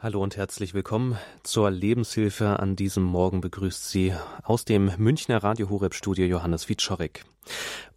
Hallo 0.00 0.22
und 0.22 0.36
herzlich 0.36 0.74
willkommen 0.74 1.18
zur 1.42 1.72
Lebenshilfe. 1.72 2.60
An 2.60 2.76
diesem 2.76 3.02
Morgen 3.02 3.40
begrüßt 3.40 3.90
Sie 3.90 4.14
aus 4.44 4.64
dem 4.64 4.92
Münchner 4.96 5.42
Radio 5.42 5.70
Horeb 5.70 5.92
Studio 5.92 6.24
Johannes 6.24 6.68
Wiczorek. 6.68 7.24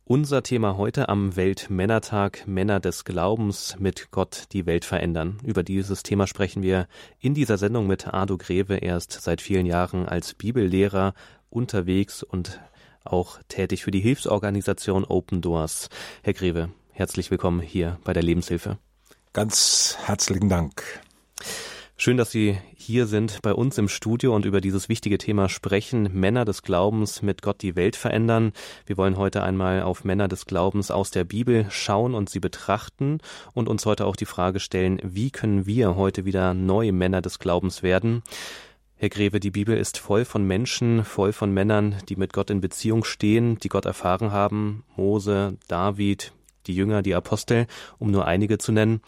Unser 0.03 0.41
Thema 0.41 0.77
heute 0.77 1.09
am 1.09 1.35
Weltmännertag 1.35 2.47
Männer 2.47 2.79
des 2.79 3.05
Glaubens 3.05 3.75
mit 3.77 4.09
Gott 4.09 4.45
die 4.51 4.65
Welt 4.65 4.83
verändern. 4.83 5.37
Über 5.43 5.61
dieses 5.61 6.01
Thema 6.01 6.25
sprechen 6.25 6.63
wir 6.63 6.87
in 7.19 7.35
dieser 7.35 7.59
Sendung 7.59 7.85
mit 7.85 8.11
Ado 8.11 8.35
Greve. 8.35 8.77
Er 8.77 8.97
ist 8.97 9.11
seit 9.11 9.39
vielen 9.39 9.67
Jahren 9.67 10.07
als 10.07 10.33
Bibellehrer 10.33 11.13
unterwegs 11.51 12.23
und 12.23 12.59
auch 13.03 13.37
tätig 13.47 13.83
für 13.83 13.91
die 13.91 14.01
Hilfsorganisation 14.01 15.05
Open 15.05 15.41
Doors. 15.41 15.89
Herr 16.23 16.33
Greve, 16.33 16.71
herzlich 16.93 17.29
willkommen 17.29 17.61
hier 17.61 17.99
bei 18.03 18.13
der 18.13 18.23
Lebenshilfe. 18.23 18.79
Ganz 19.33 19.97
herzlichen 20.01 20.49
Dank. 20.49 20.83
Schön, 22.03 22.17
dass 22.17 22.31
Sie 22.31 22.57
hier 22.75 23.05
sind 23.05 23.43
bei 23.43 23.53
uns 23.53 23.77
im 23.77 23.87
Studio 23.87 24.35
und 24.35 24.45
über 24.45 24.59
dieses 24.59 24.89
wichtige 24.89 25.19
Thema 25.19 25.49
sprechen. 25.49 26.09
Männer 26.11 26.45
des 26.45 26.63
Glaubens 26.63 27.21
mit 27.21 27.43
Gott 27.43 27.61
die 27.61 27.75
Welt 27.75 27.95
verändern. 27.95 28.53
Wir 28.87 28.97
wollen 28.97 29.17
heute 29.17 29.43
einmal 29.43 29.83
auf 29.83 30.03
Männer 30.03 30.27
des 30.27 30.47
Glaubens 30.47 30.89
aus 30.89 31.11
der 31.11 31.25
Bibel 31.25 31.67
schauen 31.69 32.15
und 32.15 32.27
sie 32.27 32.39
betrachten 32.39 33.19
und 33.53 33.69
uns 33.69 33.85
heute 33.85 34.07
auch 34.07 34.15
die 34.15 34.25
Frage 34.25 34.59
stellen, 34.59 34.99
wie 35.03 35.29
können 35.29 35.67
wir 35.67 35.95
heute 35.95 36.25
wieder 36.25 36.55
neue 36.55 36.91
Männer 36.91 37.21
des 37.21 37.37
Glaubens 37.37 37.83
werden? 37.83 38.23
Herr 38.95 39.09
Greve, 39.09 39.39
die 39.39 39.51
Bibel 39.51 39.77
ist 39.77 39.99
voll 39.99 40.25
von 40.25 40.43
Menschen, 40.43 41.05
voll 41.05 41.33
von 41.33 41.53
Männern, 41.53 41.97
die 42.09 42.15
mit 42.15 42.33
Gott 42.33 42.49
in 42.49 42.61
Beziehung 42.61 43.03
stehen, 43.03 43.59
die 43.59 43.69
Gott 43.69 43.85
erfahren 43.85 44.31
haben. 44.31 44.85
Mose, 44.95 45.55
David, 45.67 46.33
die 46.65 46.73
Jünger, 46.73 47.03
die 47.03 47.13
Apostel, 47.13 47.67
um 47.99 48.09
nur 48.09 48.25
einige 48.25 48.57
zu 48.57 48.71
nennen. 48.71 49.01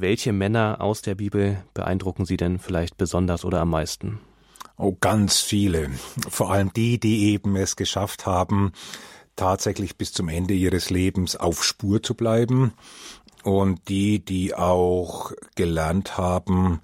Welche 0.00 0.32
Männer 0.32 0.76
aus 0.78 1.02
der 1.02 1.16
Bibel 1.16 1.60
beeindrucken 1.74 2.24
Sie 2.24 2.36
denn 2.36 2.60
vielleicht 2.60 2.96
besonders 2.96 3.44
oder 3.44 3.62
am 3.62 3.70
meisten? 3.70 4.20
Oh, 4.76 4.96
ganz 5.00 5.40
viele. 5.40 5.90
Vor 6.30 6.52
allem 6.52 6.72
die, 6.72 7.00
die 7.00 7.32
eben 7.32 7.56
es 7.56 7.74
geschafft 7.74 8.24
haben, 8.24 8.70
tatsächlich 9.34 9.96
bis 9.96 10.12
zum 10.12 10.28
Ende 10.28 10.54
ihres 10.54 10.90
Lebens 10.90 11.34
auf 11.34 11.64
Spur 11.64 12.00
zu 12.00 12.14
bleiben 12.14 12.74
und 13.42 13.88
die, 13.88 14.24
die 14.24 14.54
auch 14.54 15.32
gelernt 15.56 16.16
haben, 16.16 16.80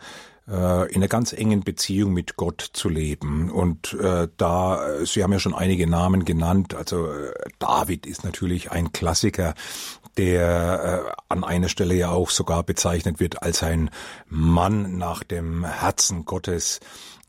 äh, 0.49 0.91
in 0.91 0.97
einer 0.97 1.07
ganz 1.07 1.33
engen 1.33 1.61
Beziehung 1.61 2.13
mit 2.13 2.35
Gott 2.35 2.69
zu 2.73 2.89
leben. 2.89 3.49
Und 3.49 3.93
äh, 3.93 4.27
da, 4.37 5.05
Sie 5.05 5.23
haben 5.23 5.33
ja 5.33 5.39
schon 5.39 5.55
einige 5.55 5.87
Namen 5.87 6.25
genannt, 6.25 6.75
also 6.75 7.07
äh, 7.07 7.33
David 7.61 8.07
ist 8.07 8.25
natürlich 8.25 8.73
ein 8.73 8.91
Klassiker, 8.91 9.55
der 10.17 11.05
äh, 11.07 11.23
an 11.29 11.45
einer 11.45 11.69
Stelle 11.69 11.95
ja 11.95 12.11
auch 12.11 12.31
sogar 12.31 12.63
bezeichnet 12.63 13.21
wird 13.21 13.43
als 13.43 13.63
ein 13.63 13.91
Mann 14.29 14.97
nach 14.99 15.23
dem 15.25 15.65
Herzen 15.65 16.25
Gottes. 16.25 16.81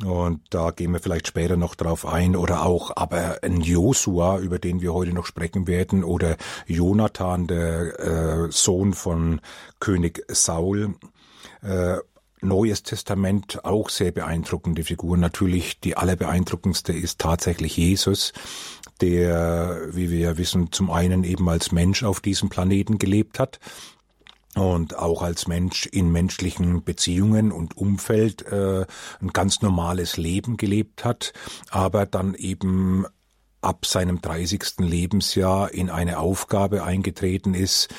Und 0.03 0.41
da 0.49 0.71
gehen 0.71 0.91
wir 0.91 0.99
vielleicht 0.99 1.27
später 1.27 1.55
noch 1.55 1.75
drauf 1.75 2.05
ein. 2.05 2.35
Oder 2.35 2.65
auch 2.65 2.91
aber 2.95 3.39
ein 3.43 3.61
Josua, 3.61 4.39
über 4.39 4.59
den 4.59 4.81
wir 4.81 4.93
heute 4.93 5.13
noch 5.13 5.25
sprechen 5.25 5.67
werden, 5.67 6.03
oder 6.03 6.35
Jonathan, 6.67 7.47
der 7.47 7.99
äh, 7.99 8.51
Sohn 8.51 8.93
von 8.93 9.41
König 9.79 10.23
Saul. 10.27 10.95
Äh, 11.61 11.97
Neues 12.41 12.83
Testament 12.83 13.65
auch 13.65 13.89
sehr 13.89 14.11
beeindruckende 14.11 14.83
Figur. 14.83 15.17
Natürlich 15.17 15.79
die 15.79 15.97
allerbeeindruckendste 15.97 16.93
ist 16.93 17.19
tatsächlich 17.19 17.77
Jesus, 17.77 18.33
der, 19.01 19.87
wie 19.91 20.09
wir 20.09 20.19
ja 20.19 20.37
wissen, 20.37 20.71
zum 20.71 20.89
einen 20.89 21.23
eben 21.23 21.47
als 21.49 21.71
Mensch 21.71 22.03
auf 22.03 22.19
diesem 22.19 22.49
Planeten 22.49 22.97
gelebt 22.97 23.39
hat, 23.39 23.59
und 24.55 24.97
auch 24.97 25.21
als 25.21 25.47
Mensch 25.47 25.85
in 25.85 26.11
menschlichen 26.11 26.83
Beziehungen 26.83 27.51
und 27.51 27.77
Umfeld 27.77 28.41
äh, 28.43 28.85
ein 29.21 29.27
ganz 29.33 29.61
normales 29.61 30.17
Leben 30.17 30.55
gelebt 30.55 31.03
hat, 31.03 31.33
aber 31.69 32.05
dann 32.05 32.35
eben 32.35 33.05
ab 33.65 33.85
seinem 33.85 34.21
30. 34.21 34.77
Lebensjahr 34.77 35.73
in 35.73 35.89
eine 35.89 36.19
Aufgabe 36.19 36.83
eingetreten 36.83 37.55
ist, 37.55 37.89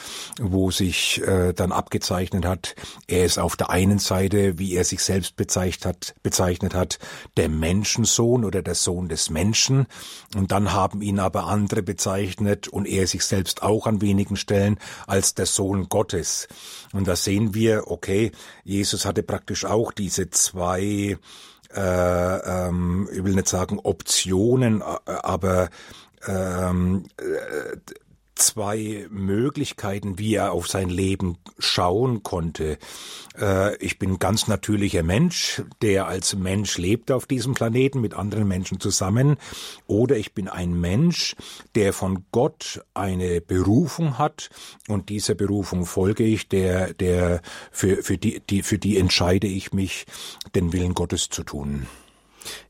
wo 0.41 0.71
sich 0.71 1.21
äh, 1.27 1.53
dann 1.53 1.73
abgezeichnet 1.73 2.47
hat, 2.47 2.77
er 3.09 3.25
ist 3.25 3.39
auf 3.39 3.57
der 3.57 3.71
einen 3.71 3.99
Seite, 3.99 4.59
wie 4.59 4.75
er 4.75 4.85
sich 4.85 5.03
selbst 5.03 5.37
bezeichnet 5.37 5.85
hat, 5.87 6.15
bezeichnet 6.23 6.75
hat, 6.75 6.99
der 7.37 7.49
Menschensohn 7.49 8.45
oder 8.45 8.63
der 8.63 8.77
Sohn 8.77 9.09
des 9.09 9.29
Menschen. 9.29 9.87
Und 10.37 10.53
dann 10.53 10.73
haben 10.73 11.03
ihn 11.03 11.19
aber 11.19 11.47
andere 11.47 11.83
bezeichnet 11.83 12.69
und 12.69 12.87
er 12.87 13.07
sich 13.09 13.25
selbst 13.25 13.63
auch 13.63 13.87
an 13.87 14.01
wenigen 14.01 14.37
Stellen 14.37 14.79
als 15.09 15.35
der 15.35 15.47
Sohn 15.47 15.89
Gottes. 15.89 16.47
Und 16.93 17.09
da 17.09 17.17
sehen 17.17 17.55
wir, 17.55 17.85
okay, 17.89 18.31
Jesus 18.63 19.05
hatte 19.05 19.25
praktisch 19.25 19.65
auch 19.65 19.91
diese 19.91 20.31
zwei 20.31 21.19
äh, 21.77 22.69
ähm, 22.69 23.09
ich 23.13 23.23
will 23.23 23.35
nicht 23.35 23.49
sagen 23.49 23.79
Optionen, 23.83 24.81
äh, 24.81 25.11
aber 25.23 25.69
ähm, 26.27 27.05
äh, 27.19 27.77
zwei 28.37 29.07
Möglichkeiten, 29.11 30.19
wie 30.19 30.35
er 30.35 30.53
auf 30.53 30.69
sein 30.69 30.89
Leben 30.89 31.39
schauen 31.59 32.23
konnte. 32.23 32.79
Äh, 33.39 33.77
ich 33.79 33.99
bin 33.99 34.19
ganz 34.19 34.47
natürlicher 34.47 35.03
Mensch, 35.03 35.63
der 35.83 36.07
als 36.07 36.37
Mensch 36.37 36.79
lebt 36.79 37.11
auf 37.11 37.27
diesem 37.27 37.55
Planeten 37.55 38.01
mit 38.01 38.15
anderen 38.15 38.47
Menschen 38.47 38.79
zusammen. 38.79 39.37
Oder 39.87 40.17
ich 40.17 40.35
bin 40.35 40.49
ein 40.49 40.79
Mensch, 40.79 41.35
der 41.75 41.93
von 41.93 42.25
Gott 42.31 42.85
eine 42.95 43.41
Berufung 43.41 44.19
hat 44.19 44.51
und 44.89 45.09
dieser 45.09 45.35
Berufung 45.35 45.87
folge 45.87 46.25
ich, 46.25 46.49
der, 46.49 46.95
der, 46.95 47.41
für, 47.73 48.03
für 48.03 48.19
die, 48.19 48.41
die, 48.41 48.63
für 48.63 48.79
die 48.79 48.99
entscheide 48.99 49.47
ich 49.47 49.73
mich, 49.73 50.07
den 50.55 50.73
Willen 50.73 50.95
Gottes 50.95 51.29
zu 51.29 51.43
tun. 51.43 51.87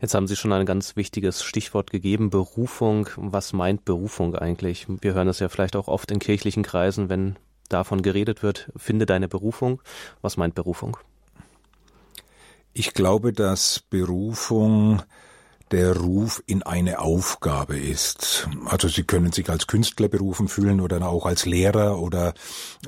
Jetzt 0.01 0.15
haben 0.15 0.27
Sie 0.27 0.37
schon 0.37 0.53
ein 0.53 0.67
ganz 0.67 0.97
wichtiges 0.97 1.43
Stichwort 1.43 1.91
gegeben, 1.91 2.31
Berufung. 2.31 3.09
Was 3.17 3.53
meint 3.53 3.85
Berufung 3.85 4.35
eigentlich? 4.35 4.87
Wir 4.89 5.15
hören 5.15 5.29
es 5.29 5.39
ja 5.39 5.49
vielleicht 5.49 5.77
auch 5.77 5.89
oft 5.89 6.11
in 6.11 6.19
kirchlichen 6.19 6.63
Kreisen, 6.63 7.09
wenn 7.09 7.37
davon 7.69 8.03
geredet 8.03 8.43
wird, 8.43 8.71
finde 8.77 9.07
deine 9.07 9.29
Berufung. 9.29 9.83
Was 10.23 10.37
meint 10.37 10.55
Berufung? 10.55 10.97
Ich 12.73 12.93
glaube, 12.93 13.33
dass 13.33 13.81
Berufung 13.81 15.03
der 15.73 15.97
Ruf 15.97 16.43
in 16.47 16.63
eine 16.63 17.01
Aufgabe 17.01 17.77
ist. 17.77 18.49
Also 18.67 18.89
Sie 18.89 19.03
können 19.03 19.33
sich 19.33 19.51
als 19.51 19.67
Künstler 19.67 20.09
berufen 20.09 20.49
fühlen 20.49 20.81
oder 20.81 21.07
auch 21.07 21.27
als 21.27 21.45
Lehrer 21.45 22.01
oder 22.01 22.35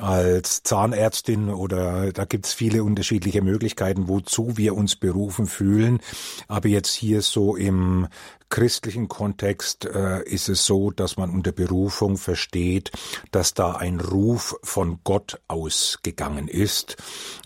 als 0.00 0.62
Zahnärztin 0.62 1.48
oder 1.48 2.12
da 2.12 2.24
gibt's 2.24 2.52
viele 2.52 2.84
unterschiedliche 2.84 3.42
Möglichkeiten, 3.42 4.08
wozu 4.08 4.56
wir 4.56 4.76
uns 4.76 4.94
berufen 4.94 5.46
fühlen. 5.46 6.00
Aber 6.46 6.68
jetzt 6.68 6.94
hier 6.94 7.22
so 7.22 7.56
im 7.56 8.06
christlichen 8.50 9.08
Kontext 9.08 9.84
äh, 9.84 10.22
ist 10.24 10.48
es 10.48 10.64
so, 10.64 10.90
dass 10.90 11.16
man 11.16 11.30
unter 11.30 11.52
Berufung 11.52 12.16
versteht, 12.16 12.90
dass 13.30 13.54
da 13.54 13.72
ein 13.72 14.00
Ruf 14.00 14.56
von 14.62 15.00
Gott 15.04 15.40
ausgegangen 15.48 16.48
ist. 16.48 16.96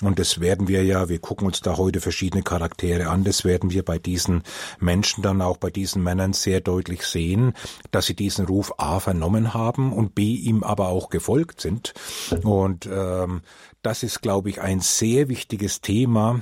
Und 0.00 0.18
das 0.18 0.40
werden 0.40 0.68
wir 0.68 0.84
ja, 0.84 1.08
wir 1.08 1.18
gucken 1.18 1.46
uns 1.46 1.60
da 1.60 1.76
heute 1.76 2.00
verschiedene 2.00 2.42
Charaktere 2.42 3.08
an, 3.08 3.24
das 3.24 3.44
werden 3.44 3.70
wir 3.70 3.84
bei 3.84 3.98
diesen 3.98 4.42
Menschen 4.78 5.22
dann 5.22 5.42
auch 5.42 5.56
bei 5.56 5.70
diesen 5.70 6.02
Männern 6.02 6.32
sehr 6.32 6.60
deutlich 6.60 7.04
sehen, 7.04 7.54
dass 7.90 8.06
sie 8.06 8.14
diesen 8.14 8.46
Ruf 8.46 8.74
A 8.78 9.00
vernommen 9.00 9.54
haben 9.54 9.92
und 9.92 10.14
B 10.14 10.34
ihm 10.34 10.62
aber 10.62 10.88
auch 10.88 11.10
gefolgt 11.10 11.60
sind. 11.60 11.94
Und 12.42 12.88
ähm, 12.90 13.42
das 13.82 14.02
ist, 14.02 14.22
glaube 14.22 14.48
ich, 14.48 14.60
ein 14.60 14.80
sehr 14.80 15.28
wichtiges 15.28 15.80
Thema, 15.80 16.40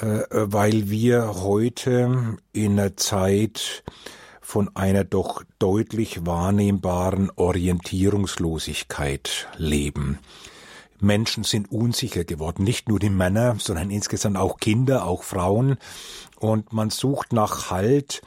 weil 0.00 0.90
wir 0.90 1.42
heute 1.42 2.38
in 2.52 2.80
einer 2.80 2.96
Zeit 2.96 3.84
von 4.52 4.76
einer 4.76 5.04
doch 5.04 5.42
deutlich 5.58 6.26
wahrnehmbaren 6.26 7.30
Orientierungslosigkeit 7.36 9.48
leben. 9.56 10.18
Menschen 11.02 11.44
sind 11.44 11.72
unsicher 11.72 12.24
geworden, 12.24 12.62
nicht 12.62 12.88
nur 12.88 12.98
die 12.98 13.08
Männer, 13.08 13.56
sondern 13.58 13.90
insgesamt 13.90 14.36
auch 14.36 14.58
Kinder, 14.58 15.06
auch 15.06 15.22
Frauen. 15.22 15.78
Und 16.38 16.72
man 16.72 16.90
sucht 16.90 17.32
nach 17.32 17.70
Halt. 17.70 18.20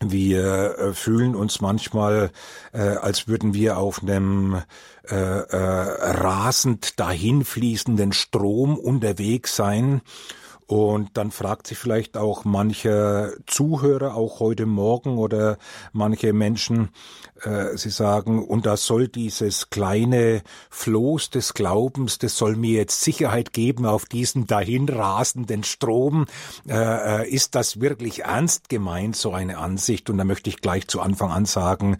Wir 0.00 0.78
äh, 0.78 0.94
fühlen 0.94 1.36
uns 1.36 1.60
manchmal, 1.60 2.30
äh, 2.72 2.80
als 2.80 3.28
würden 3.28 3.54
wir 3.54 3.78
auf 3.78 4.02
einem 4.02 4.62
äh, 5.08 5.14
äh, 5.14 5.56
rasend 5.56 6.98
dahinfließenden 6.98 8.12
Strom 8.12 8.78
unterwegs 8.78 9.54
sein 9.54 10.00
und 10.66 11.10
dann 11.14 11.30
fragt 11.30 11.66
sich 11.66 11.78
vielleicht 11.78 12.16
auch 12.16 12.44
manche 12.44 13.36
Zuhörer, 13.46 14.14
auch 14.14 14.40
heute 14.40 14.66
Morgen 14.66 15.18
oder 15.18 15.58
manche 15.92 16.32
Menschen, 16.32 16.90
sie 17.74 17.90
sagen, 17.90 18.44
und 18.44 18.66
da 18.66 18.76
soll 18.76 19.08
dieses 19.08 19.70
kleine 19.70 20.42
Floß 20.70 21.30
des 21.30 21.54
Glaubens, 21.54 22.18
das 22.18 22.36
soll 22.36 22.56
mir 22.56 22.78
jetzt 22.78 23.00
Sicherheit 23.00 23.52
geben 23.52 23.86
auf 23.86 24.06
diesen 24.06 24.46
dahinrasenden 24.46 25.64
Strom. 25.64 26.26
Äh, 26.68 27.22
äh, 27.22 27.28
ist 27.28 27.54
das 27.54 27.80
wirklich 27.80 28.24
ernst 28.24 28.68
gemeint, 28.68 29.16
so 29.16 29.32
eine 29.32 29.58
Ansicht? 29.58 30.10
Und 30.10 30.18
da 30.18 30.24
möchte 30.24 30.50
ich 30.50 30.60
gleich 30.60 30.88
zu 30.88 31.00
Anfang 31.00 31.30
an 31.30 31.46
sagen, 31.46 31.98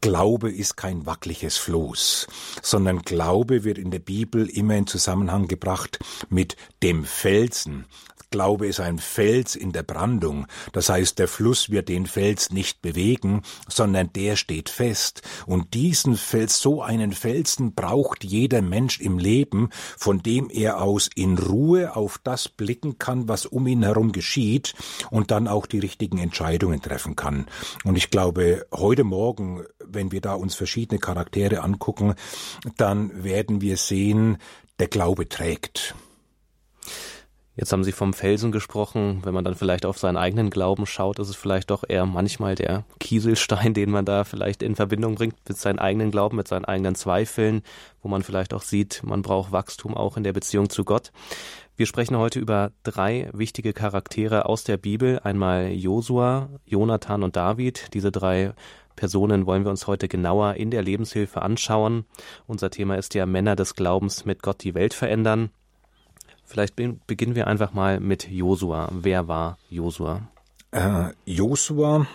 Glaube 0.00 0.50
ist 0.50 0.76
kein 0.76 1.06
wackeliges 1.06 1.56
Floß, 1.56 2.26
sondern 2.62 3.02
Glaube 3.02 3.64
wird 3.64 3.78
in 3.78 3.90
der 3.90 3.98
Bibel 3.98 4.48
immer 4.48 4.74
in 4.74 4.86
Zusammenhang 4.86 5.48
gebracht 5.48 5.98
mit 6.28 6.56
dem 6.82 7.04
Felsen. 7.04 7.86
Glaube 8.30 8.68
ist 8.68 8.78
ein 8.78 8.98
Fels 8.98 9.56
in 9.56 9.72
der 9.72 9.82
Brandung. 9.82 10.46
Das 10.72 10.88
heißt, 10.88 11.18
der 11.18 11.26
Fluss 11.26 11.70
wird 11.70 11.88
den 11.88 12.06
Fels 12.06 12.50
nicht 12.50 12.80
bewegen, 12.80 13.42
sondern 13.68 14.12
der 14.12 14.36
steht 14.36 14.68
fest. 14.68 15.22
Und 15.46 15.74
diesen 15.74 16.16
Fels, 16.16 16.60
so 16.60 16.80
einen 16.80 17.12
Felsen 17.12 17.74
braucht 17.74 18.22
jeder 18.22 18.62
Mensch 18.62 19.00
im 19.00 19.18
Leben, 19.18 19.70
von 19.98 20.22
dem 20.22 20.48
er 20.48 20.80
aus 20.80 21.10
in 21.14 21.38
Ruhe 21.38 21.96
auf 21.96 22.20
das 22.22 22.48
blicken 22.48 22.98
kann, 22.98 23.28
was 23.28 23.46
um 23.46 23.66
ihn 23.66 23.82
herum 23.82 24.12
geschieht 24.12 24.74
und 25.10 25.32
dann 25.32 25.48
auch 25.48 25.66
die 25.66 25.80
richtigen 25.80 26.18
Entscheidungen 26.18 26.80
treffen 26.80 27.16
kann. 27.16 27.46
Und 27.84 27.96
ich 27.96 28.10
glaube, 28.10 28.64
heute 28.72 29.02
Morgen, 29.02 29.64
wenn 29.84 30.12
wir 30.12 30.20
da 30.20 30.34
uns 30.34 30.54
verschiedene 30.54 31.00
Charaktere 31.00 31.62
angucken, 31.62 32.14
dann 32.76 33.24
werden 33.24 33.60
wir 33.60 33.76
sehen, 33.76 34.38
der 34.78 34.88
Glaube 34.88 35.28
trägt. 35.28 35.94
Jetzt 37.60 37.72
haben 37.74 37.84
Sie 37.84 37.92
vom 37.92 38.14
Felsen 38.14 38.52
gesprochen. 38.52 39.20
Wenn 39.22 39.34
man 39.34 39.44
dann 39.44 39.54
vielleicht 39.54 39.84
auf 39.84 39.98
seinen 39.98 40.16
eigenen 40.16 40.48
Glauben 40.48 40.86
schaut, 40.86 41.18
ist 41.18 41.28
es 41.28 41.36
vielleicht 41.36 41.70
doch 41.70 41.84
eher 41.86 42.06
manchmal 42.06 42.54
der 42.54 42.84
Kieselstein, 43.00 43.74
den 43.74 43.90
man 43.90 44.06
da 44.06 44.24
vielleicht 44.24 44.62
in 44.62 44.76
Verbindung 44.76 45.16
bringt 45.16 45.34
mit 45.46 45.58
seinem 45.58 45.78
eigenen 45.78 46.10
Glauben, 46.10 46.38
mit 46.38 46.48
seinen 46.48 46.64
eigenen 46.64 46.94
Zweifeln, 46.94 47.60
wo 48.00 48.08
man 48.08 48.22
vielleicht 48.22 48.54
auch 48.54 48.62
sieht, 48.62 49.02
man 49.04 49.20
braucht 49.20 49.52
Wachstum 49.52 49.94
auch 49.94 50.16
in 50.16 50.24
der 50.24 50.32
Beziehung 50.32 50.70
zu 50.70 50.84
Gott. 50.84 51.12
Wir 51.76 51.84
sprechen 51.84 52.16
heute 52.16 52.40
über 52.40 52.72
drei 52.82 53.28
wichtige 53.34 53.74
Charaktere 53.74 54.46
aus 54.46 54.64
der 54.64 54.78
Bibel. 54.78 55.20
Einmal 55.22 55.70
Josua, 55.70 56.48
Jonathan 56.64 57.22
und 57.22 57.36
David. 57.36 57.92
Diese 57.92 58.10
drei 58.10 58.54
Personen 58.96 59.44
wollen 59.44 59.64
wir 59.64 59.70
uns 59.70 59.86
heute 59.86 60.08
genauer 60.08 60.54
in 60.54 60.70
der 60.70 60.80
Lebenshilfe 60.80 61.42
anschauen. 61.42 62.06
Unser 62.46 62.70
Thema 62.70 62.96
ist 62.96 63.12
ja 63.12 63.26
Männer 63.26 63.54
des 63.54 63.74
Glaubens 63.74 64.24
mit 64.24 64.42
Gott 64.42 64.64
die 64.64 64.74
Welt 64.74 64.94
verändern. 64.94 65.50
Vielleicht 66.50 66.74
beginnen 66.74 67.36
wir 67.36 67.46
einfach 67.46 67.74
mal 67.74 68.00
mit 68.00 68.28
Josua. 68.28 68.88
Wer 68.90 69.28
war 69.28 69.56
Josua? 69.68 70.22
Äh, 70.72 71.10
Josua 71.24 72.08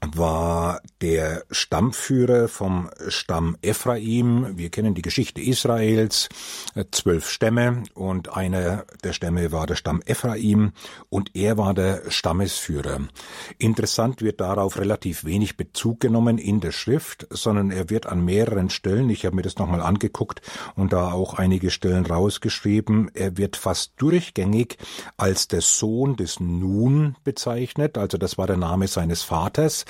war 0.00 0.80
der 1.00 1.44
Stammführer 1.50 2.48
vom 2.48 2.90
Stamm 3.08 3.56
Ephraim. 3.62 4.56
Wir 4.56 4.70
kennen 4.70 4.94
die 4.94 5.02
Geschichte 5.02 5.40
Israels, 5.40 6.28
äh, 6.74 6.84
zwölf 6.90 7.30
Stämme 7.30 7.82
und 7.94 8.36
einer 8.36 8.84
der 9.02 9.12
Stämme 9.12 9.52
war 9.52 9.66
der 9.66 9.76
Stamm 9.76 10.02
Ephraim 10.04 10.72
und 11.08 11.34
er 11.34 11.56
war 11.56 11.72
der 11.74 12.10
Stammesführer. 12.10 13.00
Interessant 13.58 14.20
wird 14.20 14.40
darauf 14.40 14.78
relativ 14.78 15.24
wenig 15.24 15.56
Bezug 15.56 16.00
genommen 16.00 16.38
in 16.38 16.60
der 16.60 16.72
Schrift, 16.72 17.26
sondern 17.30 17.70
er 17.70 17.88
wird 17.88 18.06
an 18.06 18.24
mehreren 18.24 18.70
Stellen, 18.70 19.08
ich 19.08 19.24
habe 19.24 19.36
mir 19.36 19.42
das 19.42 19.56
nochmal 19.56 19.80
angeguckt 19.80 20.42
und 20.74 20.92
da 20.92 21.12
auch 21.12 21.34
einige 21.34 21.70
Stellen 21.70 22.04
rausgeschrieben, 22.04 23.10
er 23.14 23.38
wird 23.38 23.56
fast 23.56 23.92
durchgängig 23.96 24.76
als 25.16 25.48
der 25.48 25.62
Sohn 25.62 26.16
des 26.16 26.38
Nun 26.38 27.16
bezeichnet, 27.24 27.96
also 27.96 28.18
das 28.18 28.36
war 28.36 28.46
der 28.46 28.58
Name 28.58 28.88
seines 28.88 29.22
Vaters. 29.22 29.85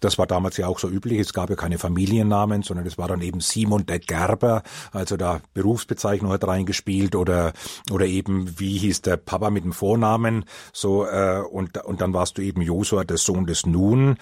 Das 0.00 0.18
war 0.18 0.26
damals 0.26 0.56
ja 0.56 0.66
auch 0.66 0.78
so 0.78 0.88
üblich. 0.88 1.18
Es 1.18 1.32
gab 1.32 1.50
ja 1.50 1.56
keine 1.56 1.78
Familiennamen, 1.78 2.62
sondern 2.62 2.86
es 2.86 2.98
war 2.98 3.08
dann 3.08 3.22
eben 3.22 3.40
Simon 3.40 3.86
der 3.86 3.98
Gerber. 3.98 4.62
Also 4.92 5.16
da 5.16 5.40
Berufsbezeichnung 5.54 6.32
hat 6.32 6.46
reingespielt 6.46 7.16
oder, 7.16 7.52
oder 7.90 8.06
eben, 8.06 8.58
wie 8.58 8.78
hieß 8.78 9.02
der 9.02 9.16
Papa 9.16 9.50
mit 9.50 9.64
dem 9.64 9.72
Vornamen. 9.72 10.44
So, 10.72 11.06
äh, 11.06 11.42
und, 11.50 11.78
und 11.84 12.00
dann 12.00 12.12
warst 12.12 12.38
du 12.38 12.42
eben 12.42 12.60
Josua, 12.60 13.04
der 13.04 13.16
Sohn 13.16 13.46
des 13.46 13.66
Nun. 13.66 14.16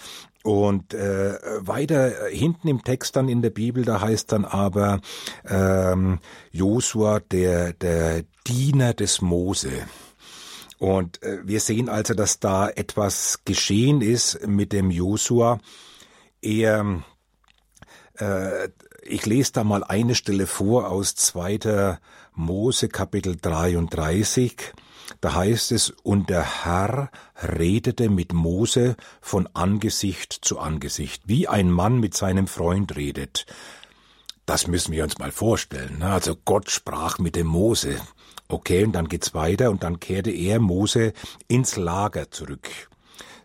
Und 0.45 0.93
äh, 0.93 1.35
weiter 1.61 2.13
hinten 2.31 2.67
im 2.67 2.83
Text 2.83 3.15
dann 3.15 3.29
in 3.29 3.43
der 3.43 3.51
Bibel, 3.51 3.85
da 3.85 4.01
heißt 4.01 4.33
dann 4.33 4.45
aber 4.45 5.01
ähm, 5.49 6.19
Josua, 6.51 7.21
der, 7.21 7.73
der 7.75 8.25
Diener 8.47 8.93
des 8.93 9.21
Mose. 9.21 9.71
Und 10.83 11.23
äh, 11.23 11.39
wir 11.45 11.61
sehen 11.61 11.89
also, 11.89 12.13
dass 12.13 12.41
da 12.41 12.69
etwas 12.69 13.45
geschehen 13.45 14.01
ist 14.01 14.45
mit 14.49 14.73
dem 14.73 14.91
Josua. 14.91 15.61
Er, 16.41 17.05
äh, 18.19 18.69
ich 19.05 19.25
lese 19.25 19.53
da 19.53 19.63
mal 19.63 19.85
eine 19.85 20.17
Stelle 20.17 20.49
vor 20.49 20.91
aus 20.91 21.15
2. 21.15 22.01
Mose 22.35 22.89
Kapitel 22.89 23.37
33. 23.37 24.73
Da 25.21 25.37
heißt 25.37 25.71
es, 25.71 25.91
und 25.91 26.31
der 26.31 26.65
Herr 26.65 27.13
redete 27.41 28.11
mit 28.11 28.33
Mose 28.33 28.97
von 29.21 29.49
Angesicht 29.55 30.33
zu 30.33 30.59
Angesicht, 30.59 31.23
wie 31.27 31.47
ein 31.47 31.71
Mann 31.71 32.01
mit 32.01 32.15
seinem 32.15 32.49
Freund 32.49 32.97
redet. 32.97 33.47
Das 34.47 34.67
müssen 34.67 34.91
wir 34.91 35.05
uns 35.05 35.17
mal 35.19 35.31
vorstellen. 35.31 36.01
Ne? 36.01 36.07
Also 36.07 36.35
Gott 36.45 36.73
sprach 36.73 37.21
mit 37.21 37.37
dem 37.37 37.47
Mose. 37.47 38.01
Okay, 38.53 38.85
und 38.85 38.93
dann 38.93 39.09
geht's 39.09 39.33
weiter 39.33 39.71
und 39.71 39.83
dann 39.83 39.99
kehrte 39.99 40.31
er 40.31 40.61
Mose 40.61 41.15
ins 41.49 41.77
Lager 41.77 42.31
zurück. 42.31 42.69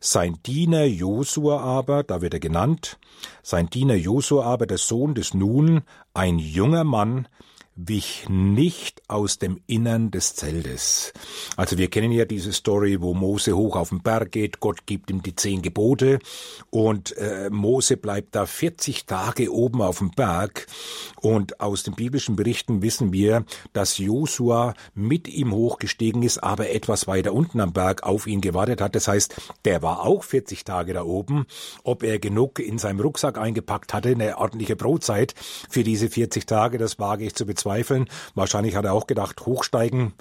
Sein 0.02 0.38
Diener 0.46 0.84
Josua 0.84 1.62
aber, 1.62 2.04
da 2.04 2.22
wird 2.22 2.34
er 2.34 2.42
genannt, 2.42 3.00
sein 3.42 3.70
Diener 3.70 3.96
Josua 3.96 4.44
aber, 4.44 4.68
der 4.68 4.78
Sohn 4.78 5.16
des 5.16 5.34
Nun, 5.34 5.84
ein 6.14 6.40
junger 6.40 6.84
Mann, 6.84 7.30
wich 7.78 8.28
nicht 8.28 9.04
aus 9.08 9.38
dem 9.38 9.62
Innern 9.68 10.10
des 10.10 10.36
Zeltes. 10.36 11.14
Also 11.56 11.78
wir 11.78 11.90
kennen 11.90 12.12
ja 12.12 12.26
diese 12.26 12.52
Story, 12.52 13.02
wo 13.02 13.14
Mose 13.14 13.56
hoch 13.56 13.76
auf 13.76 13.90
den 13.90 14.02
Berg 14.02 14.32
geht, 14.32 14.60
Gott 14.60 14.88
gibt 14.88 15.12
ihm 15.12 15.22
die 15.22 15.36
zehn 15.36 15.62
Gebote 15.62 16.18
und 16.72 17.16
äh, 17.18 17.50
Mose 17.52 17.96
bleibt 17.96 18.36
da 18.36 18.48
40 18.48 19.06
Tage 19.06 19.54
oben 19.54 19.82
auf 19.84 20.00
dem 20.00 20.10
Berg 20.10 20.66
und 21.22 21.62
aus 21.62 21.84
den 21.84 21.94
biblischen 21.94 22.36
Berichten 22.36 22.82
wissen 22.82 23.14
wir, 23.14 23.46
dass 23.74 24.00
Josua 24.00 24.74
mit 24.96 25.28
ihm 25.28 25.54
hochgestiegen 25.54 26.24
ist, 26.24 26.40
aber 26.40 26.72
etwas 26.72 27.06
weiter 27.06 27.34
unten 27.34 27.62
am 27.62 27.74
Berg 27.74 28.04
auf 28.04 28.26
ihn 28.26 28.42
gewartet 28.42 28.82
hat. 28.82 28.96
Das 28.96 29.08
heißt, 29.08 29.36
der 29.66 29.84
war 29.84 30.04
auch 30.04 30.24
40 30.24 30.64
Tage 30.64 30.94
da 30.94 31.04
oben. 31.04 31.46
Ob 31.84 32.02
er 32.02 32.18
genug 32.18 32.58
in 32.58 32.80
seinem 32.80 33.02
Rucksack 33.02 33.38
eingepackt 33.38 33.94
hatte, 33.94 34.10
eine 34.10 34.40
ordentliche 34.40 34.76
Brotzeit 34.76 35.36
für 35.70 35.84
diese 35.84 36.10
40 36.10 36.48
Tage, 36.48 36.80
das 36.80 36.98
wage 36.98 37.26
ich 37.26 37.36
zu 37.36 37.46
bezweifeln 37.46 37.67
bezweifeln. 37.68 38.08
Wahrscheinlich 38.36 38.76
hat 38.76 38.86
er 38.86 38.94
auch 38.94 39.08
gedacht, 39.08 39.46
hochsteigen, 39.46 40.14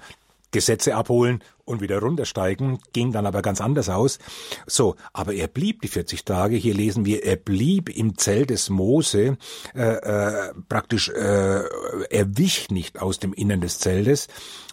Gesetze 0.51 0.95
abholen 0.95 1.43
und 1.65 1.81
wieder 1.81 1.99
runtersteigen, 1.99 2.79
ging 2.93 3.11
dann 3.11 3.25
aber 3.25 3.41
ganz 3.41 3.59
anders 3.59 3.89
aus. 3.89 4.17
So, 4.65 4.95
aber 5.11 5.33
er 5.33 5.47
blieb 5.47 5.81
die 5.81 5.89
40 5.89 6.23
Tage. 6.23 6.55
Hier 6.55 6.73
lesen 6.73 7.03
wir, 7.05 7.25
er 7.25 7.35
blieb 7.35 7.89
im 7.89 8.17
Zelt 8.17 8.49
des 8.49 8.69
Mose, 8.69 9.37
äh, 9.75 9.81
äh, 9.81 10.53
praktisch, 10.69 11.09
äh, 11.09 11.63
er 12.09 12.37
wich 12.37 12.69
nicht 12.69 13.01
aus 13.01 13.19
dem 13.19 13.33
Innern 13.33 13.59
des 13.59 13.79
Zeltes. 13.79 14.29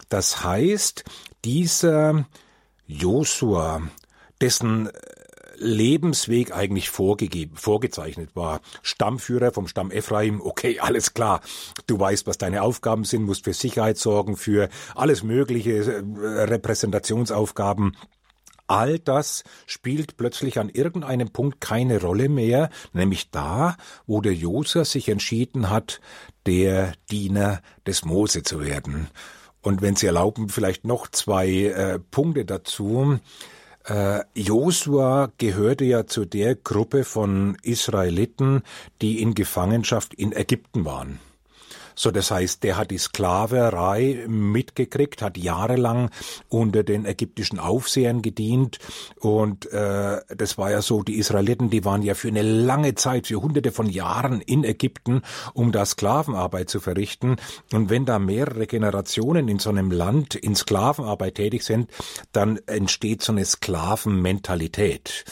Das 0.09 0.45
heißt, 0.45 1.03
dieser 1.45 2.25
Josua, 2.87 3.83
dessen 4.41 4.91
Lebensweg 5.59 6.55
eigentlich 6.55 6.91
vorgegeben, 6.91 7.57
vorgezeichnet 7.57 8.35
war. 8.35 8.61
Stammführer 8.83 9.53
vom 9.53 9.69
Stamm 9.69 9.91
Ephraim, 9.91 10.41
okay, 10.41 10.79
alles 10.81 11.15
klar. 11.15 11.41
Du 11.87 11.99
weißt, 11.99 12.27
was 12.27 12.39
deine 12.39 12.63
Aufgaben 12.63 13.05
sind, 13.05 13.23
musst 13.25 13.45
für 13.45 13.55
Sicherheit 13.55 13.99
sorgen, 13.99 14.37
für 14.37 14.69
alles 14.95 15.23
mögliche 15.23 15.73
äh, 15.73 16.43
Repräsentationsaufgaben. 16.45 17.97
All 18.67 18.99
das 18.99 19.45
spielt 19.67 20.17
plötzlich 20.17 20.59
an 20.59 20.71
irgendeinem 20.71 21.31
Punkt 21.31 21.61
keine 21.61 22.01
Rolle 22.01 22.31
mehr, 22.31 22.71
nämlich 22.95 23.31
da, 23.31 23.77
wo 24.07 24.23
der 24.23 24.35
Josua 24.35 24.87
sich 24.87 25.11
entschieden 25.11 25.69
hat, 25.69 26.01
der 26.47 26.95
Diener 27.11 27.61
des 27.87 28.07
Mose 28.07 28.43
zu 28.43 28.61
werden. 28.61 29.09
Und 29.61 29.83
wenn 29.83 29.97
Sie 29.97 30.07
erlauben, 30.07 30.49
vielleicht 30.49 30.85
noch 30.85 31.09
zwei 31.09 31.49
äh, 31.49 31.99
Punkte 31.99 32.45
dazu. 32.45 33.19
Äh, 33.85 34.21
Josua 34.35 35.31
gehörte 35.37 35.85
ja 35.85 36.07
zu 36.07 36.25
der 36.25 36.55
Gruppe 36.55 37.05
von 37.05 37.57
Israeliten, 37.63 38.63
die 39.03 39.21
in 39.21 39.35
Gefangenschaft 39.35 40.15
in 40.15 40.33
Ägypten 40.33 40.85
waren. 40.85 41.21
So, 41.95 42.11
das 42.11 42.31
heißt, 42.31 42.63
der 42.63 42.77
hat 42.77 42.91
die 42.91 42.99
Sklaverei 42.99 44.25
mitgekriegt, 44.27 45.23
hat 45.23 45.37
jahrelang 45.37 46.11
unter 46.49 46.83
den 46.83 47.05
ägyptischen 47.05 47.59
Aufsehern 47.59 48.23
gedient 48.23 48.79
und 49.21 49.71
äh, 49.73 50.21
das 50.37 50.59
war 50.59 50.71
ja 50.71 50.83
so, 50.83 51.03
die 51.03 51.17
Israeliten, 51.17 51.71
die 51.71 51.85
waren 51.85 52.03
ja 52.03 52.15
für 52.15 52.29
eine 52.29 52.43
lange 52.43 52.95
Zeit, 52.95 53.27
für 53.27 53.41
hunderte 53.41 53.73
von 53.73 53.89
Jahren 53.89 54.41
in 54.41 54.65
Ägypten, 54.65 55.23
um 55.53 55.73
da 55.73 55.85
Sklavenarbeit 55.85 56.71
zu 56.71 56.81
verrichten. 56.81 57.37
Und 57.73 57.91
wenn 57.91 58.05
da 58.05 58.19
mehrere 58.19 58.67
Generationen 58.67 59.49
in 59.49 59.59
so 59.59 59.71
einem 59.71 59.91
Land 59.91 60.35
in 60.35 60.55
Sklavenarbeit 60.55 61.37
tätig 61.37 61.65
sind, 61.65 61.91
dann 62.33 62.59
entsteht 62.67 63.23
so 63.23 63.33
eine 63.33 63.45
Sklavenmentalität. 63.45 65.25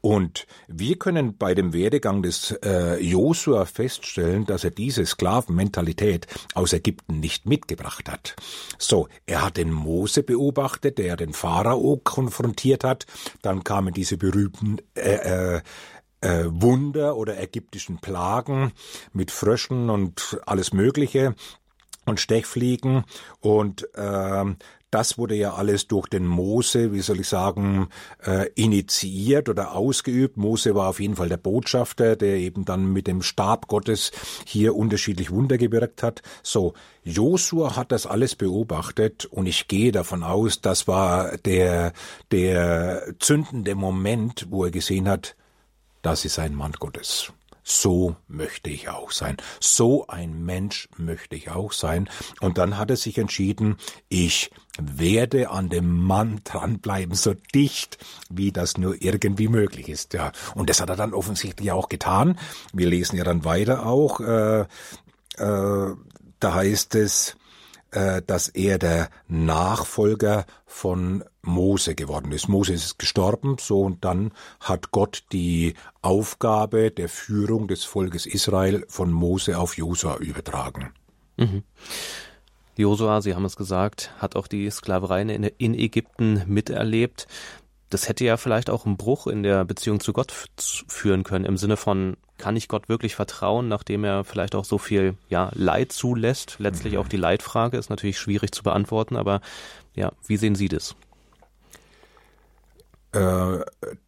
Und 0.00 0.46
wir 0.66 0.98
können 0.98 1.36
bei 1.36 1.54
dem 1.54 1.72
Werdegang 1.72 2.22
des 2.22 2.52
äh, 2.64 3.02
Josua 3.02 3.66
feststellen, 3.66 4.46
dass 4.46 4.64
er 4.64 4.70
diese 4.70 5.04
Sklavenmentalität 5.04 6.26
aus 6.54 6.72
Ägypten 6.72 7.20
nicht 7.20 7.46
mitgebracht 7.46 8.10
hat. 8.10 8.34
So, 8.78 9.08
er 9.26 9.42
hat 9.42 9.56
den 9.56 9.72
Mose 9.72 10.22
beobachtet, 10.22 10.98
der 10.98 11.16
den 11.16 11.32
Pharao 11.32 12.00
konfrontiert 12.02 12.84
hat. 12.84 13.06
Dann 13.42 13.62
kamen 13.62 13.92
diese 13.92 14.16
berühmten 14.16 14.78
äh, 14.94 15.56
äh, 15.56 15.60
äh, 16.22 16.44
Wunder 16.48 17.16
oder 17.16 17.40
ägyptischen 17.40 17.98
Plagen 17.98 18.72
mit 19.12 19.30
Fröschen 19.30 19.90
und 19.90 20.38
alles 20.46 20.72
Mögliche 20.72 21.34
und 22.06 22.20
Stechfliegen 22.20 23.04
und 23.40 23.88
äh, 23.94 24.44
das 24.90 25.18
wurde 25.18 25.34
ja 25.34 25.54
alles 25.54 25.86
durch 25.86 26.08
den 26.08 26.26
Mose, 26.26 26.92
wie 26.92 27.00
soll 27.00 27.20
ich 27.20 27.28
sagen, 27.28 27.88
äh, 28.24 28.48
initiiert 28.54 29.48
oder 29.48 29.72
ausgeübt. 29.72 30.36
Mose 30.36 30.74
war 30.74 30.88
auf 30.88 31.00
jeden 31.00 31.16
Fall 31.16 31.28
der 31.28 31.36
Botschafter, 31.36 32.16
der 32.16 32.36
eben 32.36 32.64
dann 32.64 32.92
mit 32.92 33.06
dem 33.06 33.22
Stab 33.22 33.68
Gottes 33.68 34.10
hier 34.44 34.74
unterschiedlich 34.74 35.30
Wunder 35.30 35.58
gewirkt 35.58 36.02
hat. 36.02 36.22
So, 36.42 36.74
Josua 37.04 37.76
hat 37.76 37.92
das 37.92 38.06
alles 38.06 38.34
beobachtet 38.34 39.26
und 39.26 39.46
ich 39.46 39.68
gehe 39.68 39.92
davon 39.92 40.22
aus, 40.22 40.60
das 40.60 40.88
war 40.88 41.36
der, 41.38 41.92
der 42.32 43.14
zündende 43.18 43.74
Moment, 43.74 44.46
wo 44.50 44.64
er 44.64 44.70
gesehen 44.70 45.08
hat, 45.08 45.36
das 46.02 46.24
ist 46.24 46.38
ein 46.38 46.54
Mann 46.54 46.72
Gottes 46.72 47.32
so 47.70 48.16
möchte 48.26 48.68
ich 48.68 48.88
auch 48.88 49.12
sein. 49.12 49.36
So 49.60 50.06
ein 50.08 50.44
Mensch 50.44 50.88
möchte 50.96 51.36
ich 51.36 51.50
auch 51.50 51.72
sein. 51.72 52.08
Und 52.40 52.58
dann 52.58 52.76
hat 52.76 52.90
er 52.90 52.96
sich 52.96 53.16
entschieden, 53.18 53.76
ich 54.08 54.50
werde 54.78 55.50
an 55.50 55.68
dem 55.68 56.04
Mann 56.04 56.40
dranbleiben, 56.44 57.14
so 57.14 57.34
dicht, 57.54 57.98
wie 58.28 58.50
das 58.50 58.76
nur 58.76 59.00
irgendwie 59.00 59.48
möglich 59.48 59.88
ist. 59.88 60.14
Ja, 60.14 60.32
und 60.54 60.68
das 60.68 60.80
hat 60.80 60.88
er 60.88 60.96
dann 60.96 61.14
offensichtlich 61.14 61.70
auch 61.70 61.88
getan. 61.88 62.38
Wir 62.72 62.88
lesen 62.88 63.16
ja 63.16 63.24
dann 63.24 63.44
weiter 63.44 63.86
auch. 63.86 64.20
Äh, 64.20 64.60
äh, 64.62 64.66
da 66.40 66.54
heißt 66.54 66.94
es, 66.96 67.36
dass 67.90 68.48
er 68.48 68.78
der 68.78 69.10
Nachfolger 69.26 70.46
von 70.66 71.24
Mose 71.42 71.94
geworden 71.94 72.32
ist. 72.32 72.48
Mose 72.48 72.74
ist 72.74 72.98
gestorben, 72.98 73.56
so 73.58 73.82
und 73.82 74.04
dann 74.04 74.32
hat 74.60 74.90
Gott 74.90 75.24
die 75.32 75.74
Aufgabe 76.02 76.90
der 76.90 77.08
Führung 77.08 77.66
des 77.66 77.84
Volkes 77.84 78.26
Israel 78.26 78.84
von 78.88 79.10
Mose 79.10 79.58
auf 79.58 79.76
Josua 79.76 80.18
übertragen. 80.18 80.92
Mhm. 81.36 81.64
Josua, 82.76 83.20
Sie 83.20 83.34
haben 83.34 83.44
es 83.44 83.56
gesagt, 83.56 84.12
hat 84.18 84.36
auch 84.36 84.46
die 84.46 84.70
Sklaverei 84.70 85.22
in 85.22 85.74
Ägypten 85.74 86.42
miterlebt. 86.46 87.26
Das 87.90 88.08
hätte 88.08 88.24
ja 88.24 88.36
vielleicht 88.36 88.70
auch 88.70 88.86
einen 88.86 88.96
Bruch 88.96 89.26
in 89.26 89.42
der 89.42 89.64
Beziehung 89.64 90.00
zu 90.00 90.12
Gott 90.12 90.32
führen 90.58 91.24
können, 91.24 91.44
im 91.44 91.56
Sinne 91.56 91.76
von, 91.76 92.16
kann 92.38 92.56
ich 92.56 92.68
Gott 92.68 92.88
wirklich 92.88 93.14
vertrauen, 93.14 93.68
nachdem 93.68 94.04
er 94.04 94.24
vielleicht 94.24 94.54
auch 94.54 94.64
so 94.64 94.78
viel 94.78 95.16
ja, 95.28 95.50
Leid 95.54 95.92
zulässt? 95.92 96.56
Letztlich 96.58 96.98
auch 96.98 97.08
die 97.08 97.16
Leitfrage 97.16 97.76
ist 97.76 97.90
natürlich 97.90 98.18
schwierig 98.18 98.52
zu 98.52 98.62
beantworten, 98.62 99.16
aber 99.16 99.40
ja, 99.94 100.12
wie 100.26 100.36
sehen 100.36 100.54
Sie 100.54 100.68
das? 100.68 100.94
Äh, 103.12 103.58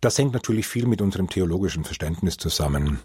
das 0.01 0.19
hängt 0.19 0.33
natürlich 0.33 0.67
viel 0.67 0.87
mit 0.87 1.03
unserem 1.03 1.29
theologischen 1.29 1.85
Verständnis 1.85 2.37
zusammen. 2.37 3.01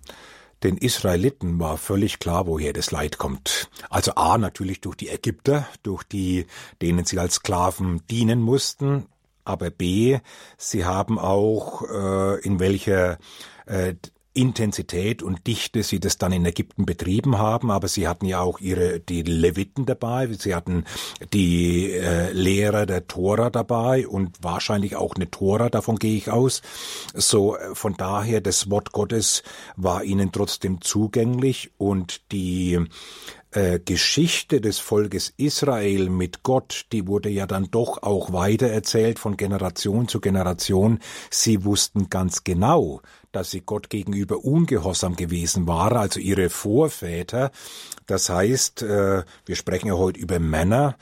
Den 0.64 0.78
Israeliten 0.78 1.60
war 1.60 1.78
völlig 1.78 2.18
klar, 2.18 2.48
woher 2.48 2.74
das 2.74 2.90
Leid 2.90 3.20
kommt. 3.20 3.70
Also 3.90 4.14
A 4.16 4.38
natürlich 4.38 4.82
durch 4.82 4.96
die 4.96 5.10
Ägypter, 5.10 5.68
durch 5.84 6.04
die, 6.04 6.48
denen 6.82 7.06
sie 7.06 7.20
als 7.20 7.36
Sklaven 7.36 8.02
dienen 8.10 8.42
mussten, 8.42 9.06
aber 9.48 9.70
B, 9.70 10.20
sie 10.58 10.86
haben 10.86 11.18
auch 11.20 11.84
äh, 11.84 12.40
in 12.42 12.60
welcher 12.60 13.18
äh, 13.66 13.94
Intensität 14.38 15.24
und 15.24 15.48
Dichte 15.48 15.82
sie 15.82 16.00
das 16.00 16.20
dann 16.20 16.32
in 16.32 16.46
Ägypten 16.46 16.86
betrieben 16.86 17.40
haben, 17.40 17.72
aber 17.72 17.88
sie 17.88 18.08
hatten 18.08 18.28
ja 18.28 18.40
auch 18.40 18.60
ihre 18.60 19.00
die 19.00 19.24
Leviten 19.24 19.88
dabei, 19.88 20.28
sie 20.28 20.54
hatten 20.54 20.86
die 21.34 21.92
äh, 21.92 22.32
Lehrer 22.32 22.86
der 22.86 23.08
Tora 23.08 23.50
dabei 23.50 24.08
und 24.08 24.38
wahrscheinlich 24.44 24.96
auch 24.96 25.16
eine 25.16 25.32
Tora, 25.32 25.70
davon 25.70 25.96
gehe 25.96 26.16
ich 26.16 26.30
aus. 26.30 26.62
So 27.16 27.58
äh, 27.58 27.74
von 27.74 27.96
daher 27.96 28.40
das 28.40 28.70
Wort 28.70 28.92
Gottes 28.92 29.42
war 29.76 30.04
ihnen 30.04 30.32
trotzdem 30.32 30.82
zugänglich 30.82 31.72
und 31.80 32.32
die 32.32 32.80
äh, 33.52 33.80
Geschichte 33.80 34.62
des 34.62 34.80
Volkes 34.80 35.34
Israel 35.38 36.10
mit 36.10 36.44
Gott, 36.44 36.86
die 36.92 37.08
wurde 37.08 37.30
ja 37.30 37.48
dann 37.48 37.72
doch 37.72 38.04
auch 38.04 38.34
weitererzählt 38.34 39.20
von 39.20 39.38
Generation 39.38 40.08
zu 40.08 40.20
Generation. 40.20 41.00
Sie 41.30 41.64
wussten 41.64 42.10
ganz 42.10 42.44
genau, 42.44 43.02
dass 43.32 43.52
sie 43.52 43.62
Gott 43.62 43.90
gegenüber 43.90 44.44
ungehorsam 44.44 45.16
gewesen 45.16 45.68
waren, 45.68 45.98
also 45.98 46.20
ihre 46.20 46.50
Vorväter. 46.50 47.52
Das 48.06 48.30
heißt, 48.30 48.82
äh, 48.84 49.24
wir 49.46 49.56
sprechen 49.56 49.88
ja 49.88 49.94
heute 49.94 50.20
über 50.20 50.40
Männer. 50.40 50.98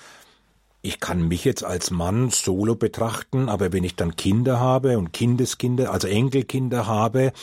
Ich 0.81 0.99
kann 0.99 1.27
mich 1.27 1.45
jetzt 1.45 1.63
als 1.63 1.89
Mann 1.89 2.29
solo 2.29 2.75
betrachten, 2.75 3.49
aber 3.49 3.73
wenn 3.73 3.83
ich 3.83 3.95
dann 3.95 4.15
Kinder 4.15 4.59
habe 4.59 4.99
und 4.99 5.13
Kindeskinder, 5.13 5.91
also 5.91 6.07
Enkelkinder 6.07 6.85
habe, 6.85 7.33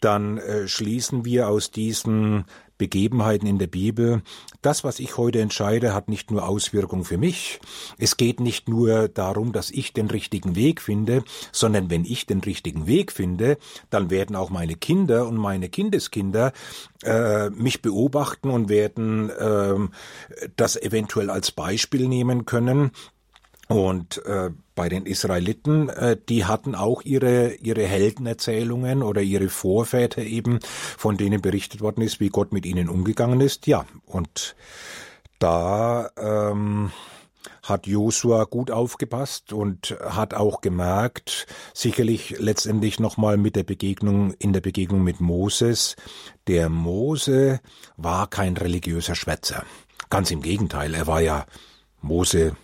dann 0.00 0.38
äh, 0.38 0.66
schließen 0.66 1.26
wir 1.26 1.48
aus 1.48 1.70
diesen 1.70 2.46
Begebenheiten 2.78 3.46
in 3.46 3.58
der 3.58 3.66
Bibel. 3.66 4.22
Das, 4.62 4.84
was 4.84 4.98
ich 4.98 5.16
heute 5.16 5.40
entscheide, 5.40 5.94
hat 5.94 6.08
nicht 6.08 6.30
nur 6.30 6.48
Auswirkungen 6.48 7.04
für 7.04 7.18
mich. 7.18 7.60
Es 7.98 8.16
geht 8.16 8.40
nicht 8.40 8.68
nur 8.68 9.08
darum, 9.08 9.52
dass 9.52 9.70
ich 9.70 9.92
den 9.92 10.08
richtigen 10.08 10.56
Weg 10.56 10.80
finde, 10.80 11.24
sondern 11.52 11.90
wenn 11.90 12.04
ich 12.04 12.26
den 12.26 12.40
richtigen 12.40 12.86
Weg 12.86 13.12
finde, 13.12 13.58
dann 13.90 14.10
werden 14.10 14.36
auch 14.36 14.50
meine 14.50 14.74
Kinder 14.74 15.26
und 15.26 15.36
meine 15.36 15.68
Kindeskinder 15.68 16.52
äh, 17.02 17.50
mich 17.50 17.82
beobachten 17.82 18.50
und 18.50 18.68
werden 18.68 19.30
äh, 19.30 19.74
das 20.56 20.76
eventuell 20.76 21.30
als 21.30 21.52
Beispiel 21.52 22.08
nehmen 22.08 22.44
können. 22.44 22.90
Und 23.68 24.24
äh, 24.26 24.50
bei 24.76 24.88
den 24.88 25.06
Israeliten, 25.06 25.88
äh, 25.88 26.16
die 26.28 26.44
hatten 26.44 26.74
auch 26.74 27.02
ihre, 27.02 27.54
ihre 27.54 27.84
Heldenerzählungen 27.84 29.02
oder 29.02 29.22
ihre 29.22 29.48
Vorväter 29.48 30.22
eben, 30.22 30.60
von 30.62 31.16
denen 31.16 31.40
berichtet 31.40 31.80
worden 31.80 32.02
ist, 32.02 32.20
wie 32.20 32.28
Gott 32.28 32.52
mit 32.52 32.64
ihnen 32.64 32.88
umgegangen 32.88 33.40
ist. 33.40 33.66
Ja, 33.66 33.84
und 34.04 34.54
da 35.40 36.10
ähm, 36.16 36.92
hat 37.62 37.88
Josua 37.88 38.44
gut 38.44 38.70
aufgepasst 38.70 39.52
und 39.52 39.96
hat 40.00 40.34
auch 40.34 40.60
gemerkt, 40.60 41.46
sicherlich 41.74 42.36
letztendlich 42.38 43.00
nochmal 43.00 43.36
mit 43.36 43.56
der 43.56 43.64
Begegnung, 43.64 44.32
in 44.38 44.52
der 44.52 44.60
Begegnung 44.60 45.02
mit 45.02 45.20
Moses, 45.20 45.96
der 46.46 46.68
Mose 46.68 47.60
war 47.96 48.28
kein 48.28 48.56
religiöser 48.56 49.16
Schwätzer. 49.16 49.64
Ganz 50.08 50.30
im 50.30 50.42
Gegenteil, 50.42 50.94
er 50.94 51.08
war 51.08 51.20
ja 51.20 51.46
Mose 52.00 52.56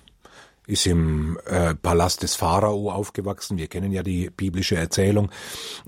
ist 0.67 0.87
im 0.87 1.39
äh, 1.47 1.75
Palast 1.75 2.23
des 2.23 2.37
Pharao 2.37 2.91
aufgewachsen. 2.91 3.59
Wir 3.59 3.67
kennen 3.67 3.91
ja 3.91 4.03
die 4.03 4.31
biblische 4.31 4.77
Erzählung. 4.77 5.31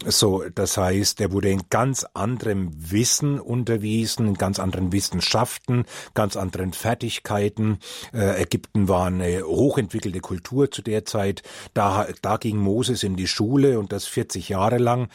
So, 0.04 0.42
das 0.52 0.76
heißt, 0.76 1.20
er 1.20 1.32
wurde 1.32 1.50
in 1.50 1.62
ganz 1.70 2.04
anderem 2.14 2.70
Wissen 2.74 3.38
unterwiesen, 3.38 4.26
in 4.26 4.34
ganz 4.34 4.58
anderen 4.58 4.92
Wissenschaften, 4.92 5.84
ganz 6.14 6.36
anderen 6.36 6.72
Fertigkeiten. 6.72 7.78
Äh, 8.12 8.42
Ägypten 8.42 8.88
war 8.88 9.06
eine 9.06 9.44
hochentwickelte 9.44 10.20
Kultur 10.20 10.70
zu 10.70 10.82
der 10.82 11.04
Zeit. 11.04 11.42
Da, 11.72 12.08
da 12.20 12.36
ging 12.36 12.56
Moses 12.56 13.04
in 13.04 13.14
die 13.14 13.28
Schule 13.28 13.78
und 13.78 13.92
das 13.92 14.06
40 14.06 14.48
Jahre 14.48 14.78
lang, 14.78 15.08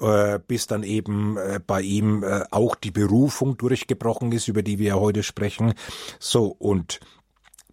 äh, 0.00 0.38
bis 0.46 0.66
dann 0.66 0.84
eben 0.84 1.36
äh, 1.36 1.60
bei 1.64 1.82
ihm 1.82 2.22
äh, 2.22 2.44
auch 2.50 2.74
die 2.74 2.90
Berufung 2.90 3.58
durchgebrochen 3.58 4.32
ist, 4.32 4.48
über 4.48 4.62
die 4.62 4.78
wir 4.78 4.88
ja 4.88 4.94
heute 4.94 5.22
sprechen. 5.22 5.74
So, 6.18 6.46
und 6.58 7.00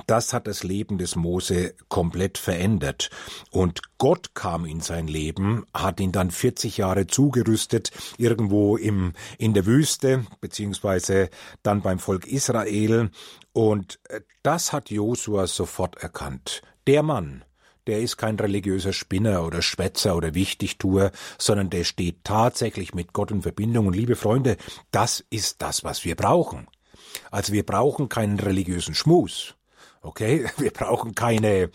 das 0.08 0.34
hat 0.34 0.48
das 0.48 0.64
Leben 0.64 0.98
des 0.98 1.16
Mose 1.16 1.76
komplett 1.88 2.38
verändert. 2.38 3.10
Und 3.52 3.82
Gott 3.98 4.34
kam 4.34 4.66
in 4.66 4.82
sein 4.82 5.08
Leben, 5.08 5.66
hat 5.74 6.00
ihn 6.00 6.12
dann 6.12 6.32
40 6.32 6.78
Jahre 6.78 7.08
zugerüstet, 7.08 7.92
irgendwo 8.18 8.78
im, 8.78 9.14
in 9.38 9.54
der 9.54 9.66
Wüste, 9.66 10.26
beziehungsweise 10.42 11.30
dann 11.64 11.82
beim 11.82 12.00
Volk 12.00 12.28
Israel. 12.28 13.12
Und 13.54 14.00
äh, 14.10 14.22
das 14.44 14.74
hat 14.74 14.90
Josua 14.90 15.48
sofort 15.48 15.98
erkannt. 15.98 16.62
Der 16.88 17.04
Mann, 17.04 17.44
der 17.88 18.02
ist 18.02 18.18
kein 18.18 18.36
religiöser 18.36 18.94
Spinner 18.94 19.44
oder 19.44 19.62
Schwätzer 19.62 20.16
oder 20.16 20.36
Wichtigtuer, 20.36 21.12
sondern 21.38 21.70
der 21.70 21.84
steht 21.84 22.24
tatsächlich 22.24 22.94
mit 22.94 23.14
Gott 23.14 23.32
in 23.32 23.42
Verbindung. 23.42 23.88
Und 23.88 23.96
liebe 23.96 24.16
Freunde, 24.16 24.58
das 24.92 25.26
ist 25.30 25.62
das, 25.62 25.84
was 25.84 26.06
wir 26.06 26.16
brauchen. 26.16 26.68
Also 27.32 27.54
wir 27.54 27.66
brauchen 27.66 28.08
keinen 28.10 28.40
religiösen 28.40 28.94
Schmus. 28.94 29.56
Okay, 30.02 30.50
wir 30.58 30.72
brauchen 30.72 31.16
keine, 31.16 31.70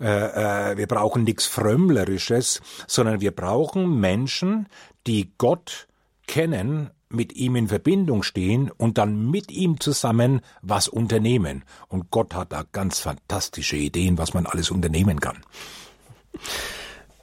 äh, 0.00 0.70
äh, 0.72 0.76
wir 0.76 0.86
brauchen 0.86 1.24
nichts 1.24 1.46
Frömmlerisches, 1.46 2.60
sondern 2.86 3.20
wir 3.20 3.30
brauchen 3.30 4.00
Menschen, 4.00 4.68
die 5.06 5.32
Gott 5.38 5.88
kennen, 6.26 6.90
mit 7.10 7.34
ihm 7.34 7.56
in 7.56 7.68
Verbindung 7.68 8.22
stehen 8.22 8.70
und 8.70 8.98
dann 8.98 9.30
mit 9.30 9.50
ihm 9.50 9.80
zusammen 9.80 10.42
was 10.60 10.88
unternehmen. 10.88 11.64
Und 11.88 12.10
Gott 12.10 12.34
hat 12.34 12.52
da 12.52 12.64
ganz 12.70 12.98
fantastische 12.98 13.76
Ideen, 13.76 14.18
was 14.18 14.34
man 14.34 14.44
alles 14.44 14.70
unternehmen 14.70 15.18
kann. 15.18 15.38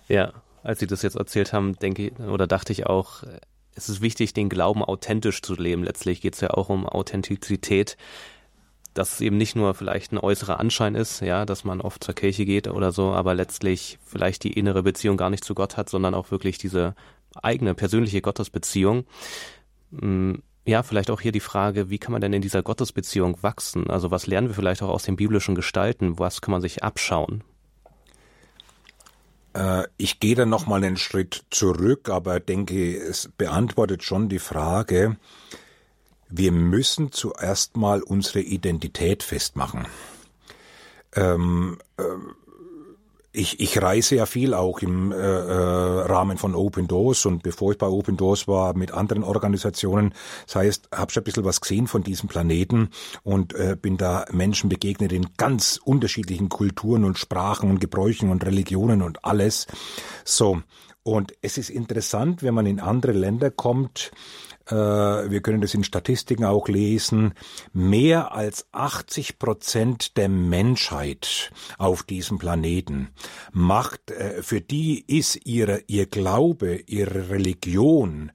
Ja, 0.08 0.34
als 0.64 0.80
Sie 0.80 0.88
das 0.88 1.04
jetzt 1.04 1.16
erzählt 1.16 1.54
haben, 1.54 1.78
denke 1.78 2.08
ich, 2.08 2.20
oder 2.20 2.48
dachte 2.48 2.72
ich 2.72 2.88
auch, 2.88 3.24
es 3.76 3.90
ist 3.90 4.02
wichtig, 4.02 4.34
den 4.34 4.50
Glauben 4.50 4.84
authentisch 4.84 5.42
zu 5.42 5.54
leben. 5.54 5.84
Letztlich 5.84 6.22
geht 6.22 6.34
es 6.34 6.42
ja 6.42 6.52
auch 6.52 6.70
um 6.70 6.88
Authentizität 6.88 7.98
dass 8.96 9.14
es 9.14 9.22
eben 9.22 9.38
nicht 9.38 9.56
nur 9.56 9.76
vielleicht 9.76 10.12
ein 10.12 10.18
äußerer 10.18 10.60
Anschein 10.60 10.96
ist, 10.96 11.22
ja, 11.22 11.46
dass 11.46 11.66
man 11.66 11.82
oft 11.82 12.04
zur 12.04 12.16
Kirche 12.16 12.46
geht 12.46 12.68
oder 12.68 12.92
so, 12.92 13.12
aber 13.12 13.36
letztlich 13.36 14.00
vielleicht 14.06 14.44
die 14.44 14.54
innere 14.54 14.84
Beziehung 14.84 15.18
gar 15.18 15.30
nicht 15.30 15.44
zu 15.44 15.54
Gott 15.54 15.78
hat, 15.78 15.90
sondern 15.90 16.16
auch 16.16 16.32
wirklich 16.32 16.58
diese 16.58 16.96
eigene 17.44 17.76
persönliche 17.76 18.22
Gottesbeziehung. 18.22 19.06
Mm, 19.92 20.36
ja, 20.66 20.82
vielleicht 20.82 21.12
auch 21.12 21.20
hier 21.20 21.34
die 21.34 21.42
Frage, 21.42 21.90
wie 21.90 22.00
kann 22.00 22.14
man 22.14 22.22
denn 22.22 22.34
in 22.34 22.42
dieser 22.42 22.64
Gottesbeziehung 22.64 23.44
wachsen? 23.44 23.90
Also 23.90 24.12
was 24.12 24.28
lernen 24.28 24.48
wir 24.48 24.56
vielleicht 24.56 24.82
auch 24.82 24.90
aus 24.90 25.04
den 25.04 25.18
biblischen 25.18 25.56
Gestalten? 25.56 26.18
Was 26.18 26.42
kann 26.42 26.54
man 26.54 26.62
sich 26.62 26.82
abschauen? 26.82 27.44
Äh, 29.54 29.84
ich 29.98 30.22
gehe 30.22 30.36
dann 30.36 30.50
noch 30.50 30.68
mal 30.68 30.84
einen 30.84 30.98
Schritt 30.98 31.44
zurück, 31.50 32.10
aber 32.10 32.40
denke, 32.40 32.96
es 32.96 33.30
beantwortet 33.38 34.04
schon 34.04 34.30
die 34.30 34.40
Frage, 34.40 35.18
wir 36.30 36.52
müssen 36.52 37.12
zuerst 37.12 37.78
mal 37.78 38.02
unsere 38.02 38.42
Identität 38.42 39.24
festmachen. 39.24 39.88
Ähm, 41.16 41.78
äh, 41.98 42.04
ich, 43.36 43.60
ich 43.60 43.82
reise 43.82 44.16
ja 44.16 44.26
viel 44.26 44.54
auch 44.54 44.80
im 44.80 45.12
äh, 45.12 45.16
äh, 45.16 45.22
Rahmen 45.22 46.38
von 46.38 46.56
Open 46.56 46.88
Doors 46.88 47.26
und 47.26 47.44
bevor 47.44 47.74
ich 47.74 47.78
bei 47.78 47.88
Open 47.88 48.18
Doors 48.18 48.48
war 48.48 48.76
mit 48.76 48.92
anderen 48.92 49.24
Organisationen, 49.24 50.14
das 50.46 50.56
heißt, 50.56 50.90
habe 50.94 51.12
schon 51.12 51.22
ein 51.22 51.26
bisschen 51.26 51.44
was 51.44 51.62
gesehen 51.62 51.88
von 51.88 52.04
diesem 52.04 52.30
Planeten 52.30 52.90
und 53.24 53.54
äh, 53.54 53.76
bin 53.80 53.98
da 53.98 54.26
Menschen 54.32 54.70
begegnet 54.70 55.12
in 55.12 55.28
ganz 55.38 55.80
unterschiedlichen 55.84 56.50
Kulturen 56.50 57.04
und 57.04 57.18
Sprachen 57.18 57.70
und 57.70 57.80
Gebräuchen 57.80 58.30
und 58.30 58.46
Religionen 58.46 59.02
und 59.02 59.26
alles. 59.26 59.68
So. 60.24 60.62
Und 61.04 61.34
es 61.42 61.60
ist 61.60 61.70
interessant, 61.70 62.42
wenn 62.42 62.56
man 62.56 62.66
in 62.66 62.80
andere 62.80 63.12
Länder 63.12 63.52
kommt, 63.52 64.12
wir 64.74 65.42
können 65.42 65.62
das 65.62 65.74
in 65.74 65.84
Statistiken 65.84 66.44
auch 66.44 66.68
lesen, 66.68 67.34
mehr 67.74 68.34
als 68.34 68.68
80 68.72 69.38
Prozent 69.38 70.18
der 70.18 70.30
Menschheit 70.30 71.52
auf 71.78 72.04
diesem 72.04 72.40
Planeten 72.40 73.10
macht, 73.52 74.12
äh, 74.12 74.42
für 74.42 74.62
die 74.62 75.04
ist 75.06 75.46
ihre, 75.46 75.84
ihr 75.88 76.08
Glaube, 76.08 76.82
ihre 76.88 77.30
Religion 77.30 78.32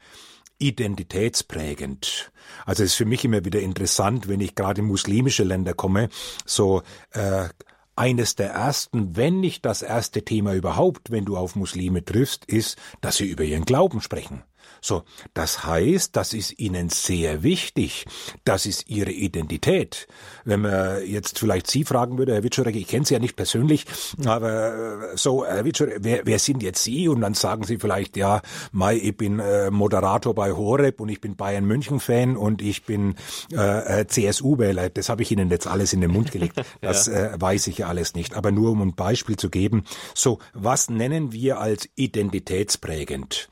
identitätsprägend. 0.58 2.30
Also 2.66 2.84
es 2.84 2.90
ist 2.90 2.96
für 2.96 3.06
mich 3.06 3.24
immer 3.24 3.44
wieder 3.44 3.60
interessant, 3.60 4.28
wenn 4.28 4.40
ich 4.40 4.54
gerade 4.54 4.82
in 4.82 4.86
muslimische 4.86 5.44
Länder 5.44 5.74
komme, 5.74 6.10
so 6.44 6.82
äh, 7.12 7.48
eines 7.96 8.34
der 8.34 8.50
ersten, 8.50 9.16
wenn 9.16 9.40
nicht 9.40 9.64
das 9.64 9.82
erste 9.82 10.24
Thema 10.24 10.54
überhaupt, 10.54 11.10
wenn 11.10 11.24
du 11.24 11.36
auf 11.36 11.56
Muslime 11.56 12.04
triffst, 12.04 12.44
ist, 12.44 12.78
dass 13.00 13.16
sie 13.16 13.26
über 13.26 13.44
ihren 13.44 13.64
Glauben 13.64 14.00
sprechen. 14.00 14.42
So, 14.80 15.02
das 15.34 15.64
heißt, 15.64 16.16
das 16.16 16.32
ist 16.32 16.58
ihnen 16.58 16.88
sehr 16.88 17.42
wichtig. 17.42 18.06
Das 18.44 18.66
ist 18.66 18.88
ihre 18.88 19.10
Identität. 19.10 20.06
Wenn 20.44 20.62
man 20.62 21.06
jetzt 21.06 21.38
vielleicht 21.38 21.70
Sie 21.70 21.84
fragen 21.84 22.18
würde, 22.18 22.34
Herr 22.34 22.42
Witschorek, 22.42 22.76
ich 22.76 22.88
kenne 22.88 23.04
Sie 23.04 23.14
ja 23.14 23.20
nicht 23.20 23.36
persönlich, 23.36 23.86
aber 24.24 25.12
äh, 25.12 25.16
so, 25.16 25.44
Herr 25.44 25.64
Witschorek, 25.64 25.98
wer, 26.00 26.26
wer 26.26 26.38
sind 26.38 26.62
jetzt 26.62 26.82
Sie? 26.82 27.08
Und 27.08 27.20
dann 27.20 27.34
sagen 27.34 27.64
Sie 27.64 27.78
vielleicht, 27.78 28.16
ja, 28.16 28.40
Mai, 28.72 28.96
ich 28.96 29.16
bin 29.16 29.38
äh, 29.38 29.70
Moderator 29.70 30.34
bei 30.34 30.52
Horeb 30.52 31.00
und 31.00 31.08
ich 31.08 31.20
bin 31.20 31.36
Bayern 31.36 31.64
München 31.64 32.00
Fan 32.00 32.36
und 32.36 32.62
ich 32.62 32.84
bin 32.84 33.16
äh, 33.52 34.00
äh 34.00 34.06
CSU-Wähler. 34.06 34.90
Das 34.90 35.08
habe 35.08 35.22
ich 35.22 35.30
Ihnen 35.30 35.50
jetzt 35.50 35.66
alles 35.66 35.92
in 35.92 36.00
den 36.00 36.10
Mund 36.10 36.32
gelegt. 36.32 36.60
Das 36.80 37.06
ja. 37.06 37.34
äh, 37.34 37.40
weiß 37.40 37.66
ich 37.66 37.78
ja 37.78 37.88
alles 37.88 38.14
nicht. 38.14 38.34
Aber 38.34 38.52
nur 38.52 38.70
um 38.70 38.80
ein 38.80 38.94
Beispiel 38.94 39.36
zu 39.36 39.50
geben. 39.50 39.84
So, 40.14 40.38
was 40.54 40.88
nennen 40.88 41.32
wir 41.32 41.58
als 41.58 41.88
identitätsprägend? 41.96 43.48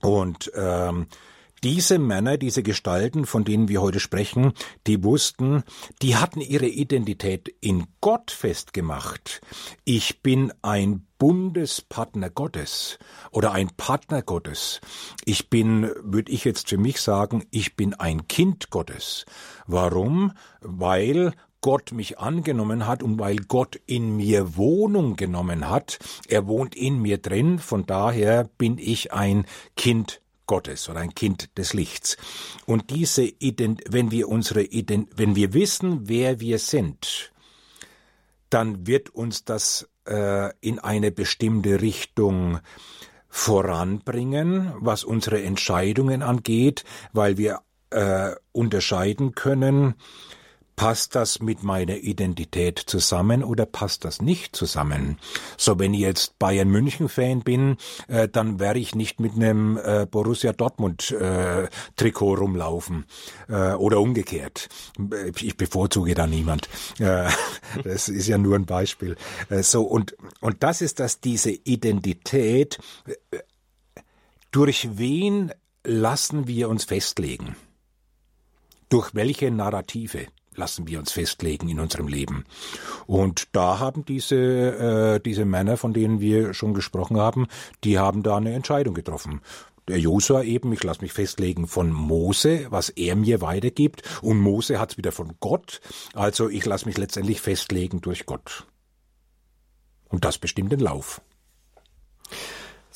Und 0.00 0.50
ähm, 0.54 1.06
diese 1.62 1.98
Männer, 1.98 2.38
diese 2.38 2.62
Gestalten, 2.62 3.26
von 3.26 3.44
denen 3.44 3.68
wir 3.68 3.82
heute 3.82 3.98
sprechen, 3.98 4.52
die 4.86 5.02
wussten, 5.02 5.64
die 6.02 6.16
hatten 6.16 6.40
ihre 6.40 6.68
Identität 6.68 7.52
in 7.60 7.86
Gott 8.00 8.30
festgemacht. 8.30 9.40
Ich 9.84 10.22
bin 10.22 10.52
ein 10.62 11.04
Bundespartner 11.18 12.30
Gottes 12.30 12.98
oder 13.32 13.52
ein 13.52 13.70
Partner 13.76 14.22
Gottes. 14.22 14.80
Ich 15.24 15.50
bin, 15.50 15.90
würde 16.00 16.30
ich 16.30 16.44
jetzt 16.44 16.68
für 16.68 16.78
mich 16.78 17.00
sagen, 17.00 17.44
ich 17.50 17.74
bin 17.74 17.94
ein 17.94 18.28
Kind 18.28 18.70
Gottes. 18.70 19.26
Warum? 19.66 20.32
Weil 20.60 21.32
Gott 21.60 21.92
mich 21.92 22.18
angenommen 22.18 22.86
hat 22.86 23.02
und 23.02 23.18
weil 23.18 23.36
Gott 23.36 23.80
in 23.86 24.16
mir 24.16 24.56
Wohnung 24.56 25.16
genommen 25.16 25.68
hat. 25.68 25.98
Er 26.28 26.46
wohnt 26.46 26.74
in 26.74 27.00
mir 27.00 27.18
drin, 27.18 27.58
von 27.58 27.86
daher 27.86 28.44
bin 28.58 28.78
ich 28.78 29.12
ein 29.12 29.44
Kind 29.76 30.20
Gottes 30.46 30.88
oder 30.88 31.00
ein 31.00 31.14
Kind 31.14 31.56
des 31.58 31.74
Lichts. 31.74 32.16
Und 32.66 32.90
diese 32.90 33.22
Ident 33.22 33.82
wenn 33.88 34.10
wir 34.10 34.28
unsere 34.28 34.62
Ident 34.62 35.10
wenn 35.16 35.36
wir 35.36 35.52
wissen, 35.52 36.08
wer 36.08 36.40
wir 36.40 36.58
sind, 36.58 37.32
dann 38.50 38.86
wird 38.86 39.10
uns 39.10 39.44
das 39.44 39.88
äh, 40.06 40.50
in 40.60 40.78
eine 40.78 41.12
bestimmte 41.12 41.80
Richtung 41.80 42.60
voranbringen, 43.28 44.72
was 44.78 45.04
unsere 45.04 45.42
Entscheidungen 45.42 46.22
angeht, 46.22 46.84
weil 47.12 47.36
wir 47.36 47.60
äh, 47.90 48.34
unterscheiden 48.52 49.34
können, 49.34 49.94
passt 50.78 51.16
das 51.16 51.40
mit 51.40 51.64
meiner 51.64 51.96
Identität 51.96 52.78
zusammen 52.78 53.42
oder 53.42 53.66
passt 53.66 54.04
das 54.04 54.22
nicht 54.22 54.54
zusammen? 54.54 55.18
So, 55.56 55.76
wenn 55.80 55.92
ich 55.92 56.00
jetzt 56.00 56.38
Bayern 56.38 56.68
München 56.68 57.08
Fan 57.08 57.40
bin, 57.40 57.78
äh, 58.06 58.28
dann 58.28 58.60
werde 58.60 58.78
ich 58.78 58.94
nicht 58.94 59.18
mit 59.18 59.34
einem 59.34 59.76
äh, 59.76 60.06
Borussia 60.08 60.52
Dortmund 60.52 61.10
äh, 61.10 61.68
Trikot 61.96 62.34
rumlaufen 62.36 63.06
äh, 63.48 63.72
oder 63.72 64.00
umgekehrt. 64.00 64.68
Ich 65.40 65.56
bevorzuge 65.56 66.14
da 66.14 66.28
niemand. 66.28 66.68
Äh, 67.00 67.28
das 67.82 68.08
ist 68.08 68.28
ja 68.28 68.38
nur 68.38 68.54
ein 68.54 68.64
Beispiel. 68.64 69.16
Äh, 69.50 69.64
so 69.64 69.82
und 69.82 70.16
und 70.40 70.62
das 70.62 70.80
ist 70.80 71.00
das 71.00 71.18
diese 71.20 71.50
Identität. 71.50 72.78
Äh, 73.30 73.38
durch 74.52 74.96
wen 74.96 75.52
lassen 75.82 76.46
wir 76.46 76.68
uns 76.68 76.84
festlegen? 76.84 77.56
Durch 78.88 79.12
welche 79.16 79.50
Narrative? 79.50 80.28
Lassen 80.58 80.86
wir 80.86 80.98
uns 80.98 81.12
festlegen 81.12 81.68
in 81.68 81.80
unserem 81.80 82.08
Leben. 82.08 82.44
Und 83.06 83.48
da 83.56 83.78
haben 83.78 84.04
diese, 84.04 84.36
äh, 84.36 85.20
diese 85.20 85.44
Männer, 85.44 85.76
von 85.76 85.94
denen 85.94 86.20
wir 86.20 86.52
schon 86.52 86.74
gesprochen 86.74 87.18
haben, 87.18 87.46
die 87.84 87.98
haben 87.98 88.22
da 88.22 88.36
eine 88.36 88.52
Entscheidung 88.52 88.94
getroffen. 88.94 89.40
Der 89.88 89.98
Josua 89.98 90.42
eben, 90.42 90.70
ich 90.72 90.84
lasse 90.84 91.00
mich 91.00 91.14
festlegen 91.14 91.66
von 91.66 91.90
Mose, 91.90 92.66
was 92.68 92.90
er 92.90 93.16
mir 93.16 93.40
weitergibt, 93.40 94.02
und 94.20 94.38
Mose 94.38 94.78
hat 94.78 94.92
es 94.92 94.98
wieder 94.98 95.12
von 95.12 95.36
Gott, 95.40 95.80
also 96.12 96.50
ich 96.50 96.66
lasse 96.66 96.84
mich 96.84 96.98
letztendlich 96.98 97.40
festlegen 97.40 98.02
durch 98.02 98.26
Gott. 98.26 98.66
Und 100.10 100.26
das 100.26 100.36
bestimmt 100.36 100.72
den 100.72 100.80
Lauf. 100.80 101.22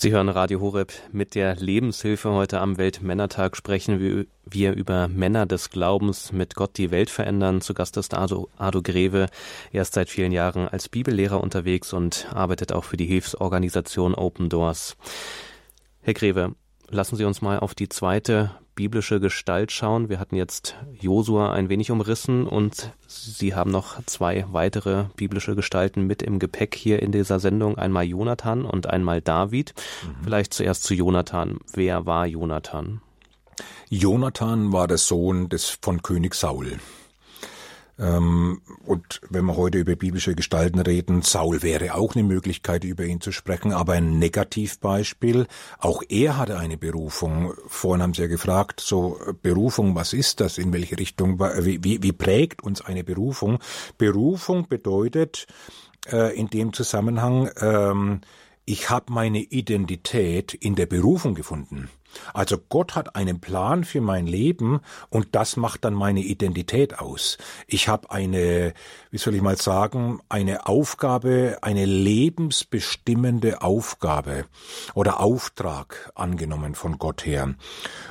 Sie 0.03 0.11
hören 0.11 0.29
Radio 0.29 0.59
Horeb 0.59 0.93
mit 1.12 1.37
der 1.37 1.55
Lebenshilfe. 1.55 2.29
Heute 2.33 2.59
am 2.59 2.77
Weltmännertag 2.77 3.57
sprechen 3.57 4.27
wir 4.45 4.73
über 4.73 5.07
Männer 5.07 5.47
des 5.47 5.71
Glaubens 5.71 6.33
mit 6.33 6.57
Gott 6.57 6.77
die 6.77 6.91
Welt 6.91 7.09
verändern. 7.09 7.61
Zu 7.61 7.73
Gast 7.73 7.97
ist 7.97 8.12
Ado, 8.12 8.49
Ado 8.59 8.83
Greve. 8.83 9.29
Er 9.71 9.83
ist 9.83 9.95
seit 9.95 10.11
vielen 10.11 10.33
Jahren 10.33 10.67
als 10.67 10.88
Bibellehrer 10.88 11.41
unterwegs 11.41 11.93
und 11.93 12.27
arbeitet 12.35 12.73
auch 12.73 12.83
für 12.83 12.97
die 12.97 13.07
Hilfsorganisation 13.07 14.17
Open 14.17 14.49
Doors. 14.49 14.97
Herr 16.01 16.15
Greve, 16.15 16.57
lassen 16.88 17.15
Sie 17.15 17.25
uns 17.25 17.41
mal 17.41 17.61
auf 17.61 17.77
die 17.77 17.88
zweite 17.88 18.51
biblische 18.75 19.21
Gestalt 19.21 19.73
schauen. 19.73 20.09
Wir 20.09 20.19
hatten 20.19 20.37
jetzt 20.37 20.77
Josua 21.01 21.53
ein 21.53 21.69
wenig 21.69 21.91
umrissen 21.91 22.47
und 22.47 22.93
Sie 23.07 23.55
haben 23.55 23.71
noch 23.71 24.03
zwei 24.07 24.47
weitere 24.51 25.05
biblische 25.17 25.55
Gestalten 25.55 26.07
mit 26.07 26.23
im 26.23 26.39
Gepäck 26.39 26.75
hier 26.75 27.03
in 27.03 27.13
dieser 27.13 27.41
Sendung. 27.41 27.77
Einmal 27.77 28.05
Jonathan 28.05 28.65
und 28.65 28.89
einmal 28.89 29.21
David. 29.21 29.75
Mhm. 30.05 30.25
Vielleicht 30.25 30.55
zuerst 30.55 30.85
zu 30.85 30.95
Jonathan. 30.95 31.59
Wer 31.75 32.07
war 32.07 32.27
Jonathan? 32.27 33.03
Jonathan 33.91 34.73
war 34.73 34.89
der 34.89 34.99
Sohn 34.99 35.49
des 35.49 35.79
von 35.81 36.03
König 36.03 36.35
Saul. 36.35 36.79
Ähm, 37.98 38.62
und 38.87 39.20
wenn 39.28 39.44
wir 39.44 39.57
heute 39.57 39.78
über 39.78 39.94
biblische 39.94 40.35
Gestalten 40.35 40.81
reden, 40.81 41.22
Saul 41.22 41.62
wäre 41.62 41.94
auch 41.94 42.14
eine 42.14 42.24
Möglichkeit, 42.24 42.85
über 42.85 43.05
ihn 43.05 43.20
zu 43.20 43.33
sprechen, 43.33 43.72
aber 43.72 43.94
ein 43.94 44.18
Negativbeispiel. 44.18 45.46
Auch 45.78 46.02
er 46.09 46.38
hatte 46.38 46.59
eine 46.59 46.78
Berufung. 46.78 47.52
Vorhin 47.66 48.02
haben 48.02 48.14
Sie 48.14 48.22
ja 48.22 48.28
gefragt, 48.28 48.81
so 48.81 49.18
Berufung, 49.42 49.94
was 49.94 50.12
ist 50.12 50.40
das? 50.40 50.59
In 50.59 50.72
welche 50.72 50.98
Richtung? 50.98 51.38
Wie, 51.38 51.83
wie, 51.85 52.02
wie 52.02 52.12
prägt 52.12 52.62
uns 52.62 52.81
eine 52.81 53.05
Berufung? 53.05 53.59
Berufung 53.98 54.68
bedeutet 54.68 55.46
äh, 56.11 56.37
in 56.37 56.48
dem 56.48 56.72
Zusammenhang, 56.72 57.50
ähm, 57.61 58.20
ich 58.64 58.90
habe 58.90 59.12
meine 59.12 59.40
Identität 59.40 60.55
in 60.55 60.76
der 60.76 60.87
Berufung 60.87 61.35
gefunden. 61.35 61.90
Also 62.35 62.57
Gott 62.68 62.94
hat 62.94 63.16
einen 63.16 63.40
Plan 63.40 63.85
für 63.85 64.01
mein 64.01 64.27
Leben 64.27 64.81
und 65.11 65.35
das 65.35 65.57
macht 65.57 65.85
dann 65.85 65.94
meine 65.94 66.20
Identität 66.20 66.98
aus. 66.98 67.38
Ich 67.66 67.88
habe 67.88 68.11
eine, 68.11 68.75
wie 69.11 69.18
soll 69.18 69.35
ich 69.35 69.42
mal 69.42 69.57
sagen, 69.57 70.20
eine 70.29 70.66
Aufgabe, 70.66 71.59
eine 71.62 71.85
lebensbestimmende 71.85 73.62
Aufgabe 73.62 74.46
oder 74.94 75.20
Auftrag 75.20 76.11
angenommen 76.14 76.75
von 76.75 76.98
Gott 76.98 77.25
her. 77.27 77.55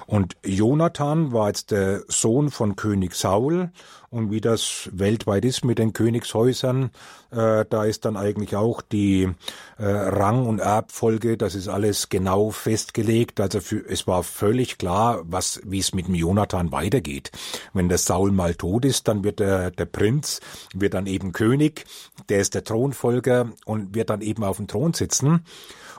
Und 0.08 0.36
Jonathan 0.44 1.32
war 1.32 1.48
jetzt 1.48 1.72
der 1.72 2.04
Sohn 2.08 2.50
von 2.50 2.76
König 2.76 3.16
Saul 3.16 3.72
und 4.12 4.30
wie 4.30 4.42
das 4.42 4.90
weltweit 4.92 5.46
ist 5.46 5.64
mit 5.64 5.80
den 5.80 5.94
Königshäusern. 5.94 6.92
Äh, 7.32 7.66
da 7.70 7.86
ist 7.86 8.04
dann 8.04 8.18
eigentlich 8.18 8.58
auch 8.58 8.82
die 8.82 9.30
äh, 9.78 9.86
Rang- 9.86 10.46
und 10.46 10.60
Erbfolge, 10.60 11.38
das 11.38 11.56
ist 11.56 11.70
alles 11.70 12.10
genau 12.10 12.52
festgelegt. 12.52 13.40
Also 13.40 13.62
für, 13.62 13.78
es 13.90 14.08
war 14.08 14.24
völlig 14.24 14.78
klar, 14.78 15.22
was, 15.24 15.62
wie 15.64 15.80
es 15.80 15.94
mit 15.94 16.08
dem 16.08 16.16
Jonathan 16.16 16.74
weitergeht. 16.74 17.32
Wenn 17.74 17.88
der 17.88 17.98
Saul 17.98 18.32
mal 18.32 18.54
tot 18.54 18.84
ist, 18.84 19.08
dann 19.08 19.24
wird 19.24 19.40
der, 19.40 19.72
der 19.72 19.86
Prinz, 19.86 20.42
wird 20.74 20.94
dann 20.94 21.08
eben 21.08 21.32
König, 21.32 21.86
der 22.28 22.40
ist 22.40 22.54
der 22.54 22.66
Thronfolger 22.66 23.52
und 23.66 23.96
wird 23.96 24.10
dann 24.10 24.22
eben 24.22 24.44
auf 24.44 24.58
dem 24.58 24.68
Thron 24.68 24.94
sitzen. 24.94 25.46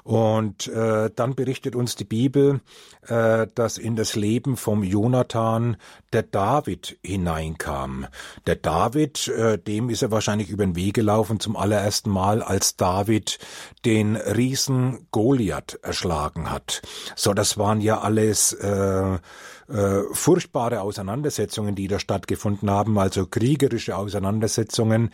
Und 0.05 0.67
äh, 0.67 1.11
dann 1.15 1.35
berichtet 1.35 1.77
uns 1.77 1.95
die 1.95 2.05
Bibel, 2.05 2.61
äh, 3.07 3.47
dass 3.55 3.79
in 3.79 3.95
das 3.95 4.17
Leben 4.17 4.57
vom 4.57 4.83
Jonathan 4.83 5.77
der 6.13 6.25
David 6.25 6.99
hineinkam. 7.05 8.07
Der 8.47 8.57
David, 8.57 9.29
äh, 9.29 9.59
dem 9.59 9.91
ist 9.91 10.03
er 10.03 10.11
wahrscheinlich 10.11 10.51
über 10.51 10.65
den 10.65 10.75
Weg 10.75 10.95
gelaufen 10.95 11.39
zum 11.39 11.57
allerersten 11.57 12.11
Mal, 12.11 12.43
als 12.43 12.77
David 12.77 13.39
den 13.85 14.17
Riesen 14.17 15.07
Goliath 15.13 15.79
erschlagen 15.83 16.51
hat. 16.51 16.83
So, 17.15 17.33
das 17.33 17.57
waren 17.57 17.81
ja 17.81 18.01
alles 18.01 18.53
äh, 18.55 19.19
äh, 19.69 20.03
furchtbare 20.13 20.81
Auseinandersetzungen, 20.81 21.75
die 21.75 21.89
da 21.89 21.99
stattgefunden 21.99 22.71
haben, 22.71 22.99
also 22.99 23.27
kriegerische 23.27 23.97
Auseinandersetzungen, 23.97 25.11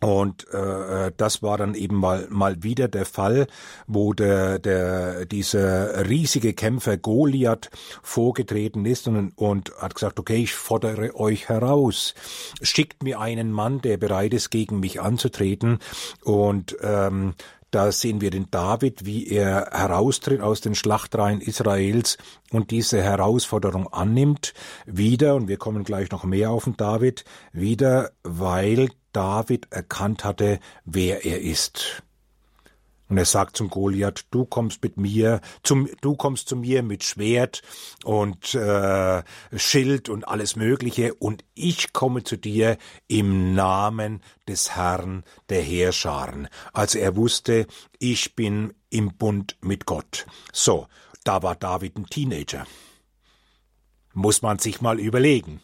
und 0.00 0.46
äh, 0.52 1.12
das 1.16 1.42
war 1.42 1.58
dann 1.58 1.74
eben 1.74 1.96
mal 1.96 2.26
mal 2.30 2.62
wieder 2.62 2.88
der 2.88 3.04
Fall, 3.04 3.46
wo 3.86 4.12
der 4.14 4.58
der 4.58 5.26
dieser 5.26 6.08
riesige 6.08 6.54
Kämpfer 6.54 6.96
Goliath 6.96 7.70
vorgetreten 8.02 8.86
ist 8.86 9.08
und, 9.08 9.36
und 9.36 9.72
hat 9.78 9.94
gesagt, 9.94 10.18
okay, 10.18 10.42
ich 10.42 10.54
fordere 10.54 11.14
euch 11.14 11.48
heraus, 11.48 12.14
schickt 12.62 13.02
mir 13.02 13.20
einen 13.20 13.52
Mann, 13.52 13.80
der 13.80 13.98
bereit 13.98 14.32
ist, 14.32 14.50
gegen 14.50 14.80
mich 14.80 15.00
anzutreten. 15.00 15.78
Und 16.24 16.76
ähm, 16.82 17.34
da 17.70 17.92
sehen 17.92 18.20
wir 18.20 18.30
den 18.30 18.50
David, 18.50 19.06
wie 19.06 19.26
er 19.28 19.70
heraustritt 19.72 20.40
aus 20.40 20.60
den 20.60 20.74
Schlachtreihen 20.74 21.40
Israels 21.40 22.18
und 22.50 22.70
diese 22.70 23.02
Herausforderung 23.02 23.92
annimmt, 23.92 24.54
wieder, 24.86 25.34
und 25.36 25.48
wir 25.48 25.56
kommen 25.56 25.84
gleich 25.84 26.10
noch 26.10 26.24
mehr 26.24 26.50
auf 26.50 26.64
den 26.64 26.76
David, 26.76 27.24
wieder, 27.52 28.10
weil 28.22 28.90
David 29.12 29.68
erkannt 29.70 30.24
hatte, 30.24 30.60
wer 30.84 31.24
er 31.24 31.40
ist. 31.40 32.02
Und 33.10 33.18
er 33.18 33.24
sagt 33.24 33.56
zum 33.56 33.68
Goliath, 33.68 34.26
du 34.30 34.44
kommst 34.44 34.84
mit 34.84 34.96
mir, 34.96 35.40
zum, 35.64 35.88
du 36.00 36.14
kommst 36.14 36.48
zu 36.48 36.54
mir 36.54 36.84
mit 36.84 37.02
Schwert 37.02 37.60
und 38.04 38.54
äh, 38.54 39.22
Schild 39.56 40.08
und 40.08 40.28
alles 40.28 40.54
Mögliche, 40.54 41.12
und 41.14 41.44
ich 41.54 41.92
komme 41.92 42.22
zu 42.22 42.36
dir 42.36 42.78
im 43.08 43.52
Namen 43.52 44.22
des 44.46 44.76
Herrn 44.76 45.24
der 45.48 45.60
Heerscharen. 45.60 46.48
Also 46.72 47.00
er 47.00 47.16
wusste, 47.16 47.66
ich 47.98 48.36
bin 48.36 48.74
im 48.90 49.16
Bund 49.16 49.56
mit 49.60 49.86
Gott. 49.86 50.24
So, 50.52 50.86
da 51.24 51.42
war 51.42 51.56
David 51.56 51.96
ein 51.96 52.06
Teenager. 52.06 52.64
Muss 54.14 54.40
man 54.40 54.60
sich 54.60 54.80
mal 54.80 55.00
überlegen. 55.00 55.60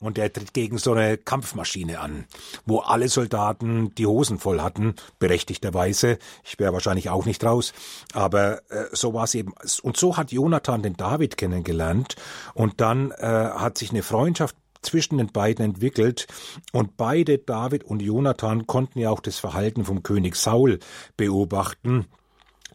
Und 0.00 0.18
er 0.18 0.30
tritt 0.30 0.52
gegen 0.52 0.76
so 0.76 0.92
eine 0.92 1.16
Kampfmaschine 1.16 2.00
an, 2.00 2.26
wo 2.66 2.80
alle 2.80 3.08
Soldaten 3.08 3.94
die 3.94 4.06
Hosen 4.06 4.38
voll 4.38 4.60
hatten, 4.60 4.94
berechtigterweise. 5.18 6.18
Ich 6.44 6.58
wäre 6.58 6.74
wahrscheinlich 6.74 7.08
auch 7.08 7.24
nicht 7.24 7.42
raus. 7.42 7.72
Aber 8.12 8.58
äh, 8.70 8.84
so 8.92 9.14
war 9.14 9.24
es 9.24 9.34
eben. 9.34 9.54
Und 9.82 9.96
so 9.96 10.18
hat 10.18 10.32
Jonathan 10.32 10.82
den 10.82 10.98
David 10.98 11.38
kennengelernt. 11.38 12.16
Und 12.52 12.80
dann 12.82 13.10
äh, 13.12 13.26
hat 13.26 13.78
sich 13.78 13.90
eine 13.90 14.02
Freundschaft 14.02 14.54
zwischen 14.82 15.18
den 15.18 15.28
beiden 15.28 15.64
entwickelt 15.64 16.26
und 16.72 16.96
beide, 16.96 17.38
David 17.38 17.84
und 17.84 18.02
Jonathan, 18.02 18.66
konnten 18.66 19.00
ja 19.00 19.10
auch 19.10 19.20
das 19.20 19.38
Verhalten 19.38 19.84
vom 19.84 20.02
König 20.02 20.36
Saul 20.36 20.78
beobachten. 21.16 22.06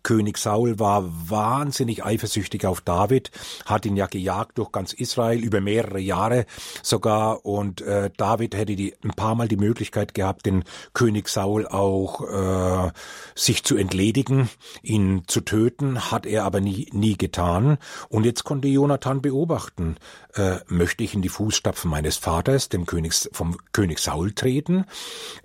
König 0.03 0.37
Saul 0.37 0.79
war 0.79 1.03
wahnsinnig 1.29 2.03
eifersüchtig 2.03 2.65
auf 2.65 2.81
David, 2.81 3.31
hat 3.65 3.85
ihn 3.85 3.95
ja 3.95 4.07
gejagt 4.07 4.57
durch 4.57 4.71
ganz 4.71 4.93
Israel 4.93 5.39
über 5.39 5.61
mehrere 5.61 5.99
Jahre 5.99 6.45
sogar 6.83 7.45
und 7.45 7.81
äh, 7.81 8.09
David 8.17 8.55
hätte 8.55 8.75
die, 8.75 8.95
ein 9.03 9.11
paar 9.11 9.35
Mal 9.35 9.47
die 9.47 9.57
Möglichkeit 9.57 10.13
gehabt, 10.13 10.45
den 10.45 10.63
König 10.93 11.29
Saul 11.29 11.67
auch 11.67 12.21
äh, 12.21 12.91
sich 13.35 13.63
zu 13.63 13.77
entledigen, 13.77 14.49
ihn 14.81 15.23
zu 15.27 15.41
töten, 15.41 16.11
hat 16.11 16.25
er 16.25 16.43
aber 16.43 16.61
nie, 16.61 16.87
nie 16.91 17.17
getan. 17.17 17.77
Und 18.09 18.25
jetzt 18.25 18.43
konnte 18.43 18.67
Jonathan 18.67 19.21
beobachten, 19.21 19.97
äh, 20.33 20.57
möchte 20.67 21.03
ich 21.03 21.13
in 21.13 21.21
die 21.21 21.29
Fußstapfen 21.29 21.89
meines 21.89 22.17
Vaters, 22.17 22.69
dem 22.69 22.85
König, 22.85 23.29
vom 23.31 23.57
König 23.73 23.99
Saul 23.99 24.31
treten, 24.33 24.85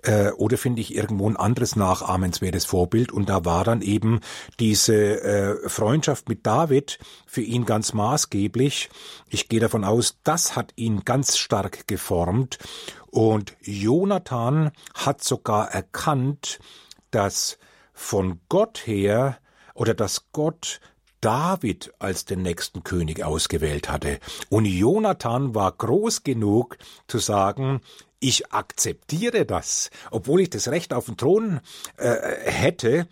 äh, 0.03 0.31
oder 0.31 0.57
finde 0.57 0.81
ich 0.81 0.95
irgendwo 0.95 1.29
ein 1.29 1.37
anderes 1.37 1.75
nachahmenswertes 1.75 2.65
Vorbild? 2.65 3.11
Und 3.11 3.29
da 3.29 3.45
war 3.45 3.63
dann 3.63 3.81
eben 3.81 4.21
diese 4.59 5.21
äh, 5.21 5.69
Freundschaft 5.69 6.29
mit 6.29 6.45
David 6.45 6.99
für 7.25 7.41
ihn 7.41 7.65
ganz 7.65 7.93
maßgeblich. 7.93 8.89
Ich 9.29 9.49
gehe 9.49 9.59
davon 9.59 9.83
aus, 9.83 10.17
das 10.23 10.55
hat 10.55 10.73
ihn 10.75 11.05
ganz 11.05 11.37
stark 11.37 11.87
geformt. 11.87 12.57
Und 13.07 13.55
Jonathan 13.61 14.71
hat 14.93 15.23
sogar 15.23 15.71
erkannt, 15.71 16.59
dass 17.11 17.57
von 17.93 18.39
Gott 18.49 18.85
her 18.85 19.37
oder 19.73 19.93
dass 19.93 20.31
Gott 20.31 20.79
David 21.21 21.93
als 21.99 22.25
den 22.25 22.41
nächsten 22.41 22.83
König 22.83 23.23
ausgewählt 23.23 23.89
hatte. 23.89 24.19
Und 24.49 24.65
Jonathan 24.65 25.55
war 25.55 25.71
groß 25.71 26.23
genug 26.23 26.77
zu 27.07 27.17
sagen, 27.17 27.81
ich 28.19 28.51
akzeptiere 28.51 29.45
das, 29.45 29.89
obwohl 30.11 30.41
ich 30.41 30.49
das 30.49 30.69
Recht 30.69 30.93
auf 30.93 31.05
den 31.05 31.17
Thron 31.17 31.59
äh, 31.97 32.15
hätte, 32.45 33.07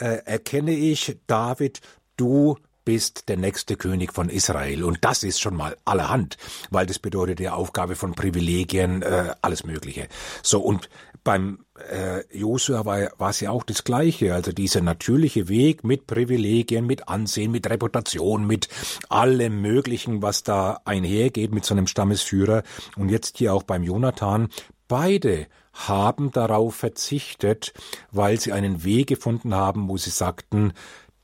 äh, 0.00 0.22
erkenne 0.24 0.72
ich, 0.72 1.18
David, 1.26 1.80
du 2.16 2.56
bist 2.84 3.28
der 3.28 3.36
nächste 3.36 3.76
König 3.76 4.12
von 4.12 4.28
Israel. 4.28 4.84
Und 4.84 5.04
das 5.04 5.22
ist 5.22 5.40
schon 5.40 5.54
mal 5.54 5.76
allerhand, 5.84 6.36
weil 6.70 6.86
das 6.86 6.98
bedeutet 6.98 7.38
die 7.38 7.48
Aufgabe 7.48 7.94
von 7.94 8.14
Privilegien, 8.14 9.02
äh, 9.02 9.34
alles 9.42 9.64
Mögliche. 9.64 10.08
So, 10.42 10.60
und 10.60 10.88
beim 11.22 11.66
äh, 11.90 12.24
Josua 12.36 12.84
war, 12.86 13.30
es 13.30 13.40
ja 13.40 13.50
auch 13.50 13.62
das 13.64 13.84
Gleiche. 13.84 14.34
Also 14.34 14.52
dieser 14.52 14.80
natürliche 14.80 15.48
Weg 15.48 15.84
mit 15.84 16.06
Privilegien, 16.06 16.86
mit 16.86 17.08
Ansehen, 17.08 17.52
mit 17.52 17.68
Reputation, 17.68 18.46
mit 18.46 18.68
allem 19.08 19.60
Möglichen, 19.60 20.22
was 20.22 20.42
da 20.42 20.80
einhergeht 20.84 21.52
mit 21.52 21.64
so 21.64 21.74
einem 21.74 21.86
Stammesführer. 21.86 22.62
Und 22.96 23.10
jetzt 23.10 23.38
hier 23.38 23.52
auch 23.52 23.62
beim 23.62 23.82
Jonathan. 23.82 24.48
Beide 24.88 25.46
haben 25.72 26.30
darauf 26.30 26.74
verzichtet, 26.74 27.72
weil 28.10 28.40
sie 28.40 28.52
einen 28.52 28.84
Weg 28.84 29.08
gefunden 29.08 29.54
haben, 29.54 29.88
wo 29.88 29.96
sie 29.96 30.10
sagten, 30.10 30.72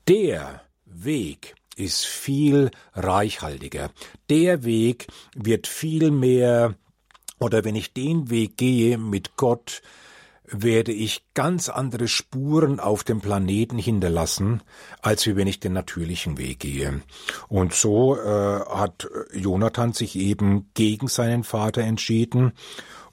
der 0.07 0.61
Weg 0.85 1.55
ist 1.75 2.05
viel 2.05 2.71
reichhaltiger. 2.93 3.91
Der 4.29 4.63
Weg 4.63 5.07
wird 5.35 5.67
viel 5.67 6.11
mehr, 6.11 6.75
oder 7.39 7.63
wenn 7.63 7.75
ich 7.75 7.93
den 7.93 8.29
Weg 8.29 8.57
gehe 8.57 8.97
mit 8.97 9.37
Gott, 9.37 9.81
werde 10.49 10.93
ich 10.93 11.25
ganz 11.33 11.67
andere 11.67 12.07
Spuren 12.07 12.79
auf 12.79 13.03
dem 13.03 13.19
Planeten 13.19 13.77
hinterlassen, 13.77 14.63
als 15.01 15.27
wenn 15.27 15.47
ich 15.47 15.59
den 15.59 15.73
natürlichen 15.73 16.37
Weg 16.37 16.59
gehe. 16.59 17.01
Und 17.49 17.73
so 17.73 18.17
äh, 18.17 18.61
hat 18.65 19.09
Jonathan 19.33 19.91
sich 19.91 20.15
eben 20.15 20.69
gegen 20.73 21.09
seinen 21.09 21.43
Vater 21.43 21.81
entschieden 21.81 22.53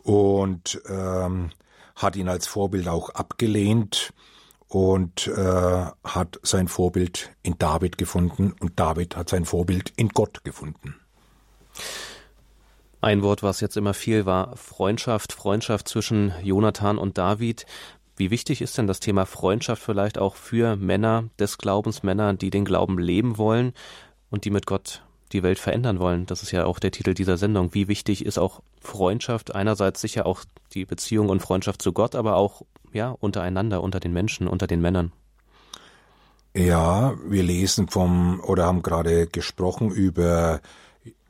und 0.05 0.81
ähm, 0.89 1.51
hat 1.97 2.15
ihn 2.15 2.29
als 2.29 2.47
Vorbild 2.47 2.87
auch 2.89 3.11
abgelehnt 3.11 4.13
und 4.69 5.29
äh, 5.29 5.87
hat 6.05 6.39
sein 6.43 6.69
Vorbild 6.69 7.31
in 7.43 7.57
David 7.59 7.99
gefunden 7.99 8.55
und 8.61 8.79
David 8.79 9.17
hat 9.17 9.29
sein 9.29 9.45
Vorbild 9.45 9.93
in 9.97 10.11
Gott 10.11 10.45
gefunden. 10.45 10.97
Ein 13.01 13.23
Wort, 13.23 13.43
was 13.43 13.61
jetzt 13.61 13.77
immer 13.77 13.95
viel 13.95 14.25
war, 14.25 14.57
Freundschaft, 14.57 15.33
Freundschaft 15.33 15.89
zwischen 15.89 16.33
Jonathan 16.43 16.97
und 16.99 17.19
David. 17.19 17.67
Wie 18.17 18.31
wichtig 18.31 18.63
ist 18.63 18.79
denn 18.79 18.87
das 18.87 19.01
Thema 19.01 19.27
Freundschaft 19.27 19.83
vielleicht 19.83 20.19
auch 20.19 20.37
für 20.37 20.77
Männer 20.77 21.25
des 21.39 21.59
Glaubens, 21.59 22.03
Männer, 22.03 22.35
die 22.35 22.51
den 22.51 22.65
Glauben 22.65 22.99
leben 22.99 23.37
wollen 23.37 23.75
und 24.31 24.45
die 24.45 24.51
mit 24.51 24.67
Gott 24.67 25.03
die 25.35 25.43
Welt 25.43 25.59
verändern 25.59 25.99
wollen. 25.99 26.25
Das 26.27 26.43
ist 26.43 26.53
ja 26.53 26.65
auch 26.65 26.79
der 26.79 26.93
Titel 26.93 27.13
dieser 27.13 27.37
Sendung. 27.37 27.75
Wie 27.75 27.89
wichtig 27.89 28.25
ist 28.25 28.39
auch 28.39 28.63
Freundschaft? 28.81 29.55
Einerseits 29.55 30.01
sicher 30.01 30.25
auch 30.25 30.45
die 30.73 30.87
Beziehung 30.87 31.29
und 31.29 31.41
Freundschaft 31.41 31.83
zu 31.83 31.93
Gott, 31.93 32.15
aber 32.15 32.37
auch 32.37 32.63
ja 32.93 33.11
untereinander, 33.11 33.83
unter 33.83 34.01
den 34.01 34.13
Menschen, 34.13 34.49
unter 34.49 34.67
den 34.67 34.81
Männern. 34.81 35.13
Ja, 36.57 37.15
wir 37.27 37.43
lesen 37.43 37.89
vom 37.89 38.41
oder 38.41 38.65
haben 38.65 38.83
gerade 38.83 39.27
gesprochen 39.27 39.91
über 39.91 40.61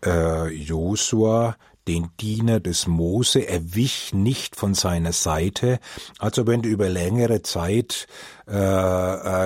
äh, 0.05 0.49
Josua, 0.51 1.57
den 1.89 2.11
Diener 2.21 2.61
des 2.61 2.87
Mose, 2.87 3.41
er 3.41 3.75
wich 3.75 4.13
nicht 4.13 4.57
von 4.57 4.75
seiner 4.75 5.13
Seite. 5.13 5.81
Also 6.19 6.47
wenn 6.47 6.63
du 6.63 6.69
über 6.69 6.89
längere 6.89 7.43
Zeit 7.43 8.07
äh, 8.47 8.55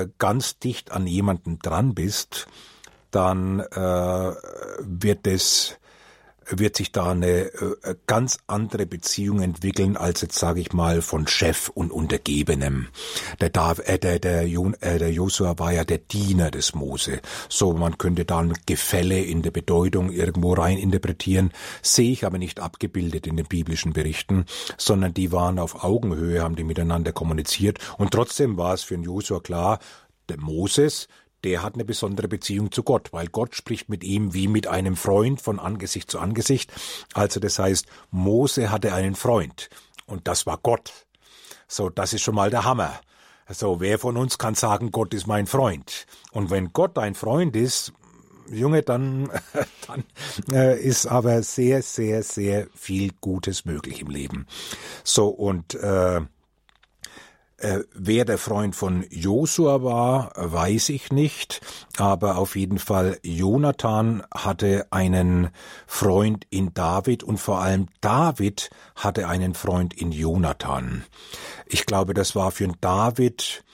äh, 0.03 0.09
ganz 0.19 0.59
dicht 0.59 0.91
an 0.91 1.07
jemanden 1.07 1.61
dran 1.61 1.95
bist, 1.95 2.49
dann 3.11 3.61
äh, 3.61 4.33
wird 4.81 5.27
es 5.27 5.79
wird 6.51 6.77
sich 6.77 6.93
da 6.93 7.11
eine 7.11 7.53
äh, 7.53 7.95
ganz 8.07 8.39
andere 8.47 8.87
Beziehung 8.87 9.41
entwickeln 9.41 9.97
als 9.97 10.23
jetzt 10.23 10.39
sage 10.39 10.61
ich 10.61 10.73
mal 10.73 11.03
von 11.03 11.27
Chef 11.27 11.69
und 11.69 11.91
Untergebenem. 11.91 12.89
Der 13.41 13.51
Dav, 13.51 13.81
äh, 13.85 13.99
der 13.99 14.19
der, 14.19 14.45
äh, 14.45 14.99
der 14.99 15.13
Josua 15.13 15.59
war 15.59 15.73
ja 15.73 15.85
der 15.85 15.99
Diener 15.99 16.51
des 16.51 16.75
Mose. 16.75 17.21
So 17.49 17.73
man 17.73 17.99
könnte 17.99 18.25
da 18.25 18.39
ein 18.39 18.55
Gefälle 18.67 19.21
in 19.21 19.43
der 19.43 19.51
Bedeutung 19.51 20.11
irgendwo 20.11 20.55
rein 20.55 20.79
interpretieren, 20.79 21.53
sehe 21.83 22.13
ich 22.13 22.25
aber 22.25 22.39
nicht 22.39 22.61
abgebildet 22.61 23.27
in 23.27 23.37
den 23.37 23.47
biblischen 23.47 23.93
Berichten, 23.93 24.47
sondern 24.77 25.15
die 25.15 25.33
waren 25.33 25.59
auf 25.59 25.85
Augenhöhe, 25.85 26.43
haben 26.43 26.57
die 26.57 26.65
miteinander 26.65 27.13
kommuniziert 27.13 27.79
und 27.99 28.11
trotzdem 28.11 28.57
war 28.57 28.75
es 28.75 28.83
für 28.83 28.95
den 28.95 29.05
Josua 29.05 29.41
klar, 29.41 29.79
der 30.29 30.39
Moses, 30.39 31.09
der 31.45 31.63
hat 31.63 31.75
eine 31.75 31.85
besondere 31.85 32.29
Beziehung 32.29 32.73
zu 32.73 32.83
Gott, 32.83 33.13
weil 33.13 33.29
Gott 33.29 33.55
spricht 33.55 33.89
mit 33.89 34.05
ihm 34.05 34.35
wie 34.35 34.49
mit 34.49 34.67
einem 34.67 34.97
Freund 34.97 35.41
von 35.41 35.59
Angesicht 35.59 36.11
zu 36.11 36.19
Angesicht. 36.19 36.73
Also 37.15 37.41
das 37.41 37.59
heißt, 37.59 37.87
Mose 38.11 38.71
hatte 38.71 38.93
einen 38.93 39.15
Freund 39.15 39.71
und 40.07 40.27
das 40.27 40.47
war 40.47 40.59
Gott. 40.59 41.07
So, 41.69 41.91
das 41.91 42.13
ist 42.13 42.23
schon 42.23 42.35
mal 42.35 42.51
der 42.51 42.65
Hammer. 42.65 43.01
So, 43.51 43.81
wer 43.81 43.99
von 43.99 44.17
uns 44.17 44.37
kann 44.39 44.55
sagen, 44.55 44.91
Gott 44.91 45.15
ist 45.15 45.27
mein 45.27 45.47
Freund? 45.47 46.07
Und 46.33 46.51
wenn 46.51 46.73
Gott 46.73 46.97
dein 46.97 47.15
Freund 47.15 47.57
ist, 47.57 47.93
Junge, 48.51 48.83
dann, 48.83 49.31
dann 49.87 50.05
äh, 50.53 50.79
ist 50.81 51.07
aber 51.07 51.43
sehr, 51.43 51.83
sehr, 51.83 52.23
sehr 52.23 52.67
viel 52.75 53.13
Gutes 53.21 53.65
möglich 53.65 54.01
im 54.01 54.09
Leben. 54.09 54.47
So, 55.05 55.29
und 55.29 55.75
äh, 55.75 56.21
wer 57.93 58.25
der 58.25 58.39
Freund 58.39 58.77
von 58.77 59.05
Josua 59.11 59.83
war, 59.83 60.33
weiß 60.37 60.91
ich 60.91 61.11
nicht, 61.11 61.61
aber 61.97 62.39
auf 62.39 62.55
jeden 62.55 62.79
Fall 62.79 63.19
Jonathan 63.23 64.23
hatte 64.33 64.87
einen 64.91 65.51
Freund 65.87 66.47
in 66.51 66.73
David 66.73 67.25
und 67.25 67.39
vor 67.39 67.61
allem 67.61 67.89
David 68.01 68.71
hatte 68.95 69.27
einen 69.27 69.55
Freund 69.55 69.93
in 69.93 70.13
Jonathan. 70.13 71.05
Ich 71.67 71.85
glaube, 71.85 72.15
das 72.15 72.37
war 72.37 72.53
für 72.53 72.69
David 72.81 73.65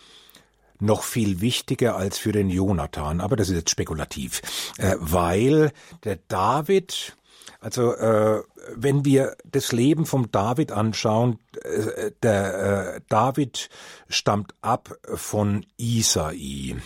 noch 0.81 1.03
viel 1.03 1.41
wichtiger 1.41 1.97
als 1.97 2.19
für 2.19 2.33
den 2.33 2.51
Jonathan, 2.51 3.21
aber 3.21 3.37
das 3.37 3.49
ist 3.49 3.57
jetzt 3.57 3.71
spekulativ, 3.71 4.43
äh, 4.79 4.97
weil 4.99 5.73
der 6.05 6.19
David 6.29 7.17
also 7.65 7.95
äh, 7.95 8.43
wenn 8.77 9.07
wir 9.07 9.39
das 9.43 9.73
Leben 9.73 10.05
vom 10.05 10.31
David 10.31 10.71
anschauen, 10.71 11.39
äh, 11.63 12.11
der 12.23 12.97
äh, 12.97 13.01
David 13.09 13.71
stammt 14.07 14.55
ab 14.61 14.99
von 15.15 15.65
Isai, 15.79 16.77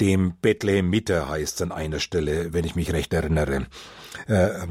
dem 0.00 0.34
Bethlehemiter 0.42 1.28
heißt 1.28 1.62
an 1.62 1.70
einer 1.70 2.00
Stelle, 2.00 2.52
wenn 2.52 2.64
ich 2.64 2.74
mich 2.74 2.92
recht 2.92 3.12
erinnere. 3.12 3.68
Äh, 4.26 4.66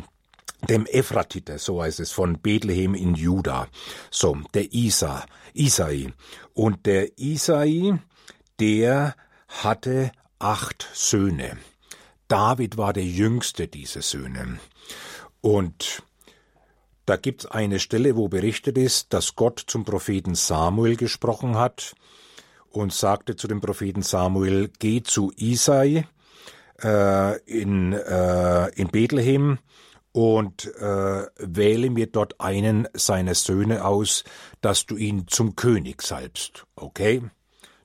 dem 0.67 0.85
Ephratiter, 0.85 1.59
so 1.59 1.81
heißt 1.81 2.01
es, 2.01 2.11
von 2.11 2.41
Bethlehem 2.41 2.93
in 2.93 3.15
Juda. 3.15 3.69
So, 4.11 4.35
der 4.53 4.73
Isa, 4.73 5.25
Isai. 5.53 6.11
Und 6.55 6.85
der 6.85 7.17
Isai, 7.17 7.97
der 8.59 9.15
hatte 9.47 10.11
acht 10.39 10.89
Söhne. 10.93 11.57
David 12.27 12.75
war 12.75 12.91
der 12.91 13.05
jüngste 13.05 13.69
dieser 13.69 14.01
Söhne. 14.01 14.59
Und 15.41 16.03
da 17.05 17.15
gibt's 17.15 17.45
eine 17.45 17.79
Stelle, 17.79 18.15
wo 18.15 18.27
berichtet 18.27 18.77
ist, 18.77 19.13
dass 19.13 19.35
Gott 19.35 19.63
zum 19.65 19.85
Propheten 19.85 20.35
Samuel 20.35 20.97
gesprochen 20.97 21.57
hat 21.57 21.95
und 22.69 22.91
sagte 22.93 23.35
zu 23.35 23.47
dem 23.47 23.61
Propheten 23.61 24.01
Samuel, 24.01 24.69
geh 24.79 25.01
zu 25.03 25.31
Isai 25.37 26.05
äh, 26.83 27.39
in, 27.43 27.93
äh, 27.93 28.69
in 28.75 28.89
Bethlehem 28.89 29.59
und 30.11 30.65
äh, 30.65 31.27
wähle 31.37 31.89
mir 31.89 32.07
dort 32.07 32.41
einen 32.41 32.87
seiner 32.93 33.35
Söhne 33.35 33.85
aus, 33.85 34.23
dass 34.61 34.85
du 34.85 34.97
ihn 34.97 35.27
zum 35.27 35.55
König 35.55 36.01
salbst. 36.01 36.65
Okay? 36.75 37.21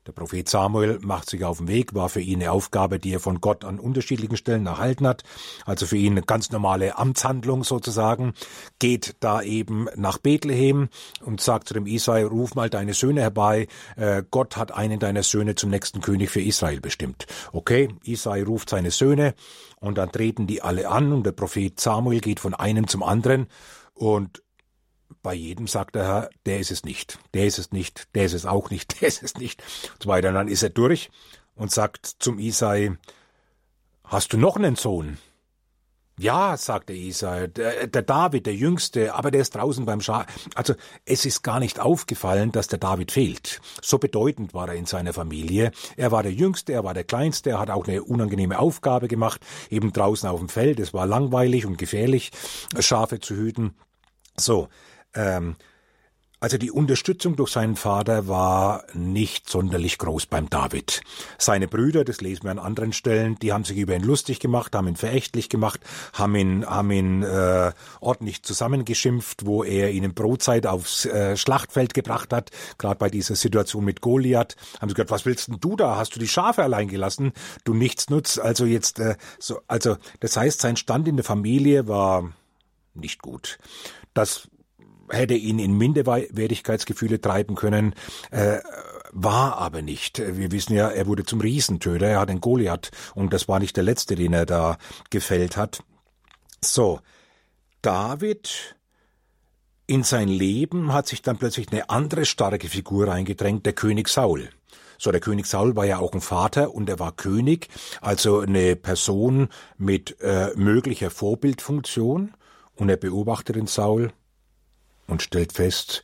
Der 0.06 0.12
Prophet 0.12 0.48
Samuel 0.48 0.98
macht 1.00 1.30
sich 1.30 1.44
auf 1.44 1.58
den 1.58 1.68
Weg, 1.68 1.94
war 1.94 2.08
für 2.08 2.20
ihn 2.20 2.40
eine 2.40 2.50
Aufgabe, 2.50 2.98
die 2.98 3.12
er 3.12 3.20
von 3.20 3.40
Gott 3.40 3.64
an 3.64 3.78
unterschiedlichen 3.78 4.36
Stellen 4.36 4.66
erhalten 4.66 5.06
hat. 5.06 5.22
Also 5.64 5.86
für 5.86 5.96
ihn 5.96 6.14
eine 6.14 6.22
ganz 6.22 6.50
normale 6.50 6.98
Amtshandlung 6.98 7.62
sozusagen. 7.62 8.34
Geht 8.80 9.14
da 9.20 9.42
eben 9.42 9.86
nach 9.94 10.18
Bethlehem 10.18 10.88
und 11.24 11.40
sagt 11.40 11.68
zu 11.68 11.74
dem 11.74 11.86
Isai, 11.86 12.24
ruf 12.24 12.56
mal 12.56 12.68
deine 12.68 12.94
Söhne 12.94 13.20
herbei. 13.20 13.68
Äh, 13.96 14.24
Gott 14.28 14.56
hat 14.56 14.72
einen 14.72 14.98
deiner 14.98 15.22
Söhne 15.22 15.54
zum 15.54 15.70
nächsten 15.70 16.00
König 16.00 16.30
für 16.30 16.40
Israel 16.40 16.80
bestimmt. 16.80 17.26
Okay, 17.52 17.94
Isai 18.02 18.42
ruft 18.42 18.70
seine 18.70 18.90
Söhne 18.90 19.34
und 19.78 19.98
dann 19.98 20.10
treten 20.10 20.48
die 20.48 20.62
alle 20.62 20.88
an 20.88 21.12
und 21.12 21.24
der 21.24 21.32
Prophet 21.32 21.78
Samuel 21.78 22.20
geht 22.20 22.40
von 22.40 22.54
einem 22.54 22.88
zum 22.88 23.04
anderen 23.04 23.46
und 23.94 24.42
bei 25.22 25.35
jedem 25.35 25.66
sagt 25.66 25.94
der 25.94 26.04
Herr, 26.04 26.30
der 26.46 26.58
ist 26.58 26.70
es 26.70 26.85
nicht, 26.85 27.18
der 27.35 27.46
ist 27.46 27.58
es 27.58 27.72
nicht, 27.72 28.08
der 28.14 28.24
ist 28.24 28.35
es 28.35 28.46
auch 28.46 28.70
nicht, 28.70 29.00
der 29.00 29.08
ist 29.08 29.22
es 29.22 29.37
nicht. 29.37 29.62
Und 29.94 30.02
so 30.02 30.08
weiter. 30.08 30.28
Und 30.28 30.35
dann 30.35 30.48
ist 30.48 30.62
er 30.62 30.70
durch 30.70 31.11
und 31.54 31.70
sagt 31.70 32.06
zum 32.18 32.38
Isai, 32.38 32.96
hast 34.04 34.32
du 34.32 34.38
noch 34.38 34.56
einen 34.56 34.76
Sohn? 34.76 35.18
Ja, 36.18 36.58
sagt 36.58 36.90
der 36.90 36.96
Isai, 36.96 37.48
der, 37.48 37.87
der, 37.87 38.02
David, 38.02 38.44
der 38.44 38.54
Jüngste, 38.54 39.14
aber 39.14 39.30
der 39.30 39.40
ist 39.40 39.54
draußen 39.54 39.87
beim 39.87 40.02
Schaf. 40.02 40.26
Also 40.54 40.74
es 41.06 41.24
ist 41.24 41.42
gar 41.42 41.58
nicht 41.58 41.80
aufgefallen, 41.80 42.52
dass 42.52 42.68
der 42.68 42.78
David 42.78 43.11
fehlt. 43.11 43.62
So 43.80 43.98
bedeutend 43.98 44.52
war 44.52 44.68
er 44.68 44.74
in 44.74 44.85
seiner 44.85 45.14
Familie. 45.14 45.72
Er 45.96 46.12
war 46.12 46.22
der 46.22 46.32
Jüngste, 46.32 46.74
er 46.74 46.85
war 46.85 46.92
der 46.92 47.04
Kleinste, 47.04 47.50
er 47.50 47.61
hat 47.61 47.70
auch 47.70 47.88
eine 47.88 48.04
unangenehme 48.04 48.58
Aufgabe 48.58 49.08
gemacht, 49.08 49.40
eben 49.70 49.92
draußen 49.92 50.28
auf 50.28 50.38
dem 50.38 50.50
Feld. 50.50 50.80
Es 50.80 50.92
war 50.92 51.06
langweilig 51.06 51.64
und 51.64 51.78
gefährlich, 51.78 52.30
Schafe 52.78 53.18
zu 53.18 53.35
hüten. 53.35 53.74
So, 54.37 54.68
ähm, 55.14 55.57
also 56.42 56.59
die 56.59 56.72
Unterstützung 56.72 57.37
durch 57.37 57.53
seinen 57.53 57.77
Vater 57.77 58.27
war 58.27 58.85
nicht 58.94 59.48
sonderlich 59.48 59.96
groß 59.96 60.27
beim 60.27 60.51
David. 60.51 61.03
Seine 61.38 61.68
Brüder, 61.68 62.03
das 62.05 62.20
lesen 62.20 62.42
wir 62.42 62.51
an 62.51 62.59
anderen 62.59 62.92
Stellen, 62.92 63.37
die 63.37 63.53
haben 63.53 63.62
sich 63.62 63.77
über 63.77 63.94
ihn 63.94 64.03
lustig 64.03 64.40
gemacht, 64.40 64.75
haben 64.75 64.88
ihn 64.88 64.96
verächtlich 64.96 65.51
gemacht, 65.51 65.79
haben 66.14 66.35
ihn, 66.35 66.66
haben 66.66 66.90
ihn 66.90 67.22
äh, 67.22 67.70
ordentlich 68.01 68.42
zusammengeschimpft, 68.42 69.46
wo 69.46 69.62
er 69.62 69.92
ihnen 69.92 70.14
Brotzeit 70.14 70.66
aufs 70.66 71.07
äh, 71.07 71.37
Schlachtfeld 71.37 71.94
gebracht 71.94 72.33
hat. 72.33 72.51
Gerade 72.77 72.96
bei 72.96 73.09
dieser 73.09 73.37
Situation 73.37 73.85
mit 73.85 74.01
Goliath 74.01 74.57
haben 74.81 74.88
sie 74.88 74.96
gesagt, 74.96 75.12
was 75.12 75.25
willst 75.25 75.46
denn 75.46 75.61
du 75.61 75.77
da? 75.77 75.94
Hast 75.94 76.16
du 76.16 76.18
die 76.18 76.27
Schafe 76.27 76.64
allein 76.64 76.88
gelassen? 76.88 77.35
Du 77.62 77.72
nichts 77.72 78.11
nutzt. 78.11 78.40
Also 78.40 78.64
jetzt, 78.64 78.98
äh, 78.98 79.14
so, 79.38 79.61
also 79.68 79.96
das 80.18 80.37
heißt, 80.37 80.61
sein 80.61 80.77
Stand 80.77 81.07
in 81.07 81.14
der 81.14 81.25
Familie 81.25 81.87
war 81.87 82.33
nicht 82.94 83.22
gut. 83.22 83.61
Das 84.12 84.48
hätte 85.12 85.35
ihn 85.35 85.59
in 85.59 85.77
Minderwertigkeitsgefühle 85.77 87.20
treiben 87.20 87.55
können, 87.55 87.94
äh, 88.31 88.59
war 89.12 89.59
aber 89.59 89.83
nicht. 89.83 90.18
Wir 90.18 90.51
wissen 90.51 90.75
ja, 90.75 90.88
er 90.88 91.07
wurde 91.07 91.25
zum 91.25 91.40
Riesentöter, 91.40 92.07
er 92.07 92.20
hat 92.20 92.31
den 92.31 92.40
Goliath 92.40 92.90
und 93.14 93.33
das 93.33 93.46
war 93.46 93.61
nicht 93.61 93.77
der 93.77 93.85
letzte, 93.85 94.14
den 94.16 94.33
er 94.33 94.46
da 94.46 94.79
gefällt 95.11 95.57
hat. 95.57 95.83
So, 96.61 97.01
David 97.83 98.77
in 99.87 100.05
sein 100.05 100.29
Leben 100.29 100.92
hat 100.92 101.07
sich 101.07 101.22
dann 101.22 101.37
plötzlich 101.37 101.70
eine 101.70 101.90
andere 101.90 102.25
starke 102.25 102.68
Figur 102.68 103.12
eingedrängt, 103.12 103.66
der 103.66 103.75
König 103.75 104.09
Saul. 104.09 104.48
So, 104.96 105.11
der 105.11 105.20
König 105.20 105.46
Saul 105.46 105.75
war 105.75 105.85
ja 105.85 105.98
auch 105.98 106.12
ein 106.12 106.20
Vater 106.20 106.72
und 106.72 106.88
er 106.88 107.01
war 107.01 107.12
König, 107.12 107.68
also 108.01 108.38
eine 108.38 108.77
Person 108.77 109.48
mit 109.77 110.20
äh, 110.20 110.53
möglicher 110.55 111.11
Vorbildfunktion. 111.11 112.35
Und 112.77 112.88
er 112.88 112.96
beobachtet 112.96 113.57
den 113.57 113.66
Saul 113.66 114.12
und 115.06 115.22
stellt 115.22 115.52
fest, 115.52 116.02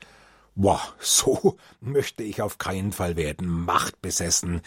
Boah, 0.61 0.83
so 0.99 1.57
möchte 1.81 2.25
ich 2.25 2.43
auf 2.43 2.59
keinen 2.59 2.91
Fall 2.91 3.15
werden. 3.15 3.49
Machtbesessen, 3.49 4.63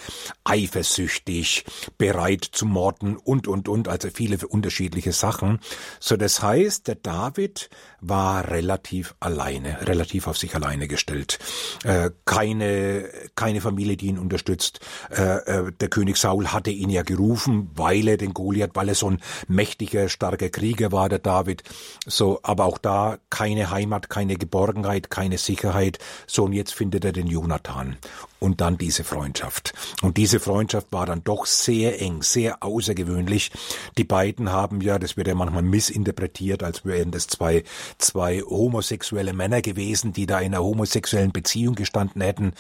eifersüchtig, 0.46 1.66
bereit 1.98 2.46
zu 2.50 2.66
morden 2.66 3.18
und, 3.18 3.46
und, 3.46 3.68
und, 3.68 3.90
also 3.90 4.08
viele 4.10 4.38
unterschiedliche 4.48 5.12
Sachen. 5.12 5.60
So, 6.00 6.16
das 6.16 6.42
heißt, 6.42 6.88
der 6.88 6.96
David 6.96 7.70
war 8.00 8.48
relativ 8.50 9.16
alleine, 9.20 9.86
relativ 9.86 10.28
auf 10.28 10.38
sich 10.38 10.56
alleine 10.56 10.88
gestellt. 10.88 11.40
Äh, 11.84 12.12
keine, 12.24 13.10
keine 13.36 13.60
Familie, 13.60 13.98
die 13.98 14.08
ihn 14.08 14.18
unterstützt. 14.18 14.80
Äh, 15.10 15.40
äh, 15.40 15.72
der 15.74 15.90
König 15.90 16.16
Saul 16.16 16.54
hatte 16.54 16.72
ihn 16.72 16.90
ja 16.90 17.04
gerufen, 17.04 17.70
weil 17.76 18.08
er 18.08 18.16
den 18.16 18.34
Goliath, 18.34 18.76
weil 18.76 18.88
er 18.88 18.96
so 18.96 19.10
ein 19.10 19.22
mächtiger, 19.50 20.08
starker 20.08 20.48
Krieger 20.48 20.94
war, 20.94 21.10
der 21.10 21.20
David. 21.20 21.64
So, 22.08 22.40
aber 22.44 22.64
auch 22.64 22.78
da 22.78 23.18
keine 23.30 23.72
Heimat, 23.72 24.10
keine 24.10 24.38
Geborgenheit, 24.38 25.10
keine 25.10 25.38
Sicherheit 25.38 25.81
Wahrheit, 25.82 25.98
so 26.28 26.46
und 26.46 26.54
jetzt 26.54 26.74
findet 26.74 27.06
er 27.06 27.12
den 27.12 27.28
Jonathan 27.28 27.98
und 28.40 28.62
dann 28.62 28.78
diese 28.78 29.04
Freundschaft. 29.04 29.74
Und 30.02 30.18
diese 30.18 30.40
Freundschaft 30.40 30.88
war 30.92 31.06
dann 31.06 31.24
doch 31.24 31.46
sehr 31.46 32.02
eng, 32.02 32.24
sehr 32.24 32.64
außergewöhnlich. 32.64 33.52
Die 33.98 34.04
beiden 34.04 34.52
haben 34.52 34.82
ja, 34.82 35.00
das 35.00 35.18
wird 35.18 35.28
ja 35.28 35.36
manchmal 35.36 35.64
missinterpretiert, 35.64 36.64
als 36.64 36.86
wären 36.86 37.12
das 37.12 37.28
zwei, 37.28 37.64
zwei 37.98 38.42
homosexuelle 38.42 39.34
Männer 39.34 39.62
gewesen, 39.62 40.14
die 40.14 40.26
da 40.26 40.40
in 40.40 40.54
einer 40.54 40.64
homosexuellen 40.64 41.32
Beziehung 41.32 41.76
gestanden 41.76 42.22
hätten, 42.22 42.54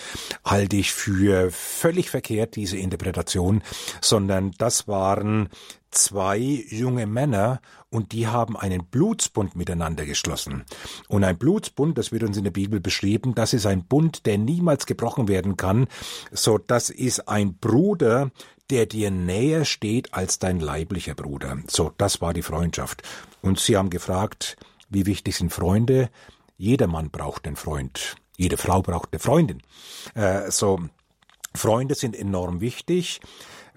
halte 0.45 0.75
ich 0.75 0.91
für 0.91 1.51
völlig 1.51 2.09
verkehrt, 2.09 2.55
diese 2.55 2.77
Interpretation, 2.77 3.63
sondern 4.01 4.51
das 4.57 4.87
waren 4.87 5.49
zwei 5.91 6.37
junge 6.37 7.05
Männer 7.05 7.61
und 7.89 8.13
die 8.13 8.27
haben 8.27 8.57
einen 8.57 8.85
Blutsbund 8.85 9.55
miteinander 9.55 10.05
geschlossen. 10.05 10.63
Und 11.07 11.23
ein 11.23 11.37
Blutsbund, 11.37 11.97
das 11.97 12.11
wird 12.11 12.23
uns 12.23 12.37
in 12.37 12.43
der 12.43 12.51
Bibel 12.51 12.79
beschrieben, 12.79 13.35
das 13.35 13.53
ist 13.53 13.65
ein 13.65 13.83
Bund, 13.83 14.25
der 14.25 14.37
niemals 14.37 14.85
gebrochen 14.85 15.27
werden 15.27 15.57
kann. 15.57 15.87
So, 16.31 16.57
das 16.57 16.89
ist 16.89 17.27
ein 17.27 17.55
Bruder, 17.57 18.31
der 18.69 18.85
dir 18.85 19.11
näher 19.11 19.65
steht 19.65 20.13
als 20.13 20.39
dein 20.39 20.59
leiblicher 20.59 21.13
Bruder. 21.13 21.57
So, 21.67 21.91
das 21.97 22.21
war 22.21 22.33
die 22.33 22.41
Freundschaft. 22.41 23.03
Und 23.41 23.59
sie 23.59 23.75
haben 23.75 23.89
gefragt, 23.89 24.55
wie 24.89 25.05
wichtig 25.05 25.35
sind 25.35 25.51
Freunde? 25.51 26.09
Jeder 26.57 26.87
Mann 26.87 27.09
braucht 27.09 27.47
einen 27.47 27.57
Freund. 27.57 28.15
Jede 28.37 28.57
Frau 28.57 28.81
braucht 28.81 29.09
eine 29.11 29.19
Freundin. 29.19 29.61
Äh, 30.15 30.49
so, 30.51 30.79
Freunde 31.53 31.95
sind 31.95 32.15
enorm 32.15 32.61
wichtig 32.61 33.19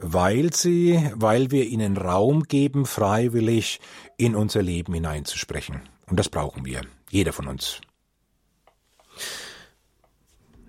weil 0.06 0.52
sie, 0.52 1.10
weil 1.14 1.50
wir 1.50 1.66
ihnen 1.66 1.96
Raum 1.96 2.42
geben, 2.42 2.84
freiwillig 2.84 3.80
in 4.18 4.34
unser 4.34 4.62
Leben 4.62 4.92
hineinzusprechen. 4.92 5.80
Und 6.06 6.18
das 6.18 6.28
brauchen 6.28 6.66
wir, 6.66 6.82
jeder 7.10 7.32
von 7.32 7.48
uns. 7.48 7.80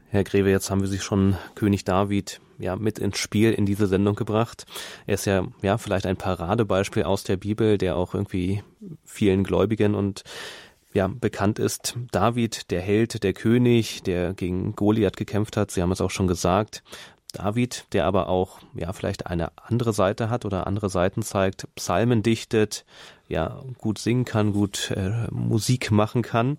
Herr 0.10 0.24
Greve, 0.24 0.50
jetzt 0.50 0.72
haben 0.72 0.80
wir 0.80 0.88
Sie 0.88 1.00
schon 1.00 1.36
König 1.56 1.84
David 1.84 2.40
ja 2.58 2.78
mit 2.78 2.98
ins 2.98 3.18
Spiel 3.18 3.52
in 3.52 3.66
diese 3.66 3.88
Sendung 3.88 4.16
gebracht. 4.16 4.66
Er 5.06 5.16
ist 5.16 5.26
ja 5.26 5.46
ja 5.62 5.78
vielleicht 5.78 6.06
ein 6.06 6.16
Paradebeispiel 6.16 7.04
aus 7.04 7.26
der 7.26 7.36
Bibel, 7.36 7.78
der 7.78 7.98
auch 7.98 8.14
irgendwie 8.14 8.64
vielen 9.04 9.44
Gläubigen 9.44 9.96
und 9.96 10.24
ja 10.94 11.08
bekannt 11.08 11.60
ist. 11.60 11.98
David, 12.12 12.72
der 12.72 12.80
Held, 12.80 13.24
der 13.24 13.34
König, 13.34 14.04
der 14.04 14.34
gegen 14.34 14.78
Goliath 14.78 15.18
gekämpft 15.18 15.58
hat. 15.58 15.72
Sie 15.72 15.82
haben 15.82 15.92
es 15.92 16.00
auch 16.00 16.12
schon 16.12 16.28
gesagt. 16.28 16.84
David, 17.38 17.86
der 17.92 18.06
aber 18.06 18.30
auch 18.30 18.60
ja 18.74 18.94
vielleicht 18.94 19.28
eine 19.28 19.52
andere 19.58 19.94
Seite 19.94 20.30
hat 20.30 20.46
oder 20.46 20.68
andere 20.68 20.90
Seiten 20.90 21.22
zeigt, 21.22 21.68
Psalmen 21.76 22.24
dichtet, 22.24 22.86
ja 23.28 23.62
gut 23.78 24.00
singen 24.00 24.26
kann, 24.26 24.54
gut 24.54 24.92
äh, 24.96 25.28
Musik 25.32 25.92
machen 25.92 26.22
kann, 26.22 26.58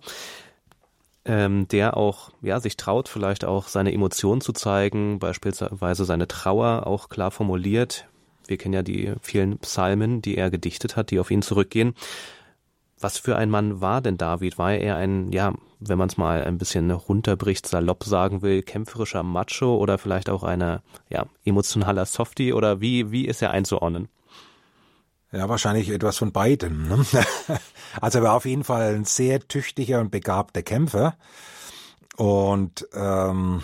ähm, 1.25 1.67
der 1.67 1.97
auch 1.97 2.29
ja 2.41 2.59
sich 2.59 2.77
traut 2.77 3.09
vielleicht 3.09 3.45
auch 3.45 3.67
seine 3.67 3.93
Emotionen 3.93 4.41
zu 4.41 4.53
zeigen, 4.53 5.19
beispielsweise 5.19 6.05
seine 6.05 6.27
Trauer 6.27 6.87
auch 6.87 7.09
klar 7.09 7.31
formuliert. 7.31 8.05
Wir 8.47 8.57
kennen 8.57 8.73
ja 8.73 8.83
die 8.83 9.13
vielen 9.21 9.57
Psalmen, 9.59 10.21
die 10.21 10.37
er 10.37 10.49
gedichtet 10.49 10.95
hat, 10.95 11.11
die 11.11 11.19
auf 11.19 11.31
ihn 11.31 11.41
zurückgehen. 11.41 11.95
Was 12.99 13.17
für 13.17 13.35
ein 13.35 13.49
Mann 13.49 13.81
war 13.81 14.01
denn 14.01 14.17
David? 14.17 14.57
War 14.57 14.73
er 14.73 14.95
ein, 14.95 15.31
ja, 15.31 15.53
wenn 15.79 15.97
man 15.97 16.09
es 16.09 16.17
mal 16.17 16.43
ein 16.43 16.57
bisschen 16.57 16.89
runterbricht, 16.89 17.67
salopp 17.67 18.03
sagen 18.03 18.41
will, 18.41 18.63
kämpferischer 18.63 19.23
Macho 19.23 19.77
oder 19.77 19.97
vielleicht 19.97 20.29
auch 20.29 20.43
einer, 20.43 20.81
ja, 21.09 21.25
emotionaler 21.45 22.05
Softie 22.05 22.53
oder 22.53 22.81
wie, 22.81 23.11
wie 23.11 23.25
ist 23.25 23.41
er 23.41 23.51
einzuordnen? 23.51 24.09
Ja, 25.31 25.49
wahrscheinlich 25.49 25.89
etwas 25.89 26.17
von 26.17 26.31
beidem. 26.31 26.87
Ne? 26.87 27.05
Also 27.99 28.19
er 28.19 28.25
war 28.25 28.33
auf 28.33 28.45
jeden 28.45 28.63
Fall 28.63 28.93
ein 28.93 29.05
sehr 29.05 29.39
tüchtiger 29.39 30.01
und 30.01 30.11
begabter 30.11 30.61
Kämpfer. 30.61 31.15
Und 32.15 32.87
ähm, 32.93 33.63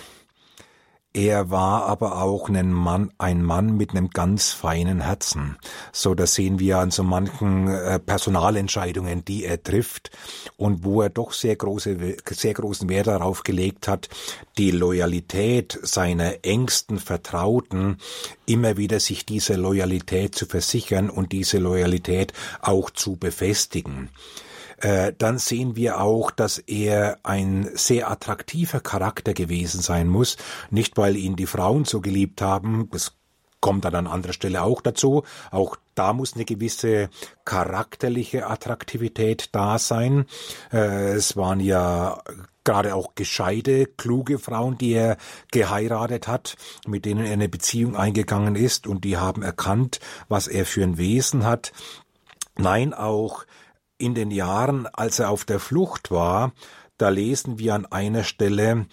er 1.14 1.52
war 1.52 1.86
aber 1.86 2.24
auch 2.24 2.50
ein 2.50 2.74
Mann, 2.74 3.12
ein 3.20 3.44
Mann 3.44 3.78
mit 3.78 3.92
einem 3.92 4.10
ganz 4.10 4.52
feinen 4.52 5.02
Herzen. 5.02 5.58
So, 5.92 6.16
das 6.16 6.34
sehen 6.34 6.58
wir 6.58 6.80
an 6.80 6.90
so 6.90 7.04
manchen 7.04 7.68
äh, 7.68 8.00
Personalentscheidungen, 8.00 9.24
die 9.24 9.46
er 9.46 9.62
trifft 9.62 10.10
und 10.58 10.84
wo 10.84 11.04
er 11.04 11.10
doch 11.10 11.32
sehr 11.32 11.56
große, 11.56 12.18
sehr 12.32 12.54
großen 12.56 12.90
Wert 12.90 13.06
darauf 13.06 13.44
gelegt 13.44 13.88
hat, 13.88 14.10
die 14.58 14.72
Loyalität 14.72 15.78
seiner 15.84 16.44
engsten 16.44 16.98
Vertrauten 16.98 17.98
immer 18.48 18.78
wieder 18.78 19.00
sich 19.00 19.24
diese 19.24 19.54
Loyalität 19.54 20.34
zu 20.34 20.48
versichern 20.48 21.12
und 21.12 21.32
diese 21.32 21.60
Loyalität 21.60 22.34
auch 22.62 22.90
zu 22.90 23.18
befestigen. 23.18 24.10
Äh, 24.84 25.14
dann 25.18 25.38
sehen 25.38 25.78
wir 25.78 26.02
auch, 26.02 26.30
dass 26.30 26.58
er 26.58 27.18
ein 27.24 27.70
sehr 27.74 28.12
attraktiver 28.12 28.82
Charakter 28.82 29.34
gewesen 29.34 29.82
sein 29.82 30.10
muss, 30.10 30.36
nicht 30.72 30.98
weil 30.98 31.16
ihn 31.16 31.38
die 31.38 31.46
Frauen 31.46 31.86
so 31.86 32.02
geliebt 32.02 32.42
haben, 32.42 32.90
das 32.92 33.14
kommt 33.62 33.86
dann 33.86 33.96
an 33.96 34.08
anderer 34.08 34.34
Stelle 34.34 34.62
auch 34.62 34.82
dazu. 34.82 35.24
Auch 35.50 35.78
da 35.96 36.12
muss 36.12 36.34
eine 36.34 36.44
gewisse 36.44 37.10
charakterliche 37.46 38.48
Attraktivität 38.48 39.50
da 39.54 39.80
sein. 39.80 40.26
Äh, 40.74 41.14
es 41.14 41.38
waren 41.38 41.62
ja 41.62 42.22
gerade 42.66 42.94
auch 42.94 43.16
gescheite, 43.16 43.86
kluge 43.86 44.38
Frauen, 44.38 44.78
die 44.78 44.92
er 44.92 45.16
geheiratet 45.52 46.28
hat, 46.28 46.58
mit 46.86 47.06
denen 47.06 47.26
er 47.26 47.32
eine 47.32 47.48
Beziehung 47.48 47.96
eingegangen 47.96 48.58
ist 48.58 48.86
und 48.86 49.06
die 49.06 49.16
haben 49.16 49.44
erkannt, 49.44 50.02
was 50.28 50.48
er 50.48 50.66
für 50.66 50.84
ein 50.84 50.98
Wesen 50.98 51.46
hat. 51.46 51.72
Nein, 52.58 52.94
auch 52.94 53.46
in 53.98 54.16
den 54.16 54.32
Jahren, 54.32 54.88
als 54.88 55.20
er 55.20 55.30
auf 55.30 55.46
der 55.46 55.60
Flucht 55.60 56.12
war, 56.12 56.54
da 56.98 57.10
lesen 57.10 57.60
wir 57.60 57.74
an 57.74 57.86
einer 57.86 58.24
Stelle, 58.24 58.86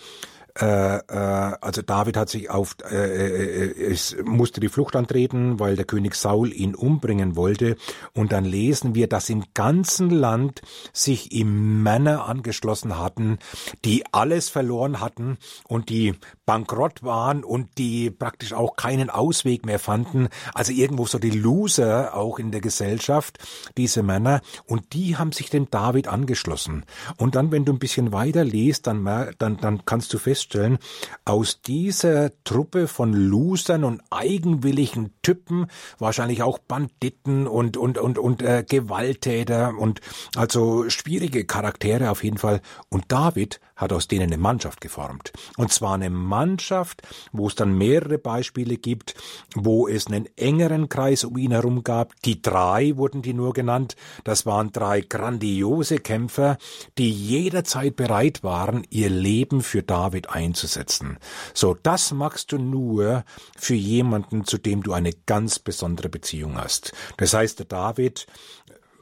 äh, 0.61 0.97
äh, 0.97 1.57
also 1.61 1.81
David 1.81 2.17
hat 2.17 2.29
sich 2.29 2.51
auf, 2.51 2.77
äh, 2.91 2.95
äh, 2.95 3.67
äh, 3.67 3.93
es 3.93 4.17
musste 4.25 4.61
die 4.61 4.69
Flucht 4.69 4.95
antreten, 4.95 5.59
weil 5.59 5.75
der 5.75 5.87
König 5.87 6.15
Saul 6.15 6.53
ihn 6.53 6.75
umbringen 6.75 7.35
wollte. 7.35 7.77
Und 8.13 8.33
dann 8.33 8.45
lesen 8.45 8.95
wir, 8.95 9.09
dass 9.09 9.31
im 9.31 9.45
ganzen 9.55 10.11
Land 10.11 10.61
sich 10.93 11.33
ihm 11.33 11.83
Männer 11.83 12.27
angeschlossen 12.27 12.99
hatten, 12.99 13.39
die 13.85 14.05
alles 14.13 14.51
verloren 14.51 15.01
hatten 15.01 15.39
und 15.67 15.89
die 15.89 16.15
bankrott 16.45 17.03
waren 17.03 17.43
und 17.43 17.79
die 17.79 18.11
praktisch 18.11 18.53
auch 18.53 18.77
keinen 18.77 19.09
Ausweg 19.09 19.65
mehr 19.65 19.79
fanden. 19.79 20.29
Also 20.53 20.73
irgendwo 20.73 21.07
so 21.07 21.19
die 21.19 21.31
Loser 21.31 22.15
auch 22.15 22.39
in 22.39 22.51
der 22.51 22.61
Gesellschaft, 22.61 23.39
diese 23.79 24.03
Männer. 24.03 24.43
Und 24.67 24.93
die 24.93 25.17
haben 25.17 25.33
sich 25.33 25.49
dem 25.49 25.71
David 25.71 26.09
angeschlossen. 26.09 26.85
Und 27.17 27.35
dann, 27.35 27.51
wenn 27.51 27.65
du 27.65 27.73
ein 27.73 27.79
bisschen 27.79 28.13
weiter 28.13 28.45
liest, 28.45 28.87
dann, 28.87 29.05
dann, 29.39 29.57
dann 29.57 29.85
kannst 29.87 30.13
du 30.13 30.19
feststellen, 30.19 30.50
feststellen, 30.51 30.79
aus 31.25 31.63
dieser 31.63 32.31
Truppe 32.45 32.89
von 32.89 33.13
Losern 33.13 33.85
und 33.85 34.03
eigenwilligen 34.11 35.13
Typen, 35.23 35.67
wahrscheinlich 35.99 36.43
auch 36.43 36.59
Banditen 36.59 37.47
und, 37.47 37.77
und, 37.77 37.99
und, 37.99 38.19
und 38.19 38.43
äh, 38.43 38.65
Gewalttäter 38.69 39.75
und 39.79 40.01
also 40.37 40.89
schwierige 40.91 41.45
Charaktere 41.45 42.11
auf 42.11 42.25
jeden 42.25 42.39
Fall. 42.39 42.61
Und 42.89 43.05
David 43.09 43.61
hat 43.81 43.93
aus 43.93 44.09
denen 44.09 44.25
eine 44.25 44.39
Mannschaft 44.39 44.81
geformt. 44.81 45.33
Und 45.57 45.73
zwar 45.73 45.95
eine 45.95 46.11
Mannschaft, 46.11 47.03
wo 47.33 47.49
es 47.49 47.55
dann 47.55 47.77
mehrere 47.77 48.19
Beispiele 48.19 48.77
gibt, 48.77 49.15
wo 49.55 49.89
es 49.89 50.07
einen 50.07 50.29
engeren 50.37 50.89
Kreis 50.89 51.25
um 51.25 51.37
ihn 51.39 51.53
herum 51.53 51.83
gab. 51.83 52.15
Die 52.23 52.43
drei 52.43 52.97
wurden 52.97 53.23
die 53.23 53.33
nur 53.33 53.55
genannt. 53.55 53.97
Das 54.25 54.45
waren 54.45 54.71
drei 54.71 55.01
grandiose 55.01 55.99
Kämpfer, 55.99 56.59
die 56.99 57.11
jederzeit 57.11 57.97
bereit 57.97 58.43
waren, 58.43 58.87
ihr 58.91 59.09
Leben 59.09 59.63
für 59.63 59.83
David 59.83 60.29
einzusetzen. 60.29 61.19
So, 61.55 61.75
das 61.75 62.13
machst 62.13 62.53
du 62.53 62.59
nur 62.59 63.25
für 63.57 63.75
jemanden, 63.75 64.45
zu 64.45 64.59
dem 64.59 64.83
du 64.83 64.93
eine 64.93 65.13
ganz 65.27 65.59
besondere 65.59 66.09
Beziehung 66.09 66.59
hast. 66.59 66.93
Das 67.17 67.33
heißt, 67.33 67.59
der 67.61 67.67
David 67.67 68.27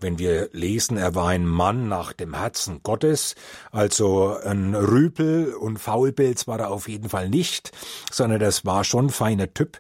wenn 0.01 0.19
wir 0.19 0.49
lesen, 0.53 0.97
er 0.97 1.15
war 1.15 1.29
ein 1.29 1.47
Mann 1.47 1.89
nach 1.89 2.13
dem 2.13 2.35
Herzen 2.35 2.81
Gottes, 2.83 3.35
also 3.71 4.37
ein 4.45 4.75
Rüpel 4.75 5.55
und 5.55 5.79
Faulpilz 5.79 6.47
war 6.47 6.61
er 6.61 6.71
auf 6.71 6.89
jeden 6.89 7.09
Fall 7.09 7.29
nicht, 7.29 7.73
sondern 8.11 8.41
das 8.41 8.65
war 8.65 8.85
schon 8.85 9.11
feiner 9.11 9.53
Typ. 9.53 9.79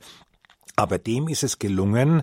Aber 0.76 0.98
dem 0.98 1.28
ist 1.28 1.42
es 1.42 1.58
gelungen, 1.58 2.22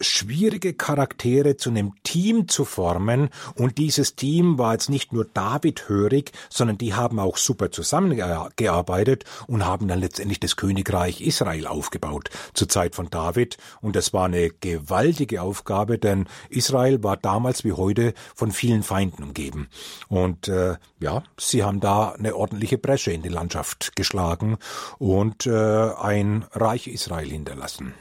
schwierige 0.00 0.74
Charaktere 0.74 1.56
zu 1.56 1.70
einem 1.70 1.94
Team 2.02 2.48
zu 2.48 2.64
formen. 2.64 3.30
Und 3.54 3.78
dieses 3.78 4.16
Team 4.16 4.58
war 4.58 4.72
jetzt 4.72 4.90
nicht 4.90 5.12
nur 5.12 5.24
David 5.24 5.88
hörig, 5.88 6.32
sondern 6.48 6.78
die 6.78 6.94
haben 6.94 7.18
auch 7.18 7.36
super 7.36 7.70
zusammengearbeitet 7.70 9.24
und 9.46 9.64
haben 9.64 9.88
dann 9.88 10.00
letztendlich 10.00 10.40
das 10.40 10.56
Königreich 10.56 11.20
Israel 11.20 11.66
aufgebaut 11.66 12.30
zur 12.54 12.68
Zeit 12.68 12.94
von 12.94 13.10
David. 13.10 13.56
Und 13.80 13.96
das 13.96 14.12
war 14.12 14.26
eine 14.26 14.50
gewaltige 14.50 15.42
Aufgabe, 15.42 15.98
denn 15.98 16.26
Israel 16.48 17.02
war 17.02 17.16
damals 17.16 17.64
wie 17.64 17.72
heute 17.72 18.14
von 18.34 18.52
vielen 18.52 18.82
Feinden 18.82 19.22
umgeben. 19.22 19.68
Und 20.08 20.48
äh, 20.48 20.76
ja, 21.00 21.22
sie 21.38 21.62
haben 21.62 21.80
da 21.80 22.12
eine 22.12 22.34
ordentliche 22.36 22.78
Bresche 22.78 23.12
in 23.12 23.22
die 23.22 23.28
Landschaft 23.28 23.96
geschlagen 23.96 24.58
und 24.98 25.46
äh, 25.46 25.50
ein 25.50 26.44
Reich 26.52 26.86
Israel 26.86 27.30
hinterlassen. 27.30 27.94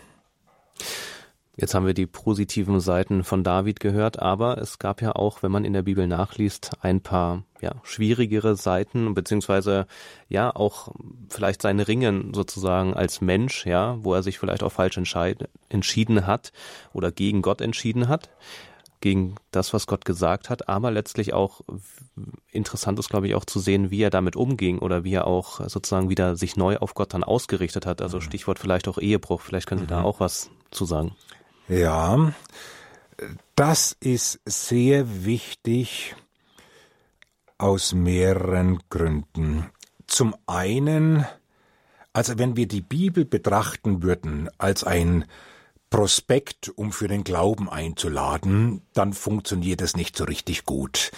Jetzt 1.60 1.74
haben 1.74 1.86
wir 1.86 1.94
die 1.94 2.06
positiven 2.06 2.80
Seiten 2.80 3.26
von 3.26 3.44
David 3.44 3.82
gehört, 3.82 4.20
aber 4.20 4.60
es 4.60 4.80
gab 4.80 5.02
ja 5.02 5.14
auch, 5.14 5.44
wenn 5.44 5.52
man 5.52 5.66
in 5.66 5.74
der 5.74 5.82
Bibel 5.82 6.08
nachliest, 6.08 6.72
ein 6.82 7.02
paar 7.02 7.44
ja, 7.60 7.74
schwierigere 7.84 8.56
Seiten, 8.56 9.14
beziehungsweise 9.14 9.86
ja 10.30 10.56
auch 10.56 10.94
vielleicht 11.28 11.62
seine 11.62 11.86
Ringen 11.90 12.34
sozusagen 12.34 12.94
als 12.94 13.20
Mensch, 13.20 13.66
ja, 13.66 13.98
wo 14.02 14.14
er 14.14 14.24
sich 14.24 14.40
vielleicht 14.40 14.64
auch 14.64 14.72
falsch 14.72 14.98
entschieden 14.98 16.26
hat 16.26 16.54
oder 16.94 17.12
gegen 17.12 17.42
Gott 17.42 17.60
entschieden 17.60 18.08
hat, 18.08 18.30
gegen 19.02 19.36
das, 19.52 19.74
was 19.74 19.86
Gott 19.86 20.06
gesagt 20.06 20.50
hat, 20.50 20.70
aber 20.70 20.92
letztlich 20.92 21.34
auch 21.34 21.60
interessant 22.52 23.00
ist, 23.00 23.10
glaube 23.10 23.28
ich, 23.28 23.36
auch 23.36 23.46
zu 23.46 23.60
sehen, 23.60 23.92
wie 23.92 24.02
er 24.02 24.10
damit 24.10 24.38
umging 24.38 24.80
oder 24.80 25.04
wie 25.04 25.14
er 25.14 25.28
auch 25.28 25.60
sozusagen 25.68 26.10
wieder 26.10 26.38
sich 26.38 26.56
neu 26.56 26.78
auf 26.78 26.94
Gott 26.94 27.14
dann 27.14 27.26
ausgerichtet 27.26 27.86
hat. 27.86 28.02
Also 28.02 28.18
mhm. 28.18 28.22
Stichwort 28.22 28.60
vielleicht 28.60 28.88
auch 28.88 28.98
Ehebruch, 28.98 29.42
vielleicht 29.42 29.68
können 29.68 29.82
Sie 29.82 29.86
mhm. 29.86 29.90
da 29.90 30.04
auch 30.04 30.22
was 30.22 30.50
zu 30.72 30.86
sagen. 30.86 31.16
Ja, 31.70 32.34
das 33.54 33.96
ist 34.00 34.40
sehr 34.44 35.24
wichtig 35.24 36.16
aus 37.60 37.94
mehreren 37.94 38.80
Gründen. 38.90 39.70
Zum 40.08 40.36
einen, 40.48 41.28
also 42.12 42.40
wenn 42.40 42.56
wir 42.56 42.68
die 42.68 42.82
Bibel 42.82 43.24
betrachten 43.24 44.02
würden 44.02 44.50
als 44.58 44.84
ein 44.84 45.26
Prospekt, 45.90 46.72
um 46.76 46.92
für 46.92 47.08
den 47.08 47.24
Glauben 47.24 47.68
einzuladen, 47.68 48.84
dann 48.94 49.14
funktioniert 49.14 49.82
es 49.82 49.96
nicht 49.96 50.16
so 50.16 50.24
richtig 50.24 50.66
gut. 50.66 51.10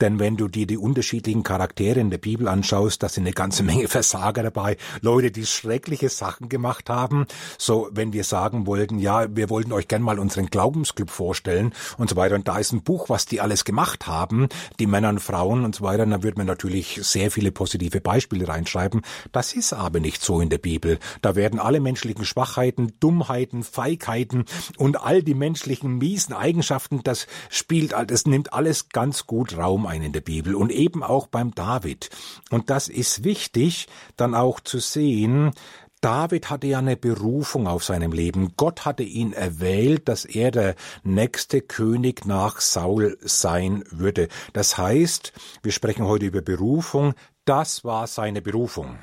Denn 0.00 0.20
wenn 0.20 0.36
du 0.36 0.46
dir 0.46 0.68
die 0.68 0.78
unterschiedlichen 0.78 1.42
Charaktere 1.42 1.98
in 1.98 2.10
der 2.10 2.18
Bibel 2.18 2.46
anschaust, 2.46 3.02
da 3.02 3.08
sind 3.08 3.24
eine 3.24 3.32
ganze 3.32 3.64
Menge 3.64 3.88
Versager 3.88 4.44
dabei, 4.44 4.76
Leute, 5.00 5.32
die 5.32 5.46
schreckliche 5.46 6.08
Sachen 6.10 6.48
gemacht 6.48 6.88
haben. 6.88 7.26
So, 7.58 7.88
wenn 7.90 8.12
wir 8.12 8.22
sagen 8.22 8.66
wollten, 8.66 9.00
ja, 9.00 9.34
wir 9.34 9.50
wollten 9.50 9.72
euch 9.72 9.88
gern 9.88 10.02
mal 10.02 10.20
unseren 10.20 10.46
Glaubensclub 10.46 11.10
vorstellen 11.10 11.74
und 11.98 12.08
so 12.08 12.14
weiter, 12.14 12.36
und 12.36 12.46
da 12.46 12.58
ist 12.58 12.70
ein 12.72 12.82
Buch, 12.84 13.08
was 13.08 13.26
die 13.26 13.40
alles 13.40 13.64
gemacht 13.64 14.06
haben, 14.06 14.48
die 14.78 14.86
Männer 14.86 15.08
und 15.08 15.20
Frauen 15.20 15.64
und 15.64 15.74
so 15.74 15.82
weiter, 15.82 16.06
dann 16.06 16.22
wird 16.22 16.38
man 16.38 16.46
natürlich 16.46 17.00
sehr 17.02 17.32
viele 17.32 17.50
positive 17.50 18.00
Beispiele 18.00 18.46
reinschreiben. 18.46 19.02
Das 19.32 19.54
ist 19.54 19.72
aber 19.72 19.98
nicht 19.98 20.22
so 20.22 20.40
in 20.40 20.50
der 20.50 20.58
Bibel. 20.58 21.00
Da 21.20 21.34
werden 21.34 21.58
alle 21.58 21.80
menschlichen 21.80 22.24
Schwachheiten, 22.24 22.92
Dummheiten, 23.00 23.64
Feigheiten, 23.64 24.19
Krankheiten 24.20 24.44
und 24.76 25.00
all 25.00 25.22
die 25.22 25.34
menschlichen 25.34 25.98
miesen 25.98 26.34
Eigenschaften, 26.34 27.02
das 27.02 27.26
spielt, 27.48 27.92
das 27.92 28.26
nimmt 28.26 28.52
alles 28.52 28.88
ganz 28.88 29.26
gut 29.26 29.56
Raum 29.56 29.86
ein 29.86 30.02
in 30.02 30.12
der 30.12 30.20
Bibel 30.20 30.54
und 30.54 30.70
eben 30.70 31.02
auch 31.02 31.26
beim 31.26 31.54
David. 31.54 32.10
Und 32.50 32.70
das 32.70 32.88
ist 32.88 33.24
wichtig, 33.24 33.86
dann 34.16 34.34
auch 34.34 34.60
zu 34.60 34.78
sehen, 34.78 35.52
David 36.00 36.48
hatte 36.48 36.66
ja 36.66 36.78
eine 36.78 36.96
Berufung 36.96 37.66
auf 37.66 37.84
seinem 37.84 38.12
Leben. 38.12 38.54
Gott 38.56 38.86
hatte 38.86 39.02
ihn 39.02 39.34
erwählt, 39.34 40.08
dass 40.08 40.24
er 40.24 40.50
der 40.50 40.74
nächste 41.02 41.60
König 41.60 42.24
nach 42.24 42.62
Saul 42.62 43.18
sein 43.20 43.84
würde. 43.90 44.28
Das 44.54 44.78
heißt, 44.78 45.34
wir 45.62 45.72
sprechen 45.72 46.06
heute 46.06 46.24
über 46.24 46.40
Berufung. 46.40 47.12
Das 47.44 47.84
war 47.84 48.06
seine 48.06 48.40
Berufung. 48.40 48.98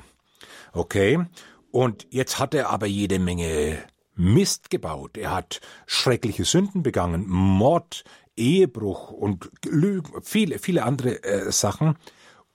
Okay? 0.72 1.24
Und 1.70 2.08
jetzt 2.10 2.40
hat 2.40 2.52
er 2.52 2.70
aber 2.70 2.86
jede 2.86 3.20
Menge 3.20 3.78
Mist 4.18 4.68
gebaut, 4.68 5.16
er 5.16 5.34
hat 5.34 5.60
schreckliche 5.86 6.44
Sünden 6.44 6.82
begangen, 6.82 7.24
Mord, 7.28 8.04
Ehebruch 8.36 9.10
und 9.10 9.50
Lügen, 9.64 10.22
viele, 10.22 10.58
viele 10.58 10.82
andere 10.82 11.22
äh, 11.22 11.52
Sachen. 11.52 11.96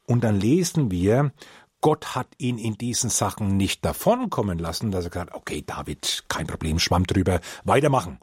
Und 0.05 0.23
dann 0.23 0.39
lesen 0.39 0.91
wir, 0.91 1.31
Gott 1.79 2.15
hat 2.15 2.27
ihn 2.37 2.57
in 2.57 2.77
diesen 2.77 3.09
Sachen 3.09 3.57
nicht 3.57 3.83
davonkommen 3.83 4.57
lassen, 4.57 4.91
dass 4.91 5.05
er 5.05 5.09
gesagt 5.09 5.31
hat, 5.31 5.37
okay, 5.37 5.63
David, 5.65 6.23
kein 6.29 6.47
Problem, 6.47 6.79
schwamm 6.79 7.05
drüber, 7.05 7.41
weitermachen. 7.65 8.19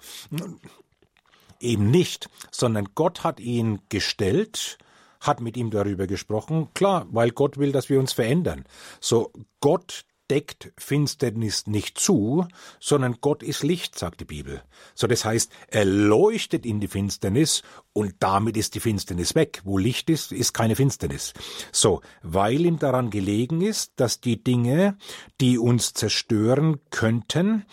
Eben 1.60 1.90
nicht, 1.90 2.30
sondern 2.50 2.88
Gott 2.94 3.22
hat 3.24 3.38
ihn 3.38 3.80
gestellt, 3.90 4.78
hat 5.20 5.40
mit 5.40 5.58
ihm 5.58 5.70
darüber 5.70 6.06
gesprochen, 6.06 6.68
klar, 6.72 7.06
weil 7.10 7.30
Gott 7.30 7.58
will, 7.58 7.72
dass 7.72 7.90
wir 7.90 8.00
uns 8.00 8.14
verändern. 8.14 8.64
So, 8.98 9.30
Gott 9.60 10.06
deckt 10.30 10.72
Finsternis 10.78 11.66
nicht 11.66 11.98
zu, 11.98 12.46
sondern 12.78 13.18
Gott 13.20 13.42
ist 13.42 13.64
Licht, 13.64 13.98
sagt 13.98 14.20
die 14.20 14.24
Bibel. 14.24 14.62
So 14.94 15.06
das 15.06 15.24
heißt, 15.24 15.50
er 15.68 15.84
leuchtet 15.84 16.64
in 16.64 16.80
die 16.80 16.88
Finsternis 16.88 17.62
und 17.92 18.14
damit 18.20 18.56
ist 18.56 18.76
die 18.76 18.80
Finsternis 18.80 19.34
weg. 19.34 19.60
Wo 19.64 19.76
Licht 19.76 20.08
ist, 20.08 20.30
ist 20.30 20.52
keine 20.52 20.76
Finsternis. 20.76 21.34
So, 21.72 22.00
weil 22.22 22.64
ihm 22.64 22.78
daran 22.78 23.10
gelegen 23.10 23.60
ist, 23.60 23.92
dass 23.96 24.20
die 24.20 24.42
Dinge, 24.42 24.96
die 25.40 25.58
uns 25.58 25.92
zerstören 25.92 26.78
könnten, 26.90 27.66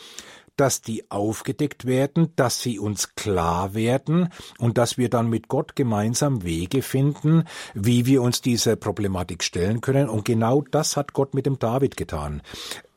dass 0.57 0.81
die 0.81 1.09
aufgedeckt 1.09 1.85
werden, 1.85 2.33
dass 2.35 2.61
sie 2.61 2.79
uns 2.79 3.15
klar 3.15 3.73
werden 3.73 4.29
und 4.57 4.77
dass 4.77 4.97
wir 4.97 5.09
dann 5.09 5.29
mit 5.29 5.47
Gott 5.47 5.75
gemeinsam 5.75 6.43
Wege 6.43 6.81
finden, 6.81 7.43
wie 7.73 8.05
wir 8.05 8.21
uns 8.21 8.41
dieser 8.41 8.75
Problematik 8.75 9.43
stellen 9.43 9.81
können. 9.81 10.09
Und 10.09 10.25
genau 10.25 10.61
das 10.61 10.97
hat 10.97 11.13
Gott 11.13 11.33
mit 11.33 11.45
dem 11.45 11.59
David 11.59 11.95
getan. 11.95 12.41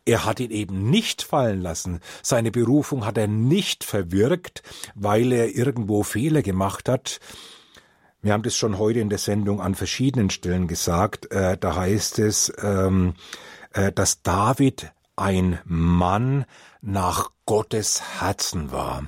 Er 0.06 0.24
hat 0.24 0.40
ihn 0.40 0.50
eben 0.50 0.90
nicht 0.90 1.22
fallen 1.22 1.60
lassen. 1.60 2.00
Seine 2.22 2.50
Berufung 2.50 3.04
hat 3.04 3.18
er 3.18 3.28
nicht 3.28 3.84
verwirkt, 3.84 4.62
weil 4.94 5.30
er 5.30 5.54
irgendwo 5.54 6.02
Fehler 6.02 6.42
gemacht 6.42 6.88
hat. 6.88 7.20
Wir 8.22 8.32
haben 8.32 8.42
das 8.42 8.56
schon 8.56 8.78
heute 8.78 9.00
in 9.00 9.08
der 9.08 9.18
Sendung 9.18 9.60
an 9.60 9.74
verschiedenen 9.74 10.30
Stellen 10.30 10.68
gesagt. 10.68 11.30
Äh, 11.30 11.56
da 11.58 11.76
heißt 11.76 12.18
es, 12.18 12.52
ähm, 12.62 13.14
äh, 13.72 13.92
dass 13.92 14.22
David 14.22 14.92
ein 15.20 15.60
Mann 15.64 16.46
nach 16.80 17.30
Gottes 17.44 18.20
Herzen 18.20 18.72
war. 18.72 19.04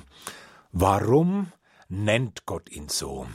Warum 0.71 1.51
nennt 1.89 2.45
Gott 2.45 2.69
ihn 2.69 2.87
so? 2.87 3.25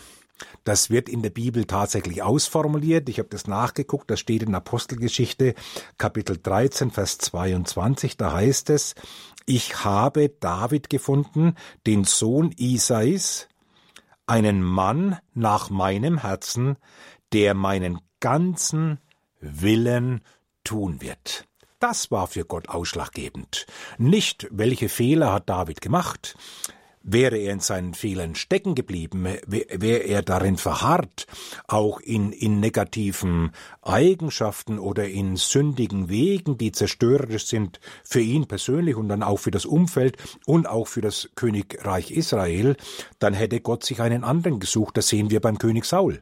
Das 0.62 0.89
wird 0.89 1.09
in 1.09 1.22
der 1.22 1.31
Bibel 1.31 1.64
tatsächlich 1.64 2.22
ausformuliert. 2.22 3.09
Ich 3.09 3.18
habe 3.18 3.29
das 3.31 3.49
nachgeguckt. 3.49 4.09
Das 4.11 4.20
steht 4.20 4.45
in 4.45 4.55
Apostelgeschichte 4.55 5.55
Kapitel 5.97 6.39
13, 6.41 6.93
Vers 6.93 7.18
22. 7.18 8.16
Da 8.16 8.33
heißt 8.33 8.70
es, 8.70 8.95
ich 9.45 9.85
habe 9.85 10.29
David 10.29 10.89
gefunden, 10.89 11.57
den 11.87 12.05
Sohn 12.05 12.53
Isais, 12.57 13.49
einen 14.26 14.62
Mann 14.62 15.18
nach 15.35 15.70
meinem 15.70 16.18
Herzen, 16.18 16.76
der 17.33 17.55
meinen 17.55 18.01
ganzen 18.20 19.01
Willen 19.41 20.20
tun 20.62 21.01
wird. 21.01 21.47
Das 21.79 22.11
war 22.11 22.26
für 22.26 22.45
Gott 22.45 22.68
ausschlaggebend. 22.68 23.66
Nicht, 23.99 24.49
welche 24.51 24.89
Fehler 24.89 25.33
hat 25.33 25.49
David 25.49 25.81
gemacht, 25.81 26.37
Wäre 27.11 27.39
er 27.39 27.55
in 27.55 27.61
seinen 27.61 27.95
Fehlern 27.95 28.35
stecken 28.35 28.74
geblieben, 28.74 29.24
wäre 29.47 30.01
er 30.01 30.20
darin 30.20 30.59
verharrt, 30.59 31.26
auch 31.66 32.01
in, 32.01 32.33
in 32.33 32.61
negativen 32.61 33.53
Eigenschaften 33.81 34.79
oder 34.79 35.09
in 35.09 35.37
sündigen 35.37 36.11
Wegen, 36.11 36.59
die 36.59 36.70
zerstörerisch 36.70 37.47
sind 37.47 37.81
für 38.05 38.20
ihn 38.20 38.47
persönlich 38.47 38.97
und 38.97 39.09
dann 39.09 39.22
auch 39.22 39.39
für 39.39 39.51
das 39.53 39.64
Umfeld 39.64 40.18
und 40.45 40.68
auch 40.68 40.87
für 40.87 41.01
das 41.01 41.31
Königreich 41.35 42.11
Israel, 42.11 42.76
dann 43.20 43.33
hätte 43.33 43.61
Gott 43.61 43.85
sich 43.85 44.03
einen 44.03 44.22
anderen 44.22 44.61
gesucht. 44.61 44.99
Das 44.99 45.09
sehen 45.09 45.31
wir 45.31 45.41
beim 45.41 45.59
König 45.59 45.87
Saul. 45.87 46.20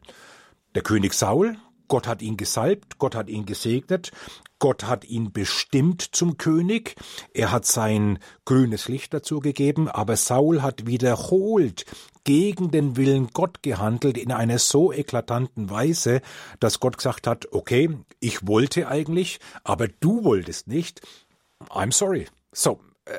Der 0.76 0.82
König 0.82 1.14
Saul, 1.14 1.56
Gott 1.88 2.06
hat 2.06 2.22
ihn 2.22 2.36
gesalbt, 2.36 2.98
Gott 2.98 3.14
hat 3.14 3.28
ihn 3.28 3.46
gesegnet, 3.46 4.12
Gott 4.58 4.84
hat 4.84 5.04
ihn 5.04 5.32
bestimmt 5.32 6.02
zum 6.02 6.38
König, 6.38 6.96
er 7.34 7.52
hat 7.52 7.66
sein 7.66 8.18
grünes 8.44 8.88
Licht 8.88 9.12
dazu 9.12 9.40
gegeben, 9.40 9.88
aber 9.88 10.16
Saul 10.16 10.62
hat 10.62 10.86
wiederholt 10.86 11.84
gegen 12.24 12.70
den 12.70 12.96
Willen 12.96 13.28
Gott 13.32 13.62
gehandelt 13.62 14.18
in 14.18 14.32
einer 14.32 14.58
so 14.58 14.92
eklatanten 14.92 15.70
Weise, 15.70 16.22
dass 16.58 16.80
Gott 16.80 16.96
gesagt 16.96 17.26
hat, 17.26 17.52
okay, 17.52 17.90
ich 18.18 18.46
wollte 18.46 18.88
eigentlich, 18.88 19.38
aber 19.62 19.88
du 19.88 20.24
wolltest 20.24 20.66
nicht. 20.66 21.02
I'm 21.68 21.92
sorry. 21.92 22.26
So, 22.52 22.80
äh, 23.04 23.18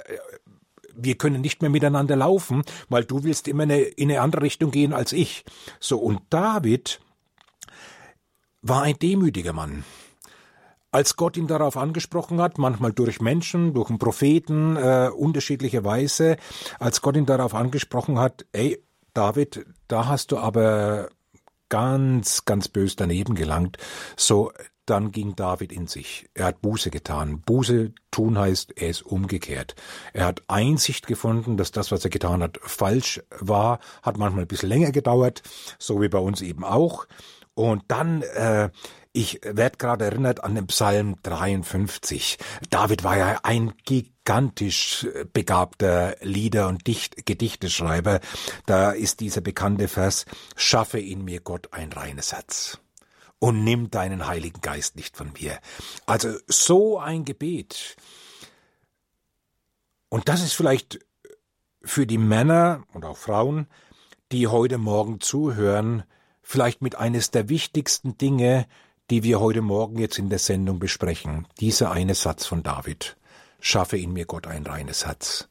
wir 0.97 1.15
können 1.15 1.41
nicht 1.41 1.61
mehr 1.61 1.69
miteinander 1.69 2.15
laufen, 2.15 2.63
weil 2.89 3.05
du 3.05 3.23
willst 3.23 3.47
immer 3.47 3.63
eine, 3.63 3.79
in 3.79 4.09
eine 4.09 4.21
andere 4.21 4.41
Richtung 4.41 4.71
gehen 4.71 4.93
als 4.93 5.13
ich. 5.13 5.45
So, 5.79 5.99
und 5.99 6.21
David 6.29 6.99
war 8.61 8.81
ein 8.81 8.97
demütiger 8.97 9.53
Mann. 9.53 9.85
Als 10.97 11.15
Gott 11.15 11.37
ihn 11.37 11.45
darauf 11.45 11.77
angesprochen 11.77 12.41
hat, 12.41 12.57
manchmal 12.57 12.91
durch 12.91 13.21
Menschen, 13.21 13.75
durch 13.75 13.89
einen 13.91 13.99
Propheten, 13.99 14.77
äh, 14.77 15.11
unterschiedliche 15.15 15.83
Weise, 15.85 16.37
als 16.79 17.03
Gott 17.03 17.15
ihn 17.15 17.27
darauf 17.27 17.53
angesprochen 17.53 18.17
hat, 18.17 18.47
ey, 18.51 18.83
David, 19.13 19.67
da 19.87 20.07
hast 20.07 20.31
du 20.31 20.39
aber 20.39 21.09
ganz, 21.69 22.45
ganz 22.45 22.67
bös 22.67 22.95
daneben 22.95 23.35
gelangt, 23.35 23.77
so, 24.15 24.51
dann 24.87 25.11
ging 25.11 25.35
David 25.35 25.71
in 25.71 25.85
sich. 25.85 26.31
Er 26.33 26.45
hat 26.45 26.63
Buße 26.63 26.89
getan. 26.89 27.41
Buße 27.41 27.91
tun 28.09 28.39
heißt, 28.39 28.73
er 28.75 28.89
ist 28.89 29.03
umgekehrt. 29.03 29.75
Er 30.13 30.25
hat 30.25 30.41
Einsicht 30.47 31.05
gefunden, 31.05 31.57
dass 31.57 31.71
das, 31.71 31.91
was 31.91 32.05
er 32.05 32.09
getan 32.09 32.41
hat, 32.41 32.57
falsch 32.63 33.21
war. 33.39 33.81
Hat 34.01 34.17
manchmal 34.17 34.45
ein 34.45 34.47
bisschen 34.47 34.69
länger 34.69 34.91
gedauert, 34.91 35.43
so 35.77 36.01
wie 36.01 36.09
bei 36.09 36.17
uns 36.17 36.41
eben 36.41 36.63
auch. 36.63 37.05
Und 37.53 37.83
dann, 37.87 38.21
äh, 38.21 38.69
ich 39.17 39.41
werde 39.43 39.77
gerade 39.77 40.05
erinnert 40.05 40.43
an 40.43 40.53
den 40.53 40.67
Psalm 40.67 41.15
53. 41.23 42.37
David 42.69 43.03
war 43.03 43.17
ja 43.17 43.39
ein 43.41 43.73
gigantisch 43.83 45.07
begabter 45.33 46.15
Lieder- 46.21 46.67
und 46.67 46.85
Dicht 46.85 47.25
Gedichteschreiber. 47.25 48.19
Da 48.67 48.91
ist 48.91 49.19
dieser 49.19 49.41
bekannte 49.41 49.87
Vers, 49.87 50.25
schaffe 50.55 50.99
in 50.99 51.25
mir 51.25 51.39
Gott 51.39 51.73
ein 51.73 51.91
reines 51.91 52.31
Herz 52.31 52.77
und 53.39 53.63
nimm 53.63 53.89
deinen 53.89 54.27
Heiligen 54.27 54.61
Geist 54.61 54.95
nicht 54.95 55.17
von 55.17 55.33
mir. 55.33 55.57
Also 56.05 56.37
so 56.45 56.99
ein 56.99 57.25
Gebet. 57.25 57.95
Und 60.09 60.29
das 60.29 60.43
ist 60.43 60.53
vielleicht 60.53 60.99
für 61.81 62.05
die 62.05 62.19
Männer 62.19 62.83
und 62.93 63.03
auch 63.03 63.17
Frauen, 63.17 63.65
die 64.31 64.45
heute 64.45 64.77
Morgen 64.77 65.21
zuhören, 65.21 66.03
vielleicht 66.43 66.83
mit 66.83 66.95
eines 66.95 67.31
der 67.31 67.49
wichtigsten 67.49 68.15
Dinge, 68.19 68.67
die 69.09 69.23
wir 69.23 69.39
heute 69.39 69.61
Morgen 69.61 69.99
jetzt 69.99 70.19
in 70.19 70.29
der 70.29 70.39
Sendung 70.39 70.79
besprechen. 70.79 71.47
Dieser 71.61 71.91
eine 71.91 72.13
Satz 72.13 72.45
von 72.45 72.61
David. 72.61 73.15
Schaffe 73.61 73.97
in 73.97 74.11
mir 74.11 74.25
Gott 74.25 74.47
ein 74.47 74.65
reines 74.65 75.05
Herz. 75.05 75.47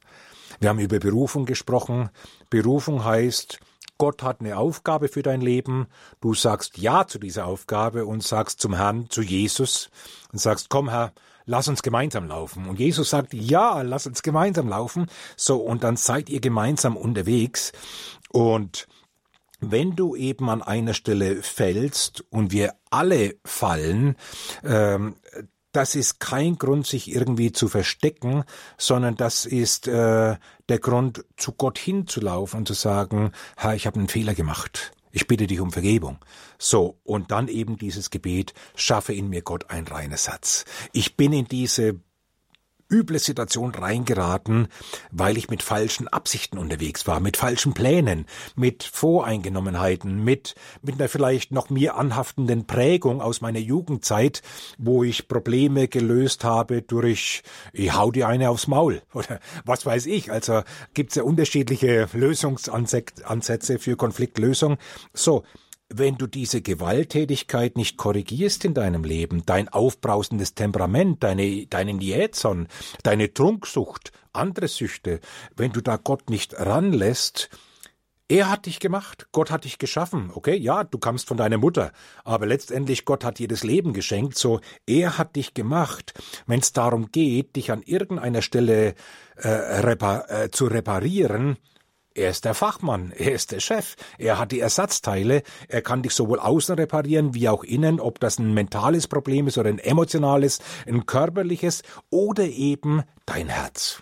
Wir 0.59 0.69
haben 0.69 0.79
über 0.79 0.99
Berufung 0.99 1.45
gesprochen. 1.45 2.09
Berufung 2.51 3.03
heißt, 3.03 3.59
Gott 3.97 4.21
hat 4.21 4.41
eine 4.41 4.57
Aufgabe 4.57 5.07
für 5.07 5.23
dein 5.23 5.41
Leben. 5.41 5.87
Du 6.21 6.35
sagst 6.35 6.77
Ja 6.77 7.07
zu 7.07 7.17
dieser 7.17 7.47
Aufgabe 7.47 8.05
und 8.05 8.23
sagst 8.23 8.61
zum 8.61 8.75
Herrn, 8.75 9.09
zu 9.09 9.23
Jesus 9.23 9.89
und 10.31 10.37
sagst, 10.39 10.69
komm 10.69 10.89
Herr, 10.89 11.11
lass 11.45 11.67
uns 11.67 11.81
gemeinsam 11.81 12.27
laufen. 12.27 12.67
Und 12.67 12.79
Jesus 12.79 13.09
sagt, 13.09 13.33
ja, 13.33 13.81
lass 13.81 14.05
uns 14.05 14.21
gemeinsam 14.21 14.69
laufen. 14.69 15.07
So, 15.35 15.57
und 15.57 15.83
dann 15.83 15.97
seid 15.97 16.29
ihr 16.29 16.41
gemeinsam 16.41 16.95
unterwegs. 16.95 17.71
Und 18.29 18.87
wenn 19.59 19.95
du 19.95 20.15
eben 20.15 20.49
an 20.49 20.61
einer 20.61 20.93
Stelle 20.93 21.41
fällst 21.41 22.23
und 22.29 22.51
wir 22.51 22.75
alle 22.89 23.35
fallen, 23.43 24.15
ähm, 24.63 25.15
das 25.71 25.95
ist 25.95 26.19
kein 26.19 26.57
Grund, 26.57 26.87
sich 26.87 27.13
irgendwie 27.13 27.51
zu 27.51 27.67
verstecken, 27.67 28.43
sondern 28.77 29.15
das 29.15 29.45
ist 29.45 29.87
äh, 29.87 30.35
der 30.69 30.79
Grund, 30.79 31.23
zu 31.35 31.51
Gott 31.51 31.77
hinzulaufen 31.77 32.59
und 32.59 32.67
zu 32.67 32.73
sagen, 32.73 33.31
Herr, 33.55 33.75
ich 33.75 33.85
habe 33.85 33.99
einen 33.99 34.07
Fehler 34.07 34.33
gemacht. 34.33 34.91
Ich 35.11 35.27
bitte 35.27 35.47
dich 35.47 35.59
um 35.59 35.71
Vergebung. 35.71 36.19
So, 36.57 36.99
und 37.03 37.31
dann 37.31 37.47
eben 37.47 37.77
dieses 37.77 38.09
Gebet, 38.09 38.53
schaffe 38.75 39.13
in 39.13 39.29
mir 39.29 39.41
Gott 39.41 39.69
ein 39.69 39.87
reines 39.87 40.27
Herz. 40.27 40.65
Ich 40.93 41.15
bin 41.15 41.33
in 41.33 41.45
diese 41.45 41.99
üble 42.91 43.19
Situation 43.19 43.73
reingeraten, 43.73 44.67
weil 45.11 45.37
ich 45.37 45.49
mit 45.49 45.63
falschen 45.63 46.07
Absichten 46.07 46.57
unterwegs 46.57 47.07
war, 47.07 47.19
mit 47.19 47.37
falschen 47.37 47.73
Plänen, 47.73 48.25
mit 48.55 48.83
Voreingenommenheiten, 48.83 50.23
mit, 50.23 50.55
mit 50.81 50.95
einer 50.95 51.09
vielleicht 51.09 51.51
noch 51.51 51.69
mir 51.69 51.95
anhaftenden 51.95 52.65
Prägung 52.65 53.21
aus 53.21 53.41
meiner 53.41 53.59
Jugendzeit, 53.59 54.41
wo 54.77 55.03
ich 55.03 55.27
Probleme 55.27 55.87
gelöst 55.87 56.43
habe 56.43 56.81
durch, 56.81 57.43
ich 57.73 57.93
hau 57.93 58.11
dir 58.11 58.27
eine 58.27 58.49
aufs 58.49 58.67
Maul 58.67 59.01
oder 59.13 59.39
was 59.65 59.85
weiß 59.85 60.05
ich. 60.05 60.31
Also 60.31 60.63
gibt's 60.93 61.15
ja 61.15 61.23
unterschiedliche 61.23 62.07
Lösungsansätze 62.13 63.79
für 63.79 63.95
Konfliktlösung. 63.95 64.77
So, 65.13 65.43
wenn 65.89 66.17
du 66.17 66.27
diese 66.27 66.61
Gewalttätigkeit 66.61 67.77
nicht 67.77 67.97
korrigierst 67.97 68.65
in 68.65 68.73
deinem 68.73 69.03
Leben, 69.03 69.43
dein 69.45 69.69
aufbrausendes 69.69 70.53
Temperament, 70.53 71.23
deine, 71.23 71.65
deinen 71.67 72.01
Jähzorn, 72.01 72.67
deine 73.03 73.33
Trunksucht, 73.33 74.11
andere 74.33 74.67
Süchte, 74.67 75.19
wenn 75.55 75.71
du 75.71 75.81
da 75.81 75.97
Gott 75.97 76.29
nicht 76.29 76.59
ranlässt, 76.59 77.49
er 78.29 78.51
hat 78.51 78.65
dich 78.65 78.81
gemacht, 78.81 79.27
Gott 79.31 79.51
hat 79.51 79.63
dich 79.63 79.77
geschaffen, 79.77 80.31
okay? 80.33 80.57
Ja, 80.57 80.83
du 80.83 80.97
kamst 80.97 81.29
von 81.29 81.37
deiner 81.37 81.57
Mutter, 81.57 81.93
aber 82.25 82.45
letztendlich 82.45 83.05
Gott 83.05 83.23
hat 83.23 83.39
dir 83.39 83.47
das 83.47 83.63
Leben 83.63 83.93
geschenkt, 83.93 84.37
so 84.37 84.59
er 84.85 85.17
hat 85.17 85.37
dich 85.37 85.53
gemacht. 85.53 86.13
Wenn 86.45 86.59
es 86.59 86.73
darum 86.73 87.09
geht, 87.09 87.55
dich 87.55 87.71
an 87.71 87.81
irgendeiner 87.83 88.41
Stelle 88.41 88.95
äh, 89.37 89.47
repar 89.47 90.29
äh, 90.29 90.51
zu 90.51 90.65
reparieren, 90.65 91.55
er 92.17 92.31
ist 92.31 92.45
der 92.45 92.55
Fachmann, 92.55 93.11
er 93.15 93.33
ist 93.33 93.51
der 93.51 93.59
Chef, 93.59 93.95
er 94.17 94.39
hat 94.39 94.51
die 94.51 94.59
Ersatzteile, 94.59 95.43
er 95.67 95.81
kann 95.81 96.01
dich 96.01 96.13
sowohl 96.13 96.39
außen 96.39 96.75
reparieren 96.75 97.35
wie 97.35 97.47
auch 97.47 97.63
innen, 97.63 97.99
ob 97.99 98.19
das 98.19 98.39
ein 98.39 98.53
mentales 98.53 99.07
Problem 99.07 99.47
ist 99.47 99.57
oder 99.57 99.69
ein 99.69 99.79
emotionales, 99.79 100.59
ein 100.87 101.05
körperliches 101.05 101.83
oder 102.09 102.43
eben 102.43 103.03
dein 103.25 103.49
Herz. 103.49 104.01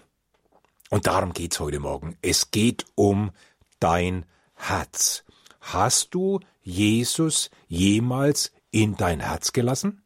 Und 0.90 1.08
darum 1.08 1.34
geht's 1.34 1.60
heute 1.60 1.80
Morgen. 1.80 2.16
Es 2.22 2.52
geht 2.52 2.86
um 2.96 3.32
dein 3.80 4.26
Herz. 4.54 5.26
Hast 5.60 6.14
du 6.14 6.40
Jesus 6.62 7.50
jemals 7.68 8.54
in 8.72 8.96
dein 8.96 9.20
Herz 9.20 9.52
gelassen? 9.52 10.04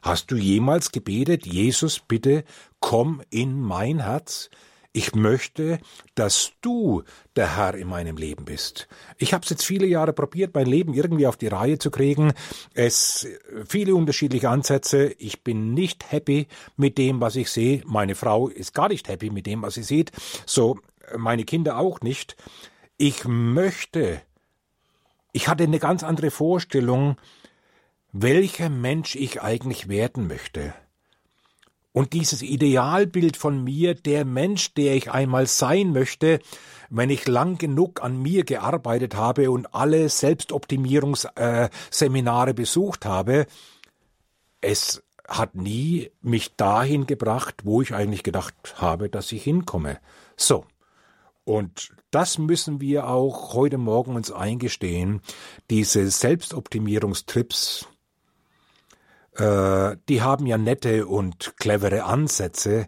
Hast 0.00 0.30
du 0.30 0.36
jemals 0.36 0.90
gebetet, 0.90 1.46
Jesus, 1.46 2.00
bitte 2.00 2.44
komm 2.80 3.22
in 3.30 3.60
mein 3.60 4.00
Herz? 4.00 4.48
Ich 4.94 5.14
möchte, 5.14 5.78
dass 6.14 6.52
du 6.60 7.02
der 7.34 7.56
Herr 7.56 7.74
in 7.74 7.88
meinem 7.88 8.18
Leben 8.18 8.44
bist. 8.44 8.88
Ich 9.16 9.32
habe 9.32 9.42
es 9.42 9.48
jetzt 9.48 9.64
viele 9.64 9.86
Jahre 9.86 10.12
probiert, 10.12 10.54
mein 10.54 10.66
Leben 10.66 10.92
irgendwie 10.92 11.26
auf 11.26 11.38
die 11.38 11.46
Reihe 11.46 11.78
zu 11.78 11.90
kriegen. 11.90 12.34
Es 12.74 13.26
viele 13.66 13.94
unterschiedliche 13.94 14.50
Ansätze. 14.50 15.14
Ich 15.18 15.42
bin 15.42 15.72
nicht 15.72 16.12
happy 16.12 16.46
mit 16.76 16.98
dem, 16.98 17.22
was 17.22 17.36
ich 17.36 17.50
sehe. 17.50 17.82
Meine 17.86 18.14
Frau 18.14 18.48
ist 18.48 18.74
gar 18.74 18.88
nicht 18.88 19.08
happy 19.08 19.30
mit 19.30 19.46
dem, 19.46 19.62
was 19.62 19.74
sie 19.74 19.82
sieht. 19.82 20.12
So 20.44 20.78
meine 21.16 21.44
Kinder 21.44 21.78
auch 21.78 22.02
nicht. 22.02 22.36
Ich 22.98 23.24
möchte. 23.24 24.20
Ich 25.32 25.48
hatte 25.48 25.64
eine 25.64 25.78
ganz 25.78 26.02
andere 26.02 26.30
Vorstellung, 26.30 27.16
welcher 28.12 28.68
Mensch 28.68 29.16
ich 29.16 29.40
eigentlich 29.40 29.88
werden 29.88 30.26
möchte. 30.26 30.74
Und 31.92 32.14
dieses 32.14 32.42
Idealbild 32.42 33.36
von 33.36 33.62
mir, 33.62 33.94
der 33.94 34.24
Mensch, 34.24 34.74
der 34.74 34.96
ich 34.96 35.10
einmal 35.10 35.46
sein 35.46 35.92
möchte, 35.92 36.40
wenn 36.88 37.10
ich 37.10 37.28
lang 37.28 37.58
genug 37.58 38.02
an 38.02 38.20
mir 38.20 38.44
gearbeitet 38.44 39.14
habe 39.14 39.50
und 39.50 39.74
alle 39.74 40.08
Selbstoptimierungsseminare 40.08 42.54
besucht 42.54 43.04
habe, 43.04 43.46
es 44.62 45.02
hat 45.28 45.54
nie 45.54 46.10
mich 46.20 46.56
dahin 46.56 47.06
gebracht, 47.06 47.56
wo 47.64 47.82
ich 47.82 47.94
eigentlich 47.94 48.22
gedacht 48.22 48.54
habe, 48.76 49.08
dass 49.08 49.32
ich 49.32 49.42
hinkomme. 49.42 49.98
So. 50.36 50.64
Und 51.44 51.90
das 52.10 52.38
müssen 52.38 52.80
wir 52.80 53.08
auch 53.08 53.54
heute 53.54 53.78
Morgen 53.78 54.14
uns 54.14 54.30
eingestehen. 54.30 55.22
Diese 55.70 56.08
Selbstoptimierungstrips, 56.08 57.88
äh, 59.36 59.96
die 60.08 60.22
haben 60.22 60.46
ja 60.46 60.58
nette 60.58 61.06
und 61.06 61.54
clevere 61.56 62.04
Ansätze, 62.04 62.86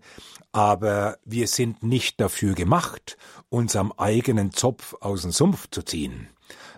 aber 0.53 1.19
wir 1.25 1.49
sind 1.49 1.83
nicht 1.83 2.21
dafür 2.21 2.55
gemacht, 2.55 3.17
uns 3.49 3.77
am 3.77 3.93
eigenen 3.93 4.53
Zopf 4.53 4.95
aus 5.01 5.23
dem 5.23 5.33
Sumpf 5.33 5.69
zu 5.71 5.83
ziehen, 5.83 6.29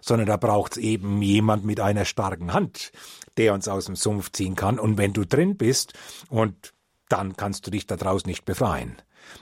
sondern 0.01 0.27
da 0.29 0.37
braucht's 0.37 0.77
eben 0.77 1.21
jemand 1.21 1.65
mit 1.65 1.81
einer 1.81 2.05
starken 2.05 2.53
Hand, 2.53 2.93
der 3.37 3.55
uns 3.55 3.69
aus 3.69 3.87
dem 3.87 3.97
Sumpf 3.97 4.33
ziehen 4.33 4.55
kann. 4.55 4.79
Und 4.79 4.99
wenn 4.99 5.13
du 5.13 5.27
drin 5.27 5.57
bist, 5.57 5.93
und 6.29 6.73
dann 7.09 7.37
kannst 7.37 7.67
du 7.67 7.71
dich 7.71 7.87
daraus 7.87 8.27
nicht 8.27 8.45
befreien. 8.45 8.97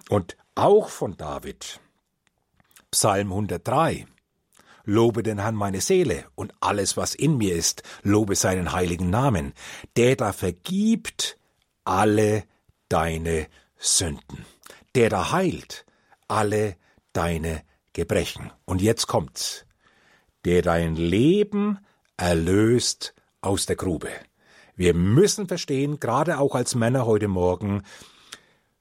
Und 0.08 0.36
auch 0.54 0.88
von 0.88 1.16
David, 1.16 1.80
Psalm 2.90 3.32
103, 3.32 4.06
Lobe 4.84 5.22
den 5.22 5.38
Herrn 5.38 5.54
meine 5.54 5.80
Seele 5.80 6.24
und 6.34 6.52
alles, 6.60 6.96
was 6.96 7.14
in 7.14 7.38
mir 7.38 7.54
ist, 7.54 7.82
lobe 8.02 8.36
seinen 8.36 8.72
heiligen 8.72 9.10
Namen, 9.10 9.54
der 9.96 10.16
da 10.16 10.32
vergibt 10.32 11.38
alle 11.84 12.44
deine 12.88 13.46
Sünden, 13.76 14.44
der 14.94 15.10
da 15.10 15.32
heilt 15.32 15.84
alle 16.28 16.76
deine 17.12 17.62
Gebrechen. 17.92 18.50
Und 18.64 18.82
jetzt 18.82 19.06
kommt's, 19.06 19.66
der 20.44 20.62
dein 20.62 20.96
Leben 20.96 21.78
erlöst 22.16 23.14
aus 23.40 23.66
der 23.66 23.76
Grube. 23.76 24.08
Wir 24.76 24.94
müssen 24.94 25.46
verstehen, 25.46 26.00
gerade 26.00 26.38
auch 26.38 26.54
als 26.54 26.74
Männer 26.74 27.06
heute 27.06 27.28
Morgen, 27.28 27.82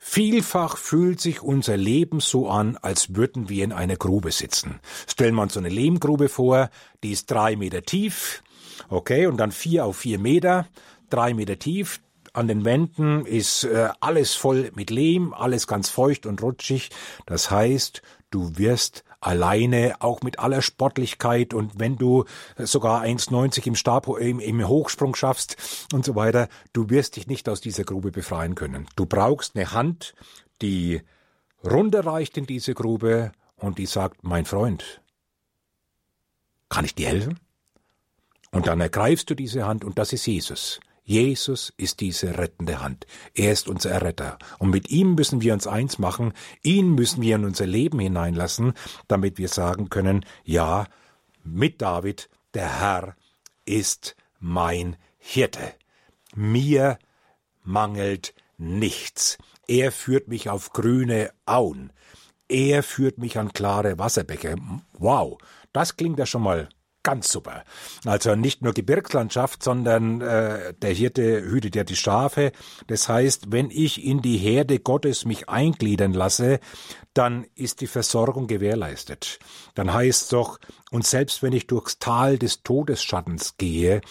Vielfach 0.06 0.78
fühlt 0.78 1.22
sich 1.22 1.42
unser 1.42 1.78
Leben 1.78 2.20
so 2.20 2.50
an, 2.50 2.78
als 2.82 3.16
würden 3.16 3.48
wir 3.48 3.64
in 3.64 3.72
einer 3.72 3.96
Grube 3.96 4.34
sitzen. 4.34 4.82
Stellen 5.08 5.34
wir 5.34 5.42
uns 5.42 5.54
so 5.54 5.62
eine 5.62 5.70
Lehmgrube 5.70 6.28
vor, 6.28 6.70
die 7.04 7.14
ist 7.14 7.32
drei 7.32 7.56
Meter 7.56 7.84
tief, 7.84 8.44
okay, 8.90 9.28
und 9.28 9.38
dann 9.38 9.54
vier 9.54 9.86
auf 9.86 9.96
vier 9.96 10.20
Meter, 10.20 10.68
drei 11.10 11.34
Meter 11.34 11.58
tief. 11.58 12.02
An 12.34 12.50
den 12.50 12.66
Wänden 12.66 13.26
ist 13.26 13.64
äh, 13.64 13.90
alles 14.02 14.36
voll 14.36 14.72
mit 14.76 14.92
Lehm, 14.92 15.34
alles 15.34 15.68
ganz 15.68 15.90
feucht 15.90 16.26
und 16.26 16.44
rutschig. 16.44 16.90
Das 17.26 17.50
heißt, 17.50 18.02
du 18.30 18.58
wirst 18.58 19.06
alleine, 19.26 19.96
auch 20.00 20.22
mit 20.22 20.40
aller 20.40 20.62
Sportlichkeit 20.62 21.54
und 21.54 21.80
wenn 21.80 21.98
du 21.98 22.26
sogar 22.58 23.04
1,90 23.04 23.68
im 23.68 23.76
Stab, 23.76 24.08
im, 24.08 24.40
im 24.40 24.68
Hochsprung 24.68 25.16
schaffst 25.16 25.88
und 25.94 26.06
so 26.06 26.16
weiter, 26.16 26.50
du 26.74 26.90
wirst 26.90 27.16
dich 27.16 27.28
nicht 27.28 27.48
aus 27.50 27.62
dieser 27.62 27.84
Grube 27.84 28.12
befreien 28.12 28.56
können. 28.56 28.88
Du 28.96 29.06
brauchst 29.06 29.56
eine 29.56 29.72
Hand, 29.72 30.14
die 30.62 31.02
runterreicht 31.64 32.38
in 32.38 32.46
diese 32.46 32.74
Grube 32.74 33.32
und 33.56 33.78
die 33.78 33.86
sagt, 33.86 34.24
mein 34.24 34.46
Freund, 34.46 35.02
kann 36.70 36.86
ich 36.86 36.96
dir 36.96 37.08
helfen? 37.08 37.40
Und 38.52 38.68
dann 38.68 38.82
ergreifst 38.82 39.30
du 39.30 39.36
diese 39.36 39.66
Hand 39.66 39.84
und 39.84 39.98
das 39.98 40.14
ist 40.14 40.26
Jesus. 40.26 40.80
Jesus 41.04 41.74
ist 41.76 42.00
diese 42.00 42.38
rettende 42.38 42.82
Hand. 42.82 43.06
Er 43.34 43.52
ist 43.52 43.68
unser 43.68 43.92
Erretter. 43.92 44.38
Und 44.60 44.70
mit 44.70 44.90
ihm 44.90 45.16
müssen 45.16 45.42
wir 45.42 45.54
uns 45.54 45.68
eins 45.68 46.00
machen. 46.00 46.34
Ihn 46.62 46.96
müssen 46.96 47.22
wir 47.22 47.36
in 47.36 47.46
unser 47.46 47.66
Leben 47.66 48.00
hineinlassen, 48.00 48.74
damit 49.08 49.38
wir 49.38 49.50
sagen 49.50 49.90
können, 49.90 50.26
ja, 50.44 50.88
mit 51.44 51.82
David, 51.82 52.30
der 52.54 52.80
Herr 52.80 53.16
ist 53.66 54.16
mein 54.40 54.96
Hirte. 55.18 55.74
Mir 56.36 56.98
mangelt 57.64 58.34
nichts. 58.58 59.38
Er 59.68 59.92
führt 59.92 60.28
mich 60.30 60.50
auf 60.50 60.72
grüne 60.72 61.32
Auen. 61.46 61.92
Er 62.48 62.84
führt 62.84 63.18
mich 63.18 63.38
an 63.38 63.52
klare 63.52 64.00
Wasserbecke. 64.00 64.56
Wow, 64.94 65.38
das 65.74 65.98
klingt 65.98 66.20
ja 66.20 66.26
schon 66.26 66.44
mal 66.44 66.70
ganz 67.04 67.30
super. 67.30 67.64
Also 68.06 68.36
nicht 68.36 68.62
nur 68.62 68.74
Gebirgslandschaft, 68.74 69.62
sondern 69.62 70.22
äh, 70.22 70.74
der 70.74 70.94
Hirte 70.94 71.44
hütet 71.44 71.76
ja 71.76 71.84
die 71.84 71.96
Schafe. 71.96 72.52
Das 72.88 73.10
heißt, 73.10 73.52
wenn 73.52 73.70
ich 73.70 74.04
in 74.04 74.22
die 74.22 74.38
Herde 74.38 74.80
Gottes 74.80 75.26
mich 75.26 75.50
eingliedern 75.50 76.14
lasse, 76.14 76.60
dann 77.14 77.46
ist 77.56 77.82
die 77.82 77.88
Versorgung 77.88 78.48
gewährleistet. 78.48 79.40
Dann 79.76 79.94
heißt 79.94 80.34
doch, 80.34 80.60
und 80.94 81.08
selbst 81.08 81.42
wenn 81.42 81.54
ich 81.54 81.66
durchs 81.66 81.98
Tal 81.98 82.38
des 82.38 82.62
Todesschattens 82.62 83.58
gehe, 83.58 84.02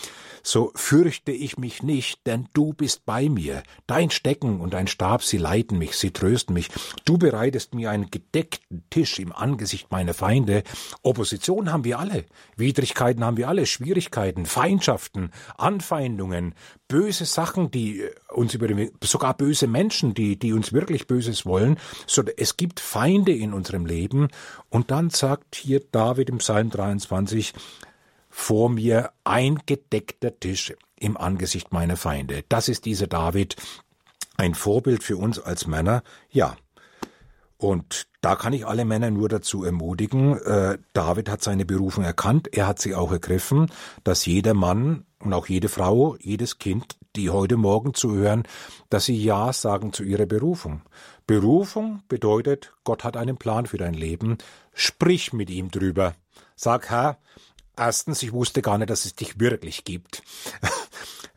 so 0.42 0.72
fürchte 0.74 1.30
ich 1.30 1.56
mich 1.56 1.84
nicht, 1.84 2.26
denn 2.26 2.48
du 2.54 2.72
bist 2.72 3.06
bei 3.06 3.28
mir. 3.28 3.62
Dein 3.86 4.10
Stecken 4.10 4.60
und 4.60 4.74
dein 4.74 4.88
Stab, 4.88 5.22
sie 5.22 5.38
leiten 5.38 5.78
mich, 5.78 5.96
sie 5.96 6.10
trösten 6.10 6.54
mich. 6.54 6.70
Du 7.04 7.18
bereitest 7.18 7.74
mir 7.74 7.92
einen 7.92 8.10
gedeckten 8.10 8.82
Tisch 8.90 9.20
im 9.20 9.32
Angesicht 9.32 9.92
meiner 9.92 10.12
Feinde. 10.12 10.64
Opposition 11.04 11.72
haben 11.72 11.84
wir 11.84 12.00
alle, 12.00 12.24
Widrigkeiten 12.56 13.24
haben 13.24 13.36
wir 13.36 13.48
alle, 13.48 13.66
Schwierigkeiten, 13.66 14.44
Feindschaften, 14.44 15.30
Anfeindungen, 15.56 16.56
böse 16.88 17.26
Sachen, 17.26 17.70
die 17.70 18.02
uns 18.34 18.54
über 18.54 18.68
sogar 19.02 19.36
böse 19.36 19.66
Menschen, 19.66 20.14
die, 20.14 20.38
die 20.38 20.52
uns 20.52 20.72
wirklich 20.72 21.06
Böses 21.06 21.46
wollen. 21.46 21.78
So, 22.06 22.22
es 22.36 22.56
gibt 22.56 22.80
Feinde 22.80 23.32
in 23.32 23.52
unserem 23.52 23.86
Leben. 23.86 24.28
Und 24.70 24.90
dann 24.90 25.10
sagt 25.10 25.56
hier 25.56 25.80
David 25.92 26.30
im 26.30 26.38
Psalm 26.38 26.70
23, 26.70 27.52
vor 28.28 28.70
mir 28.70 29.12
ein 29.24 29.58
gedeckter 29.66 30.38
Tisch 30.38 30.74
im 30.98 31.16
Angesicht 31.16 31.72
meiner 31.72 31.96
Feinde. 31.96 32.44
Das 32.48 32.68
ist 32.68 32.86
dieser 32.86 33.06
David, 33.06 33.56
ein 34.36 34.54
Vorbild 34.54 35.02
für 35.02 35.16
uns 35.16 35.38
als 35.38 35.66
Männer, 35.66 36.02
ja. 36.30 36.56
Und 37.62 38.08
da 38.22 38.34
kann 38.34 38.52
ich 38.52 38.66
alle 38.66 38.84
Männer 38.84 39.12
nur 39.12 39.28
dazu 39.28 39.62
ermutigen, 39.62 40.36
äh, 40.38 40.78
David 40.94 41.28
hat 41.28 41.44
seine 41.44 41.64
Berufung 41.64 42.02
erkannt, 42.02 42.48
er 42.52 42.66
hat 42.66 42.80
sie 42.80 42.96
auch 42.96 43.12
ergriffen, 43.12 43.70
dass 44.02 44.26
jeder 44.26 44.52
Mann 44.52 45.04
und 45.20 45.32
auch 45.32 45.46
jede 45.46 45.68
Frau, 45.68 46.16
jedes 46.18 46.58
Kind, 46.58 46.96
die 47.14 47.30
heute 47.30 47.56
Morgen 47.56 47.94
zuhören, 47.94 48.42
dass 48.90 49.04
sie 49.04 49.14
Ja 49.14 49.52
sagen 49.52 49.92
zu 49.92 50.02
ihrer 50.02 50.26
Berufung. 50.26 50.82
Berufung 51.28 52.02
bedeutet, 52.08 52.74
Gott 52.82 53.04
hat 53.04 53.16
einen 53.16 53.36
Plan 53.36 53.66
für 53.66 53.78
dein 53.78 53.94
Leben, 53.94 54.38
sprich 54.74 55.32
mit 55.32 55.48
ihm 55.48 55.70
drüber. 55.70 56.14
Sag, 56.56 56.90
Herr, 56.90 57.18
Erstens, 57.74 58.22
ich 58.22 58.32
wusste 58.34 58.60
gar 58.60 58.76
nicht, 58.76 58.90
dass 58.90 59.06
es 59.06 59.14
dich 59.14 59.40
wirklich 59.40 59.84
gibt. 59.84 60.22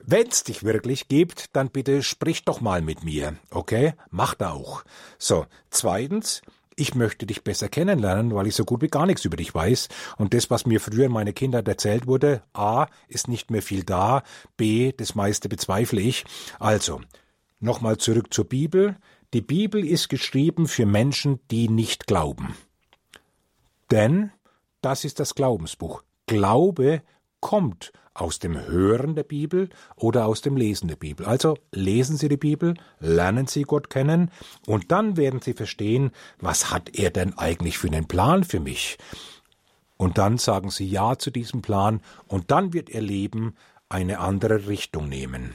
Wenn 0.07 0.27
es 0.27 0.43
dich 0.43 0.63
wirklich 0.63 1.07
gibt, 1.07 1.55
dann 1.55 1.69
bitte 1.69 2.03
sprich 2.03 2.45
doch 2.45 2.61
mal 2.61 2.83
mit 2.83 3.03
mir, 3.03 3.37
okay? 3.49 3.93
Macht 4.11 4.43
auch. 4.43 4.83
So, 5.17 5.47
zweitens, 5.71 6.43
ich 6.75 6.93
möchte 6.93 7.25
dich 7.25 7.43
besser 7.43 7.69
kennenlernen, 7.69 8.35
weil 8.35 8.45
ich 8.45 8.53
so 8.53 8.65
gut 8.65 8.83
wie 8.83 8.87
gar 8.87 9.07
nichts 9.07 9.25
über 9.25 9.37
dich 9.37 9.55
weiß. 9.55 9.89
Und 10.17 10.35
das, 10.35 10.51
was 10.51 10.67
mir 10.67 10.79
früher 10.79 11.07
in 11.07 11.11
meine 11.11 11.33
Kindheit 11.33 11.67
erzählt 11.67 12.05
wurde, 12.05 12.43
A, 12.53 12.85
ist 13.07 13.27
nicht 13.27 13.49
mehr 13.49 13.63
viel 13.63 13.83
da, 13.83 14.21
B, 14.57 14.91
das 14.91 15.15
meiste 15.15 15.49
bezweifle 15.49 16.01
ich. 16.01 16.23
Also, 16.59 17.01
nochmal 17.59 17.97
zurück 17.97 18.31
zur 18.31 18.45
Bibel. 18.45 18.97
Die 19.33 19.41
Bibel 19.41 19.83
ist 19.83 20.09
geschrieben 20.09 20.67
für 20.67 20.85
Menschen, 20.85 21.39
die 21.49 21.67
nicht 21.67 22.05
glauben. 22.05 22.55
Denn 23.89 24.31
das 24.81 25.03
ist 25.03 25.19
das 25.19 25.33
Glaubensbuch. 25.33 26.03
Glaube 26.27 27.01
kommt 27.39 27.91
aus 28.15 28.39
dem 28.39 28.59
Hören 28.59 29.13
der 29.13 29.23
Bibel 29.23 29.69
oder 29.95 30.25
aus 30.25 30.41
dem 30.41 30.57
Lesen 30.57 30.87
der 30.87 30.95
Bibel. 30.95 31.25
Also 31.25 31.57
lesen 31.71 32.17
Sie 32.17 32.29
die 32.29 32.37
Bibel, 32.37 32.73
lernen 32.99 33.45
Sie 33.45 33.61
Gott 33.61 33.89
kennen 33.91 34.31
und 34.65 34.91
dann 34.91 35.17
werden 35.17 35.41
Sie 35.41 35.53
verstehen, 35.53 36.11
was 36.39 36.71
hat 36.71 36.97
er 36.97 37.11
denn 37.11 37.37
eigentlich 37.37 37.77
für 37.77 37.87
einen 37.87 38.07
Plan 38.07 38.43
für 38.43 38.59
mich? 38.59 38.97
Und 39.97 40.17
dann 40.17 40.37
sagen 40.37 40.71
Sie 40.71 40.87
Ja 40.87 41.17
zu 41.17 41.29
diesem 41.29 41.61
Plan 41.61 42.01
und 42.27 42.51
dann 42.51 42.73
wird 42.73 42.89
Ihr 42.89 43.01
Leben 43.01 43.55
eine 43.89 44.19
andere 44.19 44.67
Richtung 44.67 45.07
nehmen. 45.07 45.53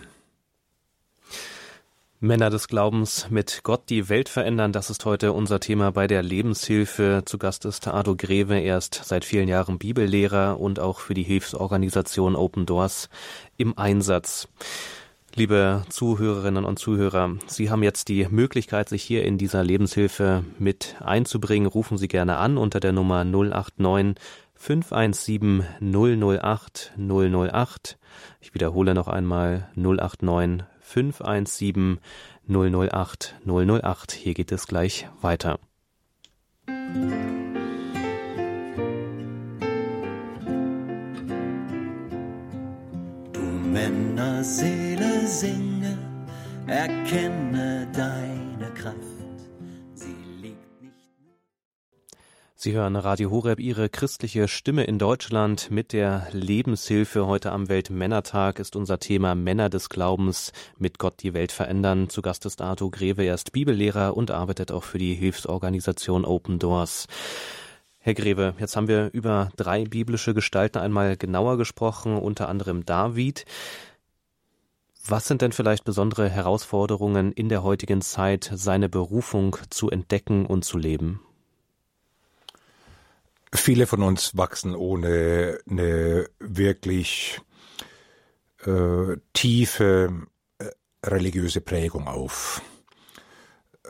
Männer 2.22 2.50
des 2.50 2.68
Glaubens 2.68 3.30
mit 3.30 3.60
Gott 3.62 3.84
die 3.88 4.10
Welt 4.10 4.28
verändern, 4.28 4.72
das 4.72 4.90
ist 4.90 5.06
heute 5.06 5.32
unser 5.32 5.58
Thema 5.58 5.90
bei 5.90 6.06
der 6.06 6.22
Lebenshilfe. 6.22 7.22
Zu 7.24 7.38
Gast 7.38 7.64
ist 7.64 7.88
Ado 7.88 8.14
Greve, 8.14 8.58
er 8.58 8.76
ist 8.76 9.00
seit 9.06 9.24
vielen 9.24 9.48
Jahren 9.48 9.78
Bibellehrer 9.78 10.60
und 10.60 10.80
auch 10.80 11.00
für 11.00 11.14
die 11.14 11.22
Hilfsorganisation 11.22 12.36
Open 12.36 12.66
Doors 12.66 13.08
im 13.56 13.78
Einsatz. 13.78 14.48
Liebe 15.34 15.82
Zuhörerinnen 15.88 16.66
und 16.66 16.78
Zuhörer, 16.78 17.36
Sie 17.46 17.70
haben 17.70 17.82
jetzt 17.82 18.08
die 18.08 18.26
Möglichkeit, 18.28 18.90
sich 18.90 19.02
hier 19.02 19.24
in 19.24 19.38
dieser 19.38 19.64
Lebenshilfe 19.64 20.44
mit 20.58 20.96
einzubringen. 21.00 21.68
Rufen 21.68 21.96
Sie 21.96 22.08
gerne 22.08 22.36
an 22.36 22.58
unter 22.58 22.80
der 22.80 22.92
Nummer 22.92 23.24
089 23.24 24.22
517 24.56 25.64
008 25.80 26.92
008. 26.98 27.98
Ich 28.42 28.52
wiederhole 28.52 28.92
noch 28.92 29.08
einmal 29.08 29.70
089 29.74 30.64
517 30.90 32.00
008 32.48 33.36
008. 33.46 34.12
Hier 34.12 34.34
geht 34.34 34.50
es 34.50 34.66
gleich 34.66 35.08
weiter. 35.20 35.60
Du 43.32 43.40
Männerseele 43.72 45.26
singe, 45.28 45.96
erkenne 46.66 47.86
deine 47.94 48.74
Kraft 48.74 49.09
Sie 52.62 52.74
hören 52.74 52.96
Radio 52.96 53.30
Horeb, 53.30 53.58
Ihre 53.58 53.88
christliche 53.88 54.46
Stimme 54.46 54.84
in 54.84 54.98
Deutschland 54.98 55.70
mit 55.70 55.94
der 55.94 56.26
Lebenshilfe. 56.32 57.26
Heute 57.26 57.52
am 57.52 57.70
Weltmännertag 57.70 58.58
ist 58.58 58.76
unser 58.76 58.98
Thema 58.98 59.34
Männer 59.34 59.70
des 59.70 59.88
Glaubens 59.88 60.52
mit 60.76 60.98
Gott 60.98 61.22
die 61.22 61.32
Welt 61.32 61.52
verändern. 61.52 62.10
Zu 62.10 62.20
Gast 62.20 62.44
ist 62.44 62.60
Arthur 62.60 62.90
Greve, 62.90 63.24
er 63.24 63.34
ist 63.34 63.52
Bibellehrer 63.52 64.14
und 64.14 64.30
arbeitet 64.30 64.72
auch 64.72 64.84
für 64.84 64.98
die 64.98 65.14
Hilfsorganisation 65.14 66.26
Open 66.26 66.58
Doors. 66.58 67.06
Herr 67.98 68.12
Greve, 68.12 68.52
jetzt 68.58 68.76
haben 68.76 68.88
wir 68.88 69.08
über 69.14 69.48
drei 69.56 69.84
biblische 69.84 70.34
Gestalten 70.34 70.76
einmal 70.76 71.16
genauer 71.16 71.56
gesprochen, 71.56 72.18
unter 72.18 72.50
anderem 72.50 72.84
David. 72.84 73.46
Was 75.06 75.26
sind 75.26 75.40
denn 75.40 75.52
vielleicht 75.52 75.84
besondere 75.84 76.28
Herausforderungen 76.28 77.32
in 77.32 77.48
der 77.48 77.62
heutigen 77.62 78.02
Zeit, 78.02 78.50
seine 78.52 78.90
Berufung 78.90 79.56
zu 79.70 79.88
entdecken 79.88 80.44
und 80.44 80.66
zu 80.66 80.76
leben? 80.76 81.20
Viele 83.52 83.86
von 83.86 84.02
uns 84.02 84.36
wachsen 84.36 84.74
ohne 84.74 85.58
eine 85.68 86.28
wirklich 86.38 87.40
äh, 88.64 89.16
tiefe 89.32 90.26
äh, 90.58 90.70
religiöse 91.04 91.60
Prägung 91.60 92.06
auf. 92.06 92.62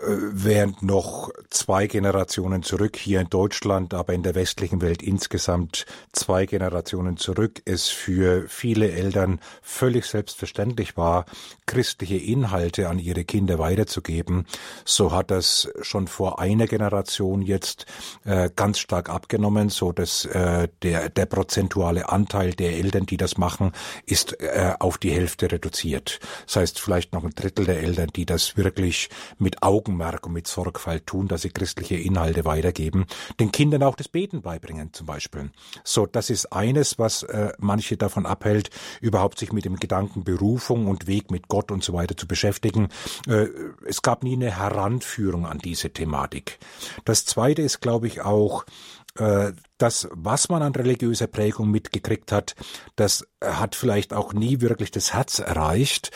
Äh, 0.01 0.17
während 0.33 0.83
noch 0.83 1.31
zwei 1.51 1.87
Generationen 1.87 2.63
zurück 2.63 2.97
hier 2.97 3.21
in 3.21 3.29
Deutschland, 3.29 3.93
aber 3.95 4.15
in 4.15 4.23
der 4.23 4.35
westlichen 4.35 4.81
Welt 4.81 5.03
insgesamt 5.03 5.85
zwei 6.13 6.47
Generationen 6.47 7.17
zurück 7.17 7.61
es 7.65 7.89
für 7.89 8.49
viele 8.49 8.91
Eltern 8.93 9.41
völlig 9.63 10.07
selbstverständlich 10.07 10.97
war, 10.97 11.27
christliche 11.67 12.17
Inhalte 12.17 12.89
an 12.89 12.99
ihre 12.99 13.25
Kinder 13.25 13.59
weiterzugeben, 13.59 14.47
so 14.85 15.13
hat 15.13 15.31
das 15.31 15.69
schon 15.83 16.09
vor 16.09 16.41
einer 16.41 16.67
Generation 16.67 17.43
jetzt 17.43 17.87
äh, 18.25 18.51
ganz 18.55 18.79
stark 18.79 19.11
abgenommen, 19.11 19.69
so 19.69 19.93
dass 19.93 20.25
äh, 20.25 20.69
der 20.83 21.11
der 21.11 21.27
prozentuale 21.27 22.09
Anteil 22.09 22.55
der 22.55 22.73
Eltern, 22.73 23.07
die 23.07 23.17
das 23.17 23.37
machen, 23.37 23.73
ist 24.07 24.41
äh, 24.41 24.75
auf 24.79 24.99
die 24.99 25.11
Hälfte 25.11 25.51
reduziert. 25.53 26.21
Das 26.47 26.57
heißt 26.57 26.81
vielleicht 26.81 27.13
noch 27.13 27.25
ein 27.25 27.35
Drittel 27.35 27.67
der 27.67 27.81
Eltern, 27.81 28.09
die 28.15 28.27
das 28.27 28.57
wirklich 28.57 29.11
mit 29.39 29.63
Augen 29.63 29.90
Augenmerk 29.91 30.27
und 30.27 30.33
mit 30.33 30.47
Sorgfalt 30.47 31.07
tun, 31.07 31.27
dass 31.29 31.43
sie 31.43 31.51
christliche 31.51 31.97
Inhalte 31.97 32.45
weitergeben, 32.45 33.07
den 33.39 33.51
Kindern 33.51 33.83
auch 33.83 33.97
das 33.97 34.09
Beten 34.09 34.43
beibringen 34.43 34.93
zum 34.93 35.07
Beispiel. 35.07 35.51
So, 35.85 36.07
das 36.07 36.31
ist 36.31 36.53
eines, 36.53 36.99
was 36.99 37.25
äh, 37.25 37.53
manche 37.59 37.97
davon 37.97 38.27
abhält, 38.27 38.71
überhaupt 39.01 39.39
sich 39.39 39.53
mit 39.53 39.65
dem 39.65 39.77
Gedanken 39.77 40.23
Berufung 40.23 40.87
und 40.87 41.07
Weg 41.07 41.31
mit 41.31 41.49
Gott 41.49 41.71
und 41.73 41.83
so 41.83 41.93
weiter 41.93 42.17
zu 42.17 42.27
beschäftigen. 42.27 42.89
Äh, 43.27 43.49
es 43.87 44.03
gab 44.03 44.23
nie 44.23 44.35
eine 44.35 44.57
Heranführung 44.57 45.47
an 45.47 45.59
diese 45.59 45.91
Thematik. 45.91 46.59
Das 47.05 47.25
zweite 47.25 47.63
ist, 47.63 47.81
glaube 47.81 48.07
ich, 48.07 48.23
auch, 48.23 48.65
das, 49.15 50.09
was 50.13 50.49
man 50.49 50.63
an 50.63 50.75
religiöser 50.75 51.27
Prägung 51.27 51.71
mitgekriegt 51.71 52.31
hat, 52.33 52.55
das 52.97 53.27
hat 53.43 53.75
vielleicht 53.75 54.13
auch 54.13 54.33
nie 54.33 54.61
wirklich 54.61 54.91
das 54.91 55.13
Herz 55.13 55.41
erreicht. 55.41 56.11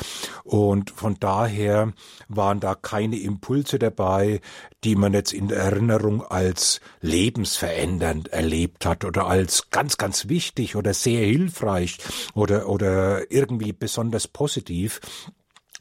Und 0.45 0.90
von 0.90 1.16
daher 1.18 1.92
waren 2.28 2.61
da 2.61 2.74
keine 2.74 3.18
Impulse 3.18 3.78
dabei, 3.78 4.40
die 4.84 4.95
man 4.95 5.12
jetzt 5.12 5.32
in 5.32 5.49
der 5.49 5.59
Erinnerung 5.59 6.22
als 6.22 6.80
lebensverändernd 7.01 8.28
erlebt 8.28 8.86
hat 8.86 9.05
oder 9.05 9.26
als 9.26 9.70
ganz, 9.70 9.97
ganz 9.97 10.28
wichtig 10.28 10.76
oder 10.76 10.95
sehr 10.95 11.24
hilfreich 11.24 11.99
oder, 12.34 12.68
oder 12.68 13.30
irgendwie 13.30 13.72
besonders 13.72 14.28
positiv. 14.28 15.01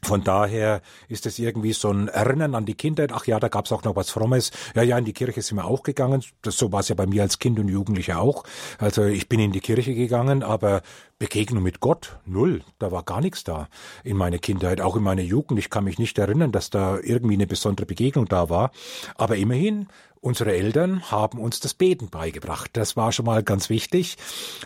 Von 0.04 0.22
daher 0.22 0.82
ist 1.08 1.26
es 1.26 1.38
irgendwie 1.38 1.72
so 1.72 1.90
ein 1.90 2.08
Erinnern 2.08 2.54
an 2.54 2.66
die 2.66 2.74
Kindheit. 2.74 3.12
Ach 3.12 3.26
ja, 3.26 3.40
da 3.40 3.48
gab's 3.48 3.72
auch 3.72 3.82
noch 3.84 3.96
was 3.96 4.10
Frommes. 4.10 4.50
Ja, 4.74 4.82
ja, 4.82 4.98
in 4.98 5.04
die 5.04 5.12
Kirche 5.12 5.42
sind 5.42 5.56
wir 5.56 5.64
auch 5.64 5.82
gegangen. 5.82 6.22
Das, 6.42 6.56
so 6.56 6.70
war 6.72 6.80
es 6.80 6.88
ja 6.88 6.94
bei 6.94 7.06
mir 7.06 7.22
als 7.22 7.38
Kind 7.38 7.58
und 7.58 7.68
Jugendlicher 7.68 8.20
auch. 8.20 8.44
Also 8.78 9.04
ich 9.04 9.28
bin 9.28 9.40
in 9.40 9.52
die 9.52 9.60
Kirche 9.60 9.94
gegangen, 9.94 10.42
aber 10.42 10.82
Begegnung 11.18 11.62
mit 11.62 11.80
Gott, 11.80 12.18
null. 12.26 12.62
Da 12.78 12.92
war 12.92 13.02
gar 13.02 13.20
nichts 13.20 13.44
da 13.44 13.68
in 14.02 14.16
meiner 14.16 14.38
Kindheit, 14.38 14.80
auch 14.80 14.96
in 14.96 15.02
meiner 15.02 15.22
Jugend. 15.22 15.58
Ich 15.58 15.70
kann 15.70 15.84
mich 15.84 15.98
nicht 15.98 16.18
erinnern, 16.18 16.52
dass 16.52 16.70
da 16.70 16.98
irgendwie 17.02 17.34
eine 17.34 17.46
besondere 17.46 17.86
Begegnung 17.86 18.26
da 18.26 18.50
war. 18.50 18.72
Aber 19.14 19.36
immerhin, 19.36 19.88
unsere 20.20 20.52
Eltern 20.52 21.10
haben 21.10 21.38
uns 21.38 21.60
das 21.60 21.74
Beten 21.74 22.10
beigebracht. 22.10 22.70
Das 22.74 22.96
war 22.96 23.12
schon 23.12 23.26
mal 23.26 23.42
ganz 23.42 23.70
wichtig. 23.70 24.16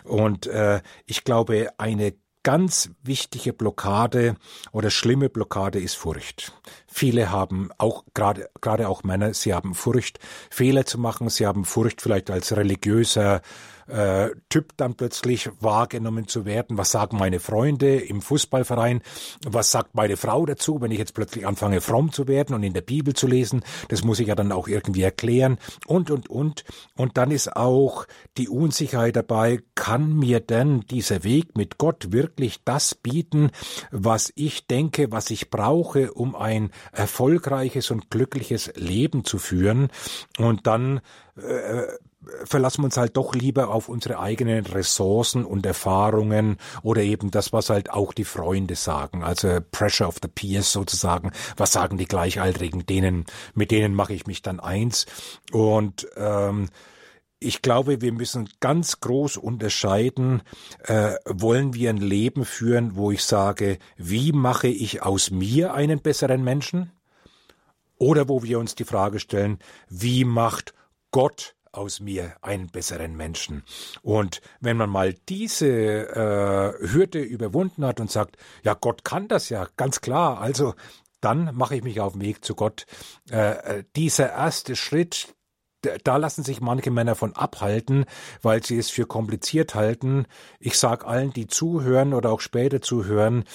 Und 0.03 0.47
äh, 0.47 0.81
ich 1.05 1.23
glaube, 1.23 1.69
eine 1.77 2.13
ganz 2.43 2.89
wichtige 3.03 3.53
Blockade 3.53 4.35
oder 4.71 4.89
schlimme 4.89 5.29
Blockade 5.29 5.79
ist 5.79 5.95
Furcht. 5.95 6.53
Viele 6.87 7.31
haben 7.31 7.69
auch 7.77 8.05
gerade 8.13 8.49
gerade 8.61 8.87
auch 8.87 9.03
Männer, 9.03 9.33
sie 9.33 9.53
haben 9.53 9.75
Furcht, 9.75 10.19
Fehler 10.49 10.85
zu 10.85 10.97
machen, 10.99 11.29
sie 11.29 11.45
haben 11.45 11.65
Furcht 11.65 12.01
vielleicht 12.01 12.29
als 12.29 12.55
religiöser 12.55 13.41
äh, 13.89 14.29
Typ 14.49 14.73
dann 14.77 14.95
plötzlich 14.95 15.49
wahrgenommen 15.59 16.27
zu 16.27 16.45
werden. 16.45 16.77
Was 16.77 16.91
sagen 16.91 17.17
meine 17.17 17.39
Freunde 17.39 17.97
im 17.97 18.21
Fußballverein? 18.21 19.01
Was 19.45 19.71
sagt 19.71 19.95
meine 19.95 20.17
Frau 20.17 20.45
dazu, 20.45 20.81
wenn 20.81 20.91
ich 20.91 20.99
jetzt 20.99 21.13
plötzlich 21.13 21.45
anfange, 21.45 21.81
fromm 21.81 22.11
zu 22.11 22.27
werden 22.27 22.55
und 22.55 22.63
in 22.63 22.73
der 22.73 22.81
Bibel 22.81 23.13
zu 23.13 23.27
lesen? 23.27 23.63
Das 23.89 24.03
muss 24.03 24.19
ich 24.19 24.27
ja 24.27 24.35
dann 24.35 24.51
auch 24.51 24.67
irgendwie 24.67 25.01
erklären 25.01 25.57
und, 25.87 26.11
und, 26.11 26.29
und. 26.29 26.63
Und 26.95 27.17
dann 27.17 27.31
ist 27.31 27.55
auch 27.55 28.05
die 28.37 28.49
Unsicherheit 28.49 29.15
dabei, 29.15 29.59
kann 29.75 30.13
mir 30.13 30.39
denn 30.39 30.81
dieser 30.81 31.23
Weg 31.23 31.57
mit 31.57 31.77
Gott 31.77 32.11
wirklich 32.11 32.63
das 32.63 32.95
bieten, 32.95 33.51
was 33.91 34.31
ich 34.35 34.67
denke, 34.67 35.11
was 35.11 35.29
ich 35.29 35.49
brauche, 35.49 36.13
um 36.13 36.35
ein 36.35 36.71
erfolgreiches 36.91 37.91
und 37.91 38.09
glückliches 38.09 38.71
Leben 38.75 39.25
zu 39.25 39.37
führen? 39.37 39.89
Und 40.37 40.67
dann 40.67 41.01
äh, 41.37 41.83
verlassen 42.43 42.81
wir 42.81 42.85
uns 42.85 42.97
halt 42.97 43.15
doch 43.17 43.33
lieber 43.33 43.69
auf 43.69 43.89
unsere 43.89 44.19
eigenen 44.19 44.65
Ressourcen 44.65 45.45
und 45.45 45.65
Erfahrungen 45.65 46.57
oder 46.83 47.01
eben 47.01 47.31
das, 47.31 47.53
was 47.53 47.69
halt 47.69 47.91
auch 47.91 48.13
die 48.13 48.25
Freunde 48.25 48.75
sagen. 48.75 49.23
Also 49.23 49.59
Pressure 49.71 50.07
of 50.07 50.17
the 50.21 50.27
Peers 50.27 50.71
sozusagen. 50.71 51.31
Was 51.57 51.71
sagen 51.71 51.97
die 51.97 52.05
Gleichaltrigen? 52.05 52.85
Denen, 52.85 53.25
mit 53.53 53.71
denen 53.71 53.93
mache 53.93 54.13
ich 54.13 54.27
mich 54.27 54.41
dann 54.41 54.59
eins. 54.59 55.05
Und 55.51 56.07
ähm, 56.17 56.69
ich 57.39 57.61
glaube, 57.61 58.01
wir 58.01 58.11
müssen 58.11 58.49
ganz 58.59 58.99
groß 58.99 59.37
unterscheiden, 59.37 60.41
äh, 60.83 61.13
wollen 61.25 61.73
wir 61.73 61.89
ein 61.89 61.97
Leben 61.97 62.43
führen, 62.43 62.95
wo 62.95 63.11
ich 63.11 63.23
sage, 63.23 63.79
wie 63.95 64.33
mache 64.33 64.67
ich 64.67 65.03
aus 65.03 65.31
mir 65.31 65.73
einen 65.73 66.01
besseren 66.01 66.43
Menschen? 66.43 66.91
Oder 67.97 68.29
wo 68.29 68.43
wir 68.43 68.59
uns 68.59 68.75
die 68.75 68.85
Frage 68.85 69.19
stellen, 69.19 69.59
wie 69.89 70.23
macht 70.23 70.73
Gott 71.11 71.55
aus 71.71 71.99
mir 71.99 72.35
einen 72.41 72.67
besseren 72.67 73.15
Menschen. 73.15 73.63
Und 74.01 74.41
wenn 74.59 74.77
man 74.77 74.89
mal 74.89 75.13
diese 75.13 75.67
äh, 75.67 76.91
Hürde 76.91 77.21
überwunden 77.21 77.85
hat 77.85 77.99
und 77.99 78.11
sagt, 78.11 78.37
ja, 78.63 78.73
Gott 78.73 79.03
kann 79.03 79.27
das 79.27 79.49
ja, 79.49 79.67
ganz 79.77 80.01
klar, 80.01 80.39
also 80.39 80.73
dann 81.21 81.55
mache 81.55 81.75
ich 81.75 81.83
mich 81.83 81.99
auf 81.99 82.13
den 82.13 82.21
Weg 82.21 82.45
zu 82.45 82.55
Gott. 82.55 82.85
Äh, 83.29 83.79
äh 83.79 83.83
dieser 83.95 84.31
erste 84.31 84.75
Schritt, 84.75 85.35
da 86.03 86.17
lassen 86.17 86.43
sich 86.43 86.61
manche 86.61 86.91
Männer 86.91 87.15
von 87.15 87.35
abhalten, 87.35 88.05
weil 88.41 88.63
sie 88.63 88.77
es 88.77 88.89
für 88.89 89.05
kompliziert 89.05 89.75
halten. 89.75 90.25
Ich 90.59 90.77
sage 90.77 91.05
allen, 91.05 91.31
die 91.31 91.47
zuhören 91.47 92.13
oder 92.13 92.31
auch 92.31 92.41
später 92.41 92.81
zuhören, 92.81 93.45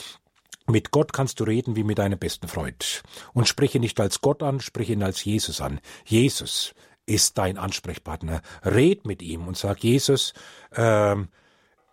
mit 0.66 0.90
Gott 0.90 1.12
kannst 1.12 1.40
du 1.40 1.44
reden 1.44 1.76
wie 1.76 1.84
mit 1.84 1.98
deinem 1.98 2.18
besten 2.18 2.48
Freund. 2.48 3.02
Und 3.34 3.48
sprich 3.48 3.74
ihn 3.74 3.82
nicht 3.82 4.00
als 4.00 4.22
Gott 4.22 4.42
an, 4.42 4.60
sprich 4.60 4.88
ihn 4.88 5.02
als 5.02 5.22
Jesus 5.22 5.60
an. 5.60 5.80
Jesus, 6.06 6.74
ist 7.06 7.38
dein 7.38 7.58
Ansprechpartner. 7.58 8.42
Red 8.64 9.06
mit 9.06 9.22
ihm 9.22 9.46
und 9.46 9.56
sag, 9.56 9.82
Jesus, 9.82 10.34
ähm, 10.74 11.28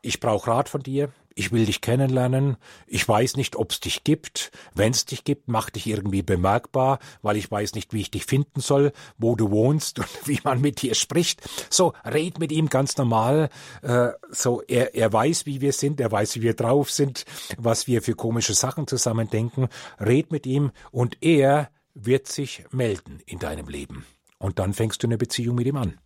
ich 0.01 0.19
brauche 0.19 0.49
Rat 0.49 0.69
von 0.69 0.81
dir, 0.81 1.11
ich 1.35 1.51
will 1.51 1.65
dich 1.65 1.81
kennenlernen, 1.81 2.57
ich 2.87 3.07
weiß 3.07 3.37
nicht, 3.37 3.55
ob 3.55 3.71
es 3.71 3.79
dich 3.79 4.03
gibt. 4.03 4.51
Wenn 4.73 4.91
es 4.91 5.05
dich 5.05 5.23
gibt, 5.23 5.47
mach 5.47 5.69
dich 5.69 5.87
irgendwie 5.87 6.23
bemerkbar, 6.23 6.99
weil 7.21 7.37
ich 7.37 7.49
weiß 7.49 7.73
nicht, 7.75 7.93
wie 7.93 8.01
ich 8.01 8.11
dich 8.11 8.25
finden 8.25 8.59
soll, 8.59 8.91
wo 9.17 9.35
du 9.35 9.51
wohnst 9.51 9.99
und 9.99 10.09
wie 10.25 10.39
man 10.43 10.61
mit 10.61 10.81
dir 10.81 10.95
spricht. 10.95 11.41
So, 11.69 11.93
red 12.03 12.39
mit 12.39 12.51
ihm 12.51 12.69
ganz 12.69 12.97
normal. 12.97 13.49
Äh, 13.81 14.09
so, 14.29 14.61
er, 14.67 14.95
er 14.95 15.11
weiß, 15.13 15.45
wie 15.45 15.61
wir 15.61 15.73
sind, 15.73 15.99
er 15.99 16.11
weiß, 16.11 16.35
wie 16.35 16.41
wir 16.41 16.53
drauf 16.53 16.91
sind, 16.91 17.25
was 17.57 17.87
wir 17.87 18.01
für 18.01 18.15
komische 18.15 18.53
Sachen 18.53 18.87
zusammen 18.87 19.29
denken. 19.29 19.69
Red 19.99 20.31
mit 20.31 20.45
ihm 20.45 20.71
und 20.91 21.17
er 21.21 21.69
wird 21.93 22.27
sich 22.27 22.65
melden 22.71 23.21
in 23.25 23.39
deinem 23.39 23.67
Leben. 23.67 24.05
Und 24.41 24.57
dann 24.57 24.73
fängst 24.73 25.03
du 25.03 25.07
eine 25.07 25.17
Beziehung 25.17 25.55
mit 25.55 25.67
ihm 25.67 25.77
an. 25.77 25.99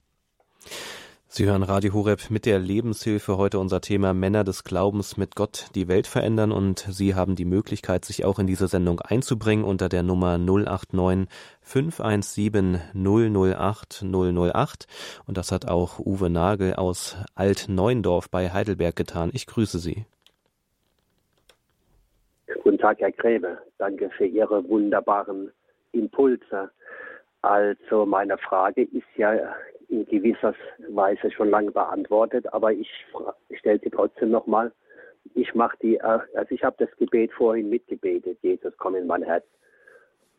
Sie 1.27 1.45
hören 1.45 1.63
Radio 1.63 1.93
Horeb 1.93 2.29
mit 2.29 2.45
der 2.45 2.59
Lebenshilfe. 2.59 3.37
Heute 3.37 3.59
unser 3.59 3.81
Thema 3.81 4.13
Männer 4.13 4.43
des 4.43 4.63
Glaubens 4.63 5.17
mit 5.17 5.35
Gott 5.35 5.67
die 5.73 5.87
Welt 5.87 6.05
verändern. 6.05 6.51
Und 6.51 6.79
Sie 6.79 7.15
haben 7.15 7.35
die 7.35 7.45
Möglichkeit, 7.45 8.05
sich 8.05 8.25
auch 8.25 8.37
in 8.37 8.47
diese 8.47 8.67
Sendung 8.67 8.99
einzubringen 8.99 9.65
unter 9.65 9.89
der 9.89 10.03
Nummer 10.03 10.37
089 10.37 11.27
517 11.61 12.79
008 12.93 14.03
008. 14.03 14.87
Und 15.27 15.37
das 15.37 15.51
hat 15.51 15.67
auch 15.67 15.99
Uwe 15.99 16.29
Nagel 16.29 16.73
aus 16.75 17.17
Alt-Neuendorf 17.35 18.29
bei 18.29 18.51
Heidelberg 18.51 18.95
getan. 18.95 19.29
Ich 19.33 19.47
grüße 19.47 19.79
Sie. 19.79 20.05
Guten 22.63 22.77
Tag, 22.77 22.99
Herr 22.99 23.11
Gräbe. 23.11 23.59
Danke 23.77 24.09
für 24.17 24.25
Ihre 24.25 24.67
wunderbaren 24.69 25.51
Impulse. 25.93 26.71
Also 27.45 28.07
meine 28.07 28.39
Frage 28.39 28.81
ist 28.81 29.05
ja 29.17 29.55
in 29.89 30.03
gewisser 30.07 30.55
Weise 30.89 31.29
schon 31.29 31.51
lange 31.51 31.69
beantwortet, 31.69 32.51
aber 32.51 32.73
ich, 32.73 32.89
stelle 33.59 33.79
sie 33.83 33.91
trotzdem 33.91 34.31
nochmal. 34.31 34.71
Ich 35.35 35.53
mache 35.53 35.77
die, 35.79 35.97
äh, 35.97 36.19
also 36.33 36.49
ich 36.49 36.63
habe 36.63 36.75
das 36.79 36.89
Gebet 36.97 37.31
vorhin 37.33 37.69
mitgebetet, 37.69 38.39
Jesus 38.41 38.73
komm 38.79 38.95
in 38.95 39.05
mein 39.05 39.21
Herz 39.21 39.45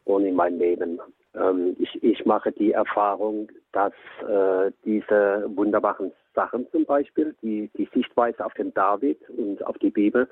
und 0.05 0.25
in 0.25 0.35
mein 0.35 0.59
Leben. 0.59 1.01
Ähm, 1.37 1.77
ich, 1.79 2.03
ich 2.03 2.27
mache 2.27 2.51
die 2.51 2.73
Erfahrung, 2.73 3.53
dass 3.71 3.93
äh, 4.29 4.73
diese 4.85 5.45
wunderbaren 5.55 6.11
Sachen 6.35 6.69
zum 6.73 6.87
Beispiel, 6.87 7.37
die, 7.41 7.71
die 7.77 7.89
Sichtweise 7.95 8.45
auf 8.45 8.55
den 8.55 8.75
David 8.75 9.19
und 9.31 9.65
auf 9.65 9.79
die 9.79 9.91
Bibel, 9.91 10.29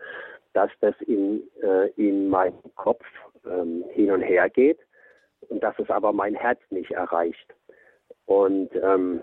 dass 0.54 0.72
das 0.80 0.94
in, 1.02 1.40
äh, 1.62 1.90
in 1.90 2.28
meinem 2.28 2.58
Kopf 2.74 3.04
ähm, 3.46 3.84
hin 3.92 4.10
und 4.10 4.22
her 4.22 4.50
geht 4.50 4.80
und 5.48 5.62
dass 5.62 5.78
es 5.78 5.90
aber 5.90 6.12
mein 6.12 6.34
Herz 6.34 6.60
nicht 6.70 6.90
erreicht. 6.92 7.54
Und 8.26 8.70
ähm, 8.74 9.22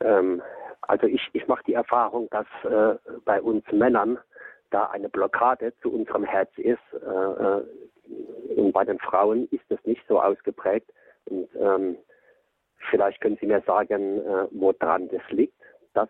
ähm, 0.00 0.42
also 0.82 1.06
ich, 1.06 1.28
ich 1.32 1.46
mache 1.48 1.64
die 1.66 1.74
Erfahrung, 1.74 2.28
dass 2.30 2.46
äh, 2.64 2.98
bei 3.24 3.40
uns 3.40 3.64
Männern 3.72 4.18
da 4.70 4.86
eine 4.86 5.08
Blockade 5.08 5.72
zu 5.82 5.92
unserem 5.92 6.24
Herz 6.24 6.50
ist. 6.56 6.78
Äh, 6.92 6.96
äh, 6.98 7.64
und 8.56 8.72
bei 8.72 8.84
den 8.84 8.98
Frauen 8.98 9.48
ist 9.50 9.64
das 9.68 9.82
nicht 9.84 10.02
so 10.08 10.20
ausgeprägt. 10.20 10.92
Und 11.26 11.48
ähm, 11.56 11.96
vielleicht 12.90 13.20
können 13.20 13.36
Sie 13.40 13.46
mir 13.46 13.62
sagen, 13.66 14.20
äh, 14.20 14.46
woran 14.52 15.08
das 15.08 15.22
liegt, 15.30 15.60
dass 15.94 16.08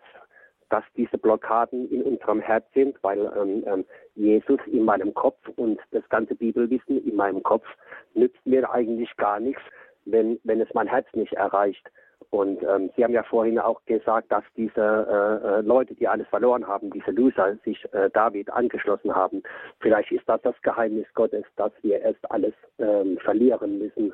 dass 0.69 0.83
diese 0.95 1.17
Blockaden 1.17 1.89
in 1.89 2.03
unserem 2.03 2.39
Herz 2.39 2.65
sind, 2.73 2.97
weil 3.01 3.19
ähm, 3.37 3.63
ähm, 3.65 3.85
Jesus 4.15 4.59
in 4.67 4.83
meinem 4.83 5.13
Kopf 5.13 5.37
und 5.55 5.79
das 5.91 6.07
ganze 6.09 6.35
Bibelwissen 6.35 7.03
in 7.05 7.15
meinem 7.15 7.43
Kopf 7.43 7.65
nützt 8.13 8.45
mir 8.45 8.69
eigentlich 8.71 9.15
gar 9.17 9.39
nichts, 9.39 9.61
wenn, 10.05 10.39
wenn 10.43 10.61
es 10.61 10.73
mein 10.73 10.87
Herz 10.87 11.07
nicht 11.13 11.33
erreicht. 11.33 11.89
Und 12.29 12.61
ähm, 12.63 12.89
Sie 12.95 13.03
haben 13.03 13.13
ja 13.13 13.23
vorhin 13.23 13.57
auch 13.57 13.83
gesagt, 13.85 14.31
dass 14.31 14.43
diese 14.57 14.81
äh, 14.81 15.47
äh 15.47 15.61
Leute, 15.61 15.95
die 15.95 16.07
alles 16.07 16.27
verloren 16.27 16.67
haben, 16.67 16.91
diese 16.91 17.11
Loser, 17.11 17.55
sich 17.63 17.85
äh, 17.93 18.09
David 18.09 18.49
angeschlossen 18.51 19.15
haben. 19.15 19.43
Vielleicht 19.79 20.11
ist 20.11 20.27
das 20.27 20.41
das 20.41 20.55
Geheimnis 20.61 21.07
Gottes, 21.13 21.45
dass 21.55 21.71
wir 21.83 22.01
erst 22.01 22.29
alles 22.29 22.53
ähm, 22.79 23.17
verlieren 23.19 23.79
müssen, 23.79 24.13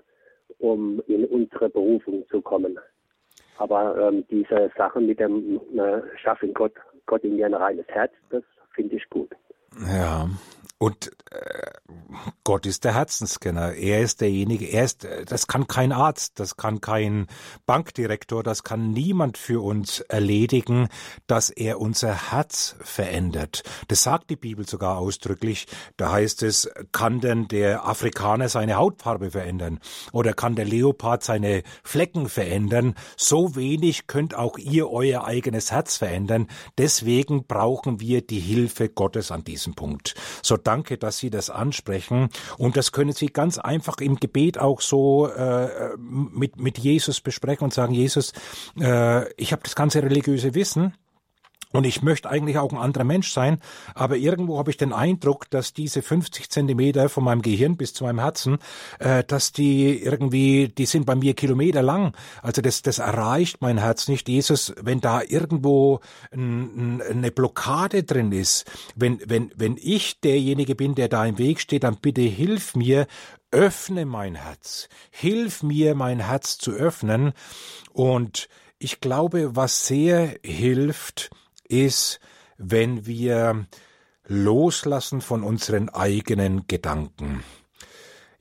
um 0.60 1.02
in 1.08 1.26
unsere 1.26 1.70
Berufung 1.70 2.28
zu 2.28 2.42
kommen. 2.42 2.78
Aber 3.58 3.96
ähm, 3.98 4.26
diese 4.30 4.72
Sachen 4.78 5.08
mit 5.08 5.20
dem 5.20 5.60
äh, 5.78 6.02
Schaffen 6.18 6.54
Gott, 6.54 6.74
Gott 7.06 7.24
in 7.24 7.38
dir 7.38 7.46
ein 7.46 7.54
reines 7.54 7.88
Herz, 7.88 8.12
das 8.30 8.44
finde 8.74 8.96
ich 8.96 9.10
gut. 9.10 9.30
Ja, 9.88 10.28
und 10.84 11.14
äh, 11.32 11.72
Gott 12.44 12.66
ist 12.66 12.84
der 12.84 12.94
Herzensscanner. 12.94 13.74
Er 13.74 14.02
ist 14.02 14.20
derjenige, 14.20 14.66
er 14.66 14.84
ist, 14.84 15.08
das 15.28 15.48
kann 15.48 15.68
kein 15.68 15.94
Arzt, 15.94 16.42
das 16.42 16.58
kann 16.58 16.82
kein 16.82 17.28
Bankdirektor, 17.66 18.44
das 18.44 18.64
kann 18.64 18.92
niemand 18.92 19.38
für 19.38 19.64
uns 19.64 20.02
erledigen, 20.02 20.90
dass 21.26 21.50
er 21.50 21.80
unser 21.80 22.32
Herz 22.32 22.76
verändert. 22.82 23.64
Das 23.88 24.04
sagt 24.04 24.30
die 24.30 24.36
Bibel 24.36 24.68
sogar 24.68 24.98
ausdrücklich. 24.98 25.68
Da 25.96 26.12
heißt 26.12 26.44
es, 26.44 26.70
kann 26.92 27.22
denn 27.22 27.48
der 27.48 27.88
Afrikaner 27.88 28.50
seine 28.50 28.76
Hautfarbe 28.76 29.32
verändern? 29.32 29.80
Oder 30.12 30.34
kann 30.34 30.56
der 30.56 30.66
Leopard 30.66 31.24
seine 31.24 31.64
Flecken 31.84 32.28
verändern? 32.28 32.96
So 33.16 33.56
wenig 33.56 34.08
könnt 34.08 34.36
auch 34.36 34.58
ihr 34.58 34.92
euer 34.92 35.24
eigenes 35.24 35.72
Herz 35.72 35.96
verändern. 35.96 36.48
Deswegen 36.78 37.48
brauchen 37.48 38.02
wir 38.02 38.22
die 38.22 38.40
Hilfe 38.40 38.90
Gottes 38.90 39.32
an 39.32 39.46
diesem 39.46 39.76
Punkt. 39.76 40.16
So 40.42 40.58
danke, 40.74 40.98
dass 40.98 41.18
Sie 41.18 41.30
das 41.30 41.50
ansprechen 41.50 41.94
sprechen. 41.94 42.30
Und 42.58 42.78
das 42.78 42.92
können 42.92 43.12
Sie 43.12 43.28
ganz 43.28 43.58
einfach 43.58 43.98
im 43.98 44.16
Gebet 44.18 44.58
auch 44.58 44.82
so 44.82 45.28
äh, 45.28 45.96
mit, 45.98 46.60
mit 46.60 46.78
Jesus 46.78 47.22
besprechen 47.22 47.66
und 47.66 47.74
sagen, 47.74 47.94
Jesus, 47.94 48.34
äh, 48.80 49.32
ich 49.34 49.52
habe 49.52 49.64
das 49.64 49.76
ganze 49.76 50.02
religiöse 50.02 50.56
Wissen, 50.56 50.96
und 51.74 51.86
ich 51.86 52.02
möchte 52.02 52.30
eigentlich 52.30 52.58
auch 52.58 52.72
ein 52.72 52.78
anderer 52.78 53.04
Mensch 53.04 53.32
sein, 53.32 53.60
aber 53.96 54.16
irgendwo 54.16 54.58
habe 54.58 54.72
ich 54.72 54.78
den 54.78 54.94
Eindruck, 54.94 55.50
dass 55.50 55.74
diese 55.74 56.02
50 56.02 56.50
Zentimeter 56.50 57.10
von 57.10 57.24
meinem 57.24 57.42
Gehirn 57.42 57.76
bis 57.76 57.94
zu 57.94 58.06
meinem 58.06 58.20
Herzen, 58.20 58.60
äh, 59.00 59.24
dass 59.24 59.52
die 59.52 60.02
irgendwie, 60.02 60.70
die 60.70 60.86
sind 60.86 61.06
bei 61.06 61.16
mir 61.16 61.34
Kilometer 61.34 61.82
lang. 61.82 62.16
Also 62.42 62.62
das, 62.62 62.84
das 62.84 63.00
erreicht 63.00 63.62
mein 63.62 63.80
Herz 63.80 64.08
nicht. 64.08 64.30
Jesus, 64.30 64.74
wenn 64.82 65.02
da 65.02 65.22
irgendwo 65.22 66.00
ein, 66.32 67.00
ein, 67.00 67.02
eine 67.02 67.32
Blockade 67.32 68.04
drin 68.04 68.32
ist, 68.32 68.72
wenn, 68.96 69.20
wenn, 69.26 69.52
wenn 69.56 69.78
ich 69.82 70.20
derjenige 70.20 70.76
bin, 70.76 70.96
der 70.96 71.10
da 71.10 71.26
im 71.26 71.38
Weg 71.38 71.60
steht, 71.60 71.84
dann 71.84 71.98
bitte 71.98 72.22
hilf 72.22 72.76
mir, 72.76 73.08
öffne 73.50 74.06
mein 74.06 74.36
Herz. 74.36 74.90
Hilf 75.10 75.64
mir, 75.64 75.96
mein 75.96 76.20
Herz 76.20 76.58
zu 76.58 76.72
öffnen. 76.72 77.34
Und 77.92 78.48
ich 78.80 79.00
glaube, 79.00 79.56
was 79.56 79.88
sehr 79.88 80.36
hilft, 80.44 81.30
ist, 81.68 82.20
wenn 82.58 83.06
wir 83.06 83.66
loslassen 84.26 85.22
von 85.22 85.44
unseren 85.44 85.90
eigenen 85.90 86.68
Gedanken. 86.68 87.44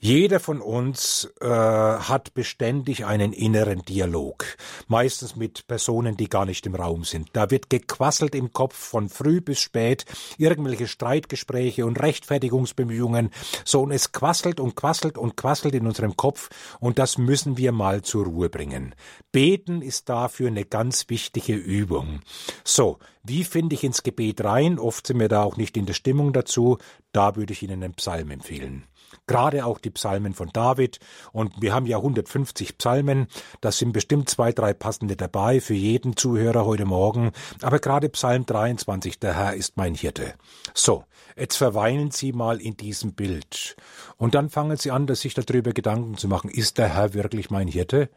Jeder 0.05 0.40
von 0.40 0.61
uns 0.61 1.32
äh, 1.40 1.46
hat 1.46 2.34
beständig 2.34 3.05
einen 3.07 3.32
inneren 3.32 3.82
Dialog, 3.82 4.44
meistens 4.88 5.36
mit 5.36 5.68
Personen, 5.68 6.16
die 6.16 6.28
gar 6.28 6.44
nicht 6.44 6.66
im 6.66 6.74
Raum 6.74 7.05
sind. 7.05 7.28
Da 7.34 7.53
wird 7.53 7.70
gequasselt 7.70 8.34
im 8.34 8.53
Kopf 8.53 8.74
von 8.74 9.09
früh 9.09 9.40
bis 9.40 9.61
spät, 9.61 10.05
irgendwelche 10.38 10.88
Streitgespräche 10.88 11.86
und 11.86 12.03
Rechtfertigungsbemühungen. 12.03 13.30
So, 13.64 13.82
und 13.82 13.92
es 13.92 14.11
quasselt 14.11 14.59
und 14.59 14.74
quasselt 14.74 15.16
und 15.16 15.36
quasselt 15.36 15.76
in 15.76 15.86
unserem 15.86 16.16
Kopf 16.16 16.50
und 16.80 16.98
das 16.98 17.16
müssen 17.16 17.57
wir 17.57 17.70
mal 17.70 18.03
zur 18.03 18.24
Ruhe 18.24 18.48
bringen. 18.48 18.96
Beten 19.30 19.82
ist 19.82 20.09
dafür 20.09 20.48
eine 20.48 20.64
ganz 20.64 21.11
wichtige 21.11 21.55
Übung. 21.55 22.22
So, 22.64 22.98
wie 23.22 23.44
finde 23.44 23.76
ich 23.76 23.84
ins 23.84 24.03
Gebet 24.03 24.42
rein? 24.42 24.80
Oft 24.80 25.07
sind 25.07 25.20
wir 25.20 25.28
da 25.28 25.44
auch 25.44 25.57
nicht 25.57 25.76
in 25.76 25.86
der 25.86 25.94
Stimmung 25.94 26.32
dazu. 26.32 26.78
Da 27.12 27.36
würde 27.36 27.53
ich 27.53 27.62
Ihnen 27.62 27.84
einen 27.84 27.94
Psalm 27.94 28.32
empfehlen 28.32 28.88
gerade 29.27 29.64
auch 29.64 29.79
die 29.79 29.91
Psalmen 29.91 30.35
von 30.35 30.51
David. 30.53 30.99
Und 31.33 31.61
wir 31.61 31.75
haben 31.75 31.87
ja 31.87 31.99
150 31.99 32.79
Psalmen. 32.79 33.27
Da 33.61 33.73
sind 33.73 33.93
bestimmt 33.93 34.29
zwei, 34.29 34.53
drei 34.53 34.75
passende 34.75 35.16
dabei 35.16 35.61
für 35.61 35.75
jeden 35.75 36.16
Zuhörer 36.16 36.64
heute 36.64 36.85
Morgen. 36.85 37.33
Aber 37.61 37.79
gerade 37.79 38.09
Psalm 38.09 38.47
23, 38.47 39.18
der 39.18 39.35
Herr 39.35 39.55
ist 39.55 39.77
mein 39.77 39.95
Hirte. 39.95 40.35
So, 40.75 41.05
jetzt 41.37 41.57
verweilen 41.57 42.11
Sie 42.11 42.33
mal 42.33 42.61
in 42.61 42.77
diesem 42.77 43.14
Bild. 43.14 43.77
Und 44.16 44.35
dann 44.35 44.51
fangen 44.51 44.77
Sie 44.77 44.91
an, 44.91 45.12
sich 45.14 45.35
darüber 45.35 45.73
Gedanken 45.73 46.16
zu 46.16 46.29
machen. 46.29 46.51
Ist 46.51 46.79
der 46.79 46.95
Herr 46.95 47.14
wirklich 47.14 47.51
mein 47.51 47.68
Hirte? 47.68 48.11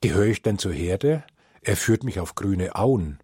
Gehöre 0.00 0.26
ich 0.26 0.42
denn 0.42 0.58
zur 0.58 0.72
Herde? 0.72 1.24
Er 1.62 1.76
führt 1.76 2.04
mich 2.04 2.20
auf 2.20 2.34
grüne 2.34 2.76
Auen. 2.76 3.18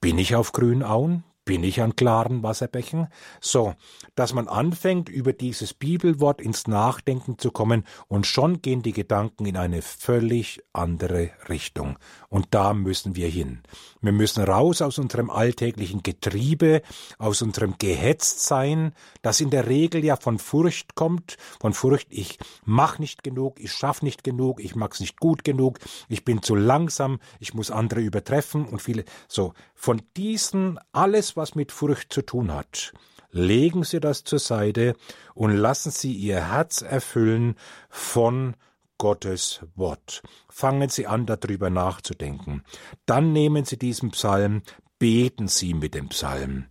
Bin 0.00 0.18
ich 0.18 0.36
auf 0.36 0.52
grünen 0.52 0.82
Auen? 0.82 1.24
Bin 1.48 1.64
ich 1.64 1.80
an 1.80 1.96
klaren 1.96 2.42
Wasserbächen? 2.42 3.08
So, 3.40 3.74
dass 4.14 4.34
man 4.34 4.48
anfängt, 4.48 5.08
über 5.08 5.32
dieses 5.32 5.72
Bibelwort 5.72 6.42
ins 6.42 6.66
Nachdenken 6.66 7.38
zu 7.38 7.50
kommen, 7.50 7.84
und 8.06 8.26
schon 8.26 8.60
gehen 8.60 8.82
die 8.82 8.92
Gedanken 8.92 9.46
in 9.46 9.56
eine 9.56 9.80
völlig 9.80 10.60
andere 10.74 11.30
Richtung. 11.48 11.98
Und 12.30 12.48
da 12.50 12.74
müssen 12.74 13.16
wir 13.16 13.28
hin. 13.28 13.62
Wir 14.02 14.12
müssen 14.12 14.44
raus 14.44 14.82
aus 14.82 14.98
unserem 14.98 15.30
alltäglichen 15.30 16.02
Getriebe, 16.02 16.82
aus 17.18 17.40
unserem 17.40 17.76
Gehetztsein, 17.78 18.92
das 19.22 19.40
in 19.40 19.48
der 19.48 19.66
Regel 19.66 20.04
ja 20.04 20.16
von 20.16 20.38
Furcht 20.38 20.94
kommt, 20.94 21.38
von 21.58 21.72
Furcht, 21.72 22.08
ich 22.10 22.38
mach 22.64 22.98
nicht 22.98 23.22
genug, 23.22 23.58
ich 23.58 23.72
schaff 23.72 24.02
nicht 24.02 24.24
genug, 24.24 24.60
ich 24.62 24.74
mag's 24.74 25.00
nicht 25.00 25.18
gut 25.18 25.42
genug, 25.42 25.78
ich 26.08 26.24
bin 26.24 26.42
zu 26.42 26.54
langsam, 26.54 27.18
ich 27.40 27.54
muss 27.54 27.70
andere 27.70 28.00
übertreffen 28.00 28.66
und 28.66 28.82
viele, 28.82 29.04
so, 29.26 29.54
von 29.74 30.02
diesen 30.16 30.78
alles, 30.92 31.34
was 31.34 31.54
mit 31.54 31.72
Furcht 31.72 32.12
zu 32.12 32.20
tun 32.20 32.52
hat, 32.52 32.92
legen 33.30 33.84
Sie 33.84 34.00
das 34.00 34.24
zur 34.24 34.38
Seite 34.38 34.96
und 35.34 35.56
lassen 35.56 35.90
Sie 35.90 36.12
Ihr 36.12 36.50
Herz 36.50 36.82
erfüllen 36.82 37.56
von 37.88 38.54
Gottes 38.98 39.60
Wort. 39.74 40.22
Fangen 40.48 40.88
Sie 40.88 41.06
an, 41.06 41.24
darüber 41.24 41.70
nachzudenken. 41.70 42.62
Dann 43.06 43.32
nehmen 43.32 43.64
Sie 43.64 43.78
diesen 43.78 44.10
Psalm, 44.10 44.62
beten 44.98 45.48
Sie 45.48 45.74
mit 45.74 45.94
dem 45.94 46.08
Psalm. 46.08 46.66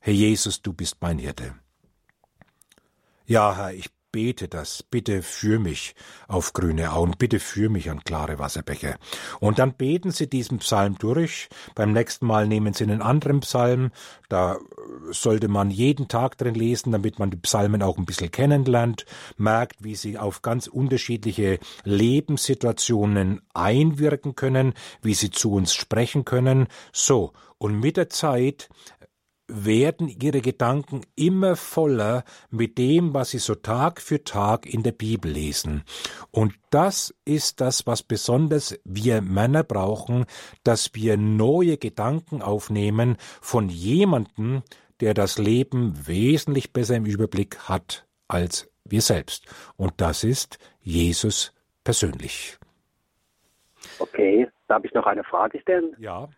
Herr 0.00 0.12
Jesus, 0.12 0.62
du 0.62 0.72
bist 0.72 0.98
mein 1.00 1.18
Hirte. 1.18 1.54
Ja, 3.26 3.56
Herr, 3.56 3.72
ich 3.72 3.93
bete 4.14 4.46
das, 4.46 4.84
bitte 4.84 5.22
führ 5.22 5.58
mich 5.58 5.96
auf 6.28 6.52
grüne 6.52 6.92
Auen, 6.92 7.16
bitte 7.18 7.40
führ 7.40 7.68
mich 7.68 7.90
an 7.90 8.04
klare 8.04 8.38
Wasserbäche. 8.38 8.94
Und 9.40 9.58
dann 9.58 9.74
beten 9.74 10.12
Sie 10.12 10.30
diesen 10.30 10.58
Psalm 10.58 10.96
durch. 10.98 11.48
Beim 11.74 11.92
nächsten 11.92 12.24
Mal 12.24 12.46
nehmen 12.46 12.74
Sie 12.74 12.84
einen 12.84 13.02
anderen 13.02 13.40
Psalm. 13.40 13.90
Da 14.28 14.58
sollte 15.10 15.48
man 15.48 15.72
jeden 15.72 16.06
Tag 16.06 16.38
drin 16.38 16.54
lesen, 16.54 16.92
damit 16.92 17.18
man 17.18 17.30
die 17.30 17.38
Psalmen 17.38 17.82
auch 17.82 17.98
ein 17.98 18.04
bisschen 18.04 18.30
kennenlernt, 18.30 19.04
merkt, 19.36 19.82
wie 19.82 19.96
sie 19.96 20.16
auf 20.16 20.42
ganz 20.42 20.68
unterschiedliche 20.68 21.58
Lebenssituationen 21.82 23.42
einwirken 23.52 24.36
können, 24.36 24.74
wie 25.02 25.14
sie 25.14 25.30
zu 25.30 25.54
uns 25.54 25.74
sprechen 25.74 26.24
können. 26.24 26.68
So. 26.92 27.32
Und 27.58 27.80
mit 27.80 27.96
der 27.96 28.10
Zeit 28.10 28.68
werden 29.48 30.08
ihre 30.08 30.40
Gedanken 30.40 31.02
immer 31.16 31.56
voller 31.56 32.24
mit 32.50 32.78
dem, 32.78 33.14
was 33.14 33.30
sie 33.30 33.38
so 33.38 33.54
Tag 33.54 34.00
für 34.00 34.24
Tag 34.24 34.66
in 34.66 34.82
der 34.82 34.92
Bibel 34.92 35.30
lesen. 35.30 35.84
Und 36.30 36.54
das 36.70 37.14
ist 37.24 37.60
das, 37.60 37.86
was 37.86 38.02
besonders 38.02 38.78
wir 38.84 39.20
Männer 39.20 39.62
brauchen, 39.62 40.26
dass 40.62 40.94
wir 40.94 41.16
neue 41.16 41.76
Gedanken 41.76 42.42
aufnehmen 42.42 43.16
von 43.40 43.68
jemandem, 43.68 44.62
der 45.00 45.14
das 45.14 45.38
Leben 45.38 46.06
wesentlich 46.06 46.72
besser 46.72 46.96
im 46.96 47.04
Überblick 47.04 47.58
hat 47.68 48.06
als 48.28 48.70
wir 48.84 49.02
selbst. 49.02 49.46
Und 49.76 50.00
das 50.00 50.24
ist 50.24 50.58
Jesus 50.80 51.52
persönlich. 51.84 52.58
Okay, 53.98 54.48
darf 54.68 54.84
ich 54.84 54.94
noch 54.94 55.06
eine 55.06 55.24
Frage 55.24 55.60
stellen? 55.60 55.94
Ja. 55.98 56.28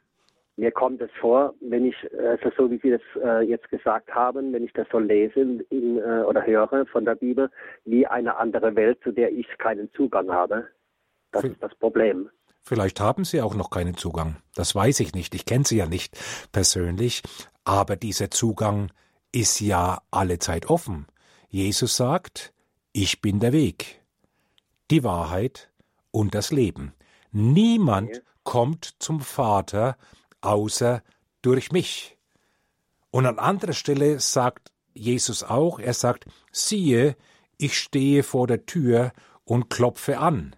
Mir 0.57 0.71
kommt 0.71 1.03
es 1.03 1.11
vor, 1.21 1.55
wenn 1.61 1.85
ich, 1.85 1.97
also 2.19 2.51
so 2.57 2.71
wie 2.71 2.79
Sie 2.79 2.91
das 2.91 3.03
äh, 3.23 3.43
jetzt 3.43 3.69
gesagt 3.69 4.15
haben, 4.15 4.53
wenn 4.55 4.65
ich 4.65 4.73
das 4.73 4.87
so 4.91 4.99
lese 4.99 5.41
in, 5.41 5.99
äh, 5.99 6.23
oder 6.27 6.47
höre 6.47 6.87
von 6.87 7.05
der 7.05 7.15
Bibel, 7.15 7.51
wie 7.85 8.07
eine 8.07 8.37
andere 8.37 8.75
Welt, 8.75 8.99
zu 9.03 9.13
der 9.13 9.31
ich 9.33 9.47
keinen 9.59 9.93
Zugang 9.93 10.31
habe. 10.31 10.67
Das 11.33 11.45
ist 11.45 11.63
das 11.63 11.75
Problem. 11.75 12.31
Vielleicht 12.63 13.01
haben 13.01 13.25
Sie 13.25 13.43
auch 13.43 13.55
noch 13.55 13.71
keinen 13.71 13.97
Zugang. 13.97 14.37
Das 14.55 14.75
weiß 14.75 15.01
ich 15.01 15.15
nicht. 15.15 15.35
Ich 15.35 15.45
kenne 15.45 15.65
Sie 15.65 15.77
ja 15.77 15.87
nicht 15.87 16.19
persönlich. 16.53 17.23
Aber 17.65 17.97
dieser 17.97 18.31
Zugang 18.31 18.91
ist 19.33 19.61
ja 19.61 20.01
allezeit 20.11 20.71
offen. 20.71 21.07
Jesus 21.49 21.97
sagt, 21.97 22.55
ich 22.93 23.21
bin 23.21 23.41
der 23.41 23.53
Weg, 23.53 24.01
die 24.91 25.05
Wahrheit 25.05 25.71
und 26.11 26.35
das 26.35 26.51
Leben. 26.51 26.95
Niemand 27.31 28.23
kommt 28.43 28.95
zum 28.99 29.21
Vater 29.21 29.97
außer 30.47 31.03
durch 31.43 31.73
mich. 31.73 32.17
Und 33.11 33.27
an 33.27 33.39
anderer 33.39 33.73
Stelle 33.73 34.21
sagt 34.21 34.73
Jesus 34.95 35.43
auch, 35.43 35.79
er 35.79 35.95
sagt, 35.95 36.27
siehe, 36.53 37.17
ich 37.59 37.79
stehe 37.79 38.23
vor 38.23 38.47
der 38.47 38.67
Tür 38.67 39.13
und 39.45 39.71
klopfe 39.71 40.19
an. 40.19 40.57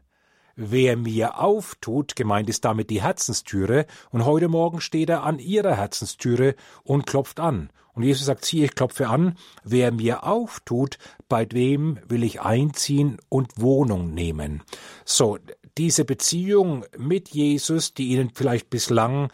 Wer 0.57 0.97
mir 0.97 1.39
auftut, 1.39 2.17
gemeint 2.17 2.49
ist 2.49 2.65
damit 2.65 2.91
die 2.91 3.03
Herzenstüre, 3.03 3.87
und 4.11 4.25
heute 4.25 4.49
Morgen 4.49 4.81
steht 4.81 5.09
er 5.09 5.23
an 5.23 5.39
ihrer 5.39 5.77
Herzenstüre 5.77 6.57
und 6.83 7.07
klopft 7.07 7.39
an. 7.39 7.71
Und 7.93 8.03
Jesus 8.03 8.27
sagt, 8.27 8.45
siehe, 8.45 8.65
ich 8.65 8.75
klopfe 8.75 9.09
an, 9.09 9.37
wer 9.63 9.93
mir 9.93 10.25
auftut, 10.25 10.99
bei 11.29 11.45
dem 11.45 12.01
will 12.09 12.25
ich 12.25 12.41
einziehen 12.41 13.19
und 13.29 13.61
Wohnung 13.61 14.15
nehmen. 14.15 14.63
So, 15.05 15.39
diese 15.77 16.05
Beziehung 16.05 16.85
mit 16.97 17.29
Jesus, 17.29 17.95
die 17.95 18.09
Ihnen 18.09 18.31
vielleicht 18.35 18.69
bislang 18.69 19.31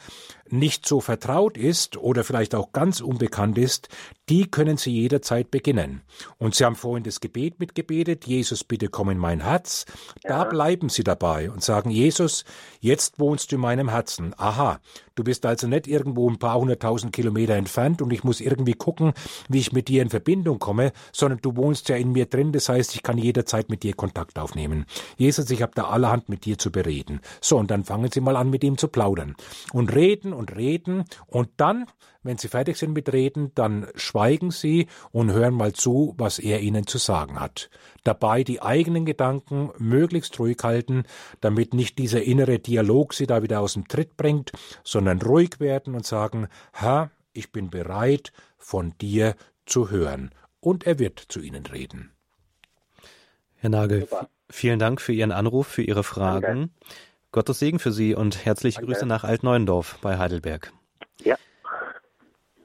nicht 0.51 0.87
so 0.87 1.01
vertraut 1.01 1.57
ist 1.57 1.97
oder 1.97 2.25
vielleicht 2.25 2.55
auch 2.55 2.73
ganz 2.73 3.01
unbekannt 3.01 3.59
ist, 3.59 3.89
die 4.29 4.51
können 4.51 4.79
Sie 4.79 4.91
jederzeit 4.91 5.51
beginnen. 5.51 6.03
Und 6.39 6.55
Sie 6.55 6.65
haben 6.65 6.77
vorhin 6.77 7.05
das 7.05 7.21
Gebet 7.21 7.61
mitgebetet, 7.61 8.27
Jesus, 8.27 8.65
bitte 8.65 8.89
komm 8.89 9.11
in 9.11 9.19
mein 9.19 9.41
Herz. 9.41 9.85
Da 10.23 10.45
bleiben 10.45 10.89
Sie 10.89 11.05
dabei 11.05 11.51
und 11.51 11.63
sagen, 11.63 11.91
Jesus, 11.91 12.45
jetzt 12.81 13.19
wohnst 13.19 13.53
du 13.53 13.57
in 13.57 13.63
meinem 13.63 13.91
Herzen. 13.91 14.35
Aha, 14.39 14.81
du 15.15 15.25
bist 15.25 15.45
also 15.45 15.67
nicht 15.67 15.87
irgendwo 15.87 16.29
ein 16.31 16.39
paar 16.39 16.59
hunderttausend 16.59 17.13
Kilometer 17.13 17.55
entfernt 17.55 18.01
und 18.01 18.13
ich 18.13 18.25
muss 18.25 18.41
irgendwie 18.41 18.73
gucken, 18.73 19.13
wie 19.49 19.59
ich 19.59 19.73
mit 19.73 19.89
dir 19.89 20.03
in 20.03 20.11
Verbindung 20.11 20.59
komme, 20.59 20.93
sondern 21.13 21.41
du 21.43 21.57
wohnst 21.57 21.89
ja 21.91 21.97
in 21.97 22.13
mir 22.13 22.27
drin, 22.27 22.53
das 22.53 22.69
heißt, 22.69 22.95
ich 22.95 23.03
kann 23.03 23.19
jederzeit 23.19 23.69
mit 23.69 23.83
dir 23.83 23.95
Kontakt 23.95 24.39
aufnehmen. 24.39 24.87
Jesus, 25.17 25.51
ich 25.51 25.61
habe 25.61 25.73
da 25.75 25.85
allerhand 25.89 26.29
mit 26.29 26.45
dir 26.45 26.59
zu 26.59 26.73
bereden. 26.73 27.21
So, 27.41 27.59
und 27.59 27.71
dann 27.71 27.85
fangen 27.85 28.11
Sie 28.11 28.21
mal 28.21 28.37
an, 28.37 28.51
mit 28.51 28.65
ihm 28.65 28.79
zu 28.79 28.89
plaudern. 28.89 29.37
Und 29.73 29.95
reden 29.95 30.33
und 30.35 30.55
reden 30.55 31.05
und 31.27 31.51
dann, 31.57 31.87
wenn 32.23 32.39
sie 32.39 32.49
fertig 32.49 32.77
sind 32.77 32.93
mit 32.93 33.13
Reden, 33.13 33.53
dann 33.55 33.87
schweigen 33.95 34.51
sie 34.51 34.89
und 35.13 35.33
hören 35.33 35.55
mal 35.55 35.73
zu, 35.73 36.15
was 36.17 36.39
er 36.39 36.61
ihnen 36.61 36.87
zu 36.87 36.99
sagen 36.99 37.39
hat. 37.41 37.71
Dabei 38.03 38.45
die 38.45 38.63
eigenen 38.63 39.05
Gedanken 39.05 39.71
möglichst 39.79 40.39
ruhig 40.39 40.59
halten, 40.63 41.05
damit 41.41 41.75
nicht 41.75 41.99
dieser 41.99 42.23
innere 42.23 42.59
Dialog 42.59 43.15
sie 43.15 43.27
da 43.27 43.43
wieder 43.43 43.61
aus 43.61 43.75
dem 43.75 43.89
Tritt 43.89 44.17
bringt, 44.17 44.53
sondern 44.83 45.21
ruhig 45.23 45.61
werden 45.61 45.95
und 45.95 46.07
sagen, 46.07 46.49
Herr, 46.73 47.11
ich 47.33 47.53
bin 47.53 47.71
bereit, 47.71 48.33
von 48.59 48.95
dir 49.01 49.35
zu 49.67 49.91
hören. 49.91 50.31
Und 50.61 50.87
er 50.87 50.99
wird 50.99 51.19
zu 51.19 51.41
ihnen 51.41 51.67
reden. 51.67 52.13
Herr 53.57 53.71
Nagel, 53.71 54.03
Super. 54.03 54.29
vielen 54.51 54.79
Dank 54.79 55.01
für 55.01 55.13
Ihren 55.13 55.33
Anruf, 55.33 55.67
für 55.67 55.83
Ihre 55.83 56.05
Fragen. 56.05 56.43
Danke. 56.43 56.71
Gottes 57.35 57.59
Segen 57.59 57.81
für 57.81 57.91
Sie 57.91 58.15
und 58.15 58.45
herzliche 58.45 58.77
Danke. 58.77 58.93
Grüße 58.93 59.07
nach 59.07 59.25
Altneuendorf 59.25 59.99
bei 60.01 60.19
Heidelberg. 60.19 60.73
Ja. 61.25 61.35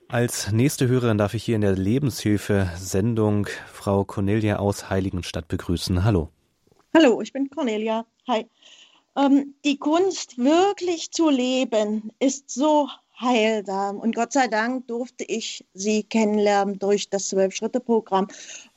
Als 0.09 0.51
nächste 0.51 0.87
Hörerin 0.87 1.17
darf 1.17 1.33
ich 1.33 1.43
hier 1.43 1.55
in 1.55 1.61
der 1.61 1.75
Lebenshilfe-Sendung 1.75 3.47
Frau 3.73 4.03
Cornelia 4.03 4.57
aus 4.57 4.91
Heiligenstadt 4.91 5.47
begrüßen. 5.47 6.03
Hallo. 6.03 6.29
Hallo, 6.93 7.19
ich 7.19 7.33
bin 7.33 7.49
Cornelia. 7.49 8.05
Hi. 8.27 8.45
Ähm, 9.17 9.55
die 9.65 9.79
Kunst 9.79 10.37
wirklich 10.37 11.09
zu 11.09 11.31
leben 11.31 12.11
ist 12.19 12.51
so 12.51 12.89
heilsam. 13.19 13.99
Und 13.99 14.15
Gott 14.15 14.33
sei 14.33 14.47
Dank 14.47 14.87
durfte 14.87 15.23
ich 15.23 15.65
sie 15.73 16.03
kennenlernen 16.03 16.79
durch 16.79 17.09
das 17.09 17.29
Zwölf-Schritte-Programm. 17.29 18.27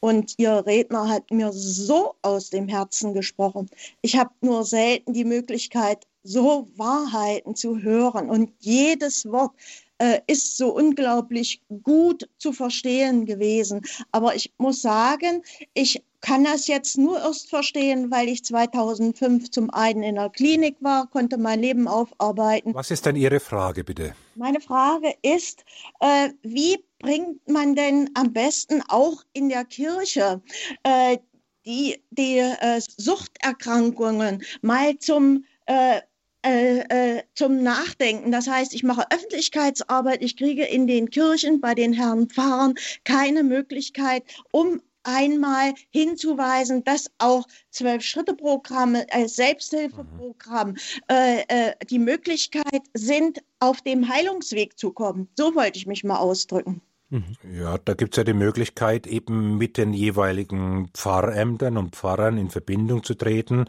Und 0.01 0.35
ihr 0.39 0.65
Redner 0.67 1.09
hat 1.09 1.31
mir 1.31 1.53
so 1.53 2.15
aus 2.23 2.51
dem 2.51 2.69
Herzen 2.69 3.15
gesprochen. 3.15 3.69
Ich 4.01 4.17
habe 4.17 4.31
nur 4.41 4.65
selten 4.65 5.13
die 5.13 5.25
Möglichkeit, 5.25 6.07
so 6.23 6.69
Wahrheiten 6.77 7.55
zu 7.55 7.79
hören. 7.83 8.31
Und 8.31 8.53
jedes 8.61 9.27
Wort 9.27 9.53
äh, 9.99 10.21
ist 10.27 10.57
so 10.57 10.75
unglaublich 10.75 11.61
gut 11.83 12.29
zu 12.39 12.53
verstehen 12.53 13.27
gewesen. 13.27 13.83
Aber 14.11 14.35
ich 14.35 14.53
muss 14.59 14.83
sagen, 14.83 15.43
ich 15.75 16.03
kann 16.23 16.45
das 16.45 16.69
jetzt 16.69 16.97
nur 16.97 17.19
erst 17.19 17.51
verstehen, 17.51 18.11
weil 18.11 18.29
ich 18.29 18.45
2005 18.45 19.51
zum 19.51 19.71
einen 19.71 20.03
in 20.03 20.15
der 20.15 20.31
Klinik 20.31 20.77
war, 20.81 21.09
konnte 21.09 21.37
mein 21.37 21.61
Leben 21.61 21.89
aufarbeiten. 21.89 22.75
Was 22.75 22.91
ist 22.91 23.05
denn 23.05 23.17
Ihre 23.17 23.41
Frage, 23.41 23.85
bitte? 23.85 24.15
Meine 24.37 24.61
Frage 24.61 25.15
ist, 25.23 25.65
äh, 26.01 26.31
wie 26.43 26.83
bringt 26.99 27.47
man 27.49 27.75
denn 27.75 28.09
am 28.15 28.33
besten 28.33 28.83
auch 28.89 29.23
in 29.33 29.49
der 29.49 29.65
Kirche 29.65 30.41
äh, 30.85 31.19
die, 31.67 32.03
die 32.11 32.39
äh, 32.39 32.81
Suchterkrankungen 32.97 34.43
mal 34.63 34.99
zum 34.99 35.45
äh, 35.67 36.01
äh, 36.45 36.81
äh, 36.89 37.23
zum 37.37 37.63
Nachdenken. 37.63 38.33
Das 38.33 38.49
heißt, 38.49 38.75
ich 38.75 38.83
mache 38.83 39.09
Öffentlichkeitsarbeit, 39.13 40.23
ich 40.23 40.37
kriege 40.37 40.65
in 40.65 40.89
den 40.89 41.09
Kirchen 41.09 41.61
bei 41.61 41.75
den 41.77 41.93
Herren 41.93 42.29
Pfarrern 42.29 42.75
keine 43.05 43.45
Möglichkeit, 43.45 44.25
um 44.51 44.83
einmal 45.05 45.75
hinzuweisen, 45.91 46.85
dass 46.85 47.11
auch 47.19 47.47
Zwölf-Schritte-Programme 47.71 49.07
als 49.11 49.37
Selbsthilfeprogramm 49.37 50.77
äh, 51.11 51.43
äh, 51.49 51.75
die 51.89 51.99
Möglichkeit 51.99 52.83
sind, 52.95 53.43
auf 53.61 53.81
dem 53.83 54.09
Heilungsweg 54.09 54.79
zu 54.79 54.93
kommen. 54.93 55.29
So 55.37 55.55
wollte 55.55 55.79
ich 55.79 55.87
mich 55.87 56.05
mal 56.05 56.19
ausdrücken. 56.19 56.83
Mhm. 57.13 57.37
Ja, 57.55 57.77
da 57.77 57.93
gibt's 57.93 58.17
ja 58.17 58.25
die 58.25 58.33
Möglichkeit, 58.33 59.07
eben 59.07 59.59
mit 59.59 59.77
den 59.77 59.93
jeweiligen 59.93 60.89
Pfarrämtern 60.95 61.77
und 61.77 61.95
Pfarrern 61.95 62.39
in 62.39 62.49
Verbindung 62.49 63.05
zu 63.05 63.13
treten. 63.13 63.67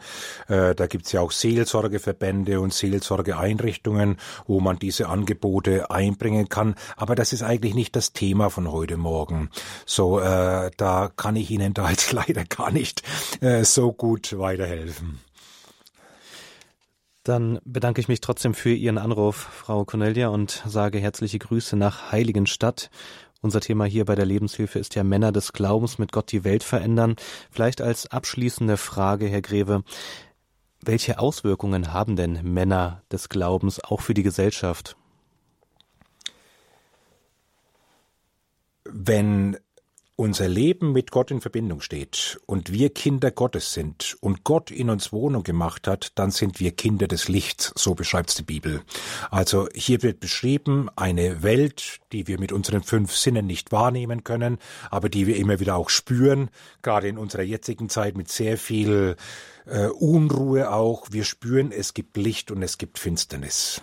Äh, 0.48 0.74
da 0.74 0.86
gibt's 0.86 1.12
ja 1.12 1.20
auch 1.20 1.30
Seelsorgeverbände 1.30 2.58
und 2.58 2.72
Seelsorgeeinrichtungen, 2.72 4.16
wo 4.46 4.60
man 4.60 4.78
diese 4.78 5.10
Angebote 5.10 5.90
einbringen 5.90 6.48
kann. 6.48 6.74
Aber 6.96 7.14
das 7.14 7.34
ist 7.34 7.42
eigentlich 7.42 7.74
nicht 7.74 7.94
das 7.96 8.14
Thema 8.14 8.48
von 8.48 8.72
heute 8.72 8.96
Morgen. 8.96 9.50
So, 9.84 10.20
äh, 10.20 10.70
da 10.78 11.10
kann 11.14 11.36
ich 11.36 11.50
Ihnen 11.50 11.74
da 11.74 11.90
jetzt 11.90 12.12
leider 12.14 12.46
gar 12.46 12.70
nicht 12.70 13.02
äh, 13.42 13.62
so 13.64 13.92
gut 13.92 14.38
weiterhelfen. 14.38 15.20
Dann 17.24 17.58
bedanke 17.64 18.02
ich 18.02 18.08
mich 18.08 18.20
trotzdem 18.20 18.52
für 18.52 18.74
Ihren 18.74 18.98
Anruf, 18.98 19.36
Frau 19.36 19.86
Cornelia, 19.86 20.28
und 20.28 20.62
sage 20.66 20.98
herzliche 20.98 21.38
Grüße 21.38 21.74
nach 21.74 22.12
Heiligenstadt. 22.12 22.90
Unser 23.44 23.60
Thema 23.60 23.84
hier 23.84 24.06
bei 24.06 24.14
der 24.14 24.24
Lebenshilfe 24.24 24.78
ist 24.78 24.94
ja 24.94 25.04
Männer 25.04 25.30
des 25.30 25.52
Glaubens 25.52 25.98
mit 25.98 26.12
Gott 26.12 26.32
die 26.32 26.44
Welt 26.44 26.62
verändern. 26.62 27.14
Vielleicht 27.50 27.82
als 27.82 28.06
abschließende 28.06 28.78
Frage, 28.78 29.26
Herr 29.26 29.42
Greve, 29.42 29.84
welche 30.80 31.18
Auswirkungen 31.18 31.92
haben 31.92 32.16
denn 32.16 32.40
Männer 32.42 33.02
des 33.12 33.28
Glaubens 33.28 33.84
auch 33.84 34.00
für 34.00 34.14
die 34.14 34.22
Gesellschaft? 34.22 34.96
Wenn 38.84 39.58
unser 40.16 40.48
Leben 40.48 40.92
mit 40.92 41.10
Gott 41.10 41.30
in 41.30 41.40
Verbindung 41.40 41.80
steht 41.80 42.38
und 42.46 42.72
wir 42.72 42.90
Kinder 42.94 43.30
Gottes 43.30 43.72
sind 43.72 44.16
und 44.20 44.44
Gott 44.44 44.70
in 44.70 44.88
uns 44.88 45.12
Wohnung 45.12 45.42
gemacht 45.42 45.88
hat, 45.88 46.12
dann 46.14 46.30
sind 46.30 46.60
wir 46.60 46.72
Kinder 46.72 47.08
des 47.08 47.28
Lichts, 47.28 47.72
so 47.76 47.94
beschreibt's 47.94 48.36
die 48.36 48.44
Bibel. 48.44 48.82
Also 49.30 49.68
hier 49.74 50.02
wird 50.02 50.20
beschrieben 50.20 50.88
eine 50.94 51.42
Welt, 51.42 52.00
die 52.12 52.28
wir 52.28 52.38
mit 52.38 52.52
unseren 52.52 52.82
fünf 52.82 53.16
Sinnen 53.16 53.46
nicht 53.46 53.72
wahrnehmen 53.72 54.22
können, 54.22 54.58
aber 54.90 55.08
die 55.08 55.26
wir 55.26 55.36
immer 55.36 55.58
wieder 55.58 55.74
auch 55.74 55.90
spüren, 55.90 56.50
gerade 56.82 57.08
in 57.08 57.18
unserer 57.18 57.42
jetzigen 57.42 57.88
Zeit 57.88 58.16
mit 58.16 58.28
sehr 58.30 58.56
viel 58.56 59.16
äh, 59.66 59.86
Unruhe 59.86 60.70
auch. 60.70 61.08
Wir 61.10 61.24
spüren, 61.24 61.72
es 61.72 61.92
gibt 61.92 62.16
Licht 62.16 62.52
und 62.52 62.62
es 62.62 62.78
gibt 62.78 62.98
Finsternis. 62.98 63.82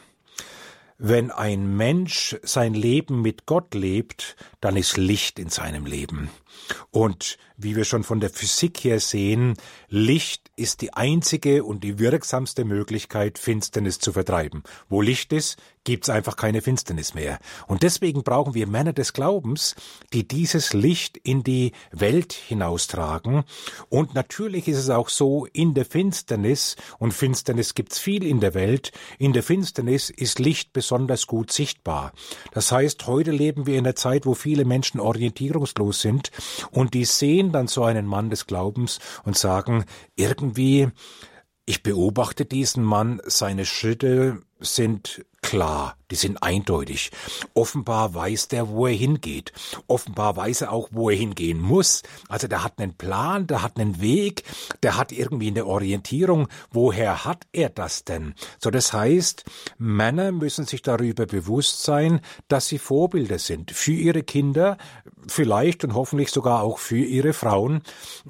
Wenn 1.03 1.31
ein 1.31 1.77
Mensch 1.77 2.35
sein 2.43 2.75
Leben 2.75 3.23
mit 3.23 3.47
Gott 3.47 3.73
lebt, 3.73 4.35
dann 4.59 4.77
ist 4.77 4.97
Licht 4.97 5.39
in 5.39 5.49
seinem 5.49 5.87
Leben. 5.87 6.29
Und 6.91 7.37
wie 7.57 7.75
wir 7.75 7.85
schon 7.85 8.03
von 8.03 8.19
der 8.19 8.29
Physik 8.29 8.83
her 8.83 8.99
sehen, 8.99 9.55
Licht 9.87 10.51
ist 10.55 10.81
die 10.81 10.93
einzige 10.93 11.63
und 11.63 11.83
die 11.83 11.99
wirksamste 11.99 12.65
Möglichkeit, 12.65 13.37
Finsternis 13.37 13.99
zu 13.99 14.13
vertreiben. 14.13 14.63
Wo 14.89 15.01
Licht 15.01 15.31
ist, 15.33 15.57
gibt's 15.83 16.09
einfach 16.09 16.35
keine 16.35 16.61
Finsternis 16.61 17.13
mehr. 17.13 17.39
Und 17.67 17.83
deswegen 17.83 18.23
brauchen 18.23 18.53
wir 18.53 18.67
Männer 18.67 18.93
des 18.93 19.13
Glaubens, 19.13 19.75
die 20.13 20.27
dieses 20.27 20.73
Licht 20.73 21.17
in 21.17 21.43
die 21.43 21.71
Welt 21.91 22.33
hinaustragen. 22.33 23.43
Und 23.89 24.13
natürlich 24.13 24.67
ist 24.67 24.77
es 24.77 24.89
auch 24.89 25.09
so, 25.09 25.47
in 25.51 25.73
der 25.73 25.85
Finsternis, 25.85 26.75
und 26.99 27.13
Finsternis 27.13 27.73
gibt's 27.73 27.97
viel 27.97 28.23
in 28.23 28.39
der 28.39 28.53
Welt, 28.53 28.91
in 29.17 29.33
der 29.33 29.43
Finsternis 29.43 30.09
ist 30.09 30.39
Licht 30.39 30.73
besonders 30.73 31.25
gut 31.25 31.51
sichtbar. 31.51 32.13
Das 32.51 32.71
heißt, 32.71 33.07
heute 33.07 33.31
leben 33.31 33.65
wir 33.65 33.77
in 33.77 33.85
einer 33.85 33.95
Zeit, 33.95 34.25
wo 34.25 34.35
viele 34.35 34.65
Menschen 34.65 34.99
orientierungslos 34.99 36.01
sind 36.01 36.31
und 36.71 36.93
die 36.93 37.05
sehen 37.05 37.51
dann 37.51 37.67
so 37.67 37.83
einen 37.83 38.05
Mann 38.05 38.29
des 38.29 38.47
Glaubens 38.47 38.99
und 39.23 39.37
sagen, 39.37 39.85
irgendwie, 40.15 40.89
ich 41.65 41.83
beobachte 41.83 42.45
diesen 42.45 42.83
Mann, 42.83 43.21
seine 43.25 43.65
Schritte 43.65 44.41
sind 44.59 45.25
klar, 45.51 45.97
die 46.11 46.15
sind 46.15 46.41
eindeutig. 46.43 47.11
Offenbar 47.53 48.13
weiß 48.13 48.47
der, 48.47 48.69
wo 48.69 48.87
er 48.87 48.93
hingeht. 48.93 49.51
Offenbar 49.87 50.37
weiß 50.37 50.61
er 50.61 50.71
auch, 50.71 50.87
wo 50.91 51.09
er 51.09 51.17
hingehen 51.17 51.59
muss. 51.59 52.03
Also 52.29 52.47
der 52.47 52.63
hat 52.63 52.79
einen 52.79 52.93
Plan, 52.93 53.47
der 53.47 53.61
hat 53.61 53.77
einen 53.77 53.99
Weg, 53.99 54.43
der 54.81 54.95
hat 54.95 55.11
irgendwie 55.11 55.47
eine 55.47 55.65
Orientierung. 55.65 56.47
Woher 56.71 57.25
hat 57.25 57.47
er 57.51 57.69
das 57.69 58.05
denn? 58.05 58.33
So, 58.59 58.71
das 58.71 58.93
heißt, 58.93 59.43
Männer 59.77 60.31
müssen 60.31 60.65
sich 60.65 60.81
darüber 60.81 61.25
bewusst 61.25 61.83
sein, 61.83 62.21
dass 62.47 62.67
sie 62.67 62.77
Vorbilder 62.77 63.37
sind 63.37 63.71
für 63.71 63.91
ihre 63.93 64.23
Kinder, 64.23 64.77
vielleicht 65.27 65.83
und 65.83 65.93
hoffentlich 65.93 66.29
sogar 66.29 66.61
auch 66.61 66.77
für 66.79 66.97
ihre 66.97 67.33
Frauen, 67.33 67.81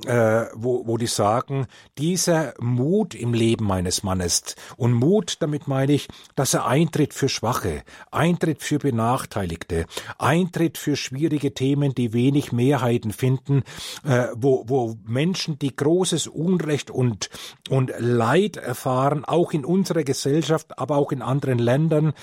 äh, 0.05 0.45
wo, 0.53 0.87
wo 0.87 0.97
die 0.97 1.07
sagen, 1.07 1.67
dieser 1.99 2.53
Mut 2.59 3.13
im 3.13 3.33
Leben 3.33 3.65
meines 3.65 4.03
Mannes 4.03 4.55
und 4.75 4.93
Mut, 4.93 5.37
damit 5.39 5.67
meine 5.67 5.93
ich, 5.93 6.07
dass 6.35 6.53
er 6.53 6.65
eintritt 7.11 7.13
für 7.13 7.29
Schwache, 7.29 7.83
eintritt 8.11 8.63
für 8.63 8.79
Benachteiligte, 8.79 9.85
eintritt 10.17 10.77
für 10.77 10.95
schwierige 10.95 11.53
Themen, 11.53 11.93
die 11.93 12.13
wenig 12.13 12.51
Mehrheiten 12.51 13.11
finden, 13.11 13.63
äh, 14.05 14.27
wo, 14.35 14.63
wo 14.67 14.97
Menschen, 15.05 15.59
die 15.59 15.75
großes 15.75 16.27
Unrecht 16.27 16.89
und, 16.89 17.29
und 17.69 17.91
Leid 17.99 18.57
erfahren, 18.57 19.25
auch 19.25 19.51
in 19.51 19.65
unserer 19.65 20.03
Gesellschaft, 20.03 20.77
aber 20.79 20.95
auch 20.97 21.11
in 21.11 21.21
anderen 21.21 21.59
Ländern, 21.59 22.13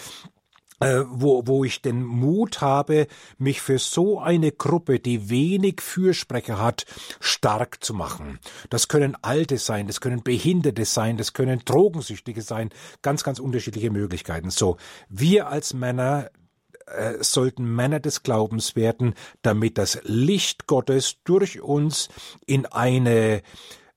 äh, 0.81 1.03
wo, 1.09 1.47
wo 1.47 1.64
ich 1.64 1.83
den 1.83 2.05
Mut 2.05 2.61
habe, 2.61 3.07
mich 3.39 3.61
für 3.61 3.79
so 3.79 4.20
eine 4.20 4.53
Gruppe, 4.53 5.01
die 5.01 5.31
wenig 5.31 5.81
Fürsprecher 5.81 6.59
hat, 6.59 6.87
stark 7.20 7.83
zu 7.83 7.95
machen. 7.95 8.39
Das 8.70 8.89
können 8.89 9.16
Alte 9.22 9.59
sein, 9.59 9.87
das 9.87 10.01
können 10.01 10.22
Behinderte 10.22 10.85
sein, 10.85 11.16
das 11.16 11.33
können 11.33 11.62
Drogensüchtige 11.64 12.43
sein, 12.43 12.70
ganz, 13.03 13.24
ganz 13.24 13.39
unterschiedliche 13.39 13.91
Möglichkeiten. 13.91 14.51
So, 14.51 14.76
wir 15.09 15.49
als 15.49 15.74
Männer 15.74 16.31
äh, 16.87 17.22
sollten 17.22 17.64
Männer 17.74 18.01
des 18.01 18.22
Glaubens 18.22 18.76
werden, 18.76 19.14
damit 19.43 19.79
das 19.79 20.01
Licht 20.05 20.66
Gottes 20.66 21.16
durch 21.24 21.61
uns 21.61 22.09
in 22.47 22.66
eine 22.66 23.43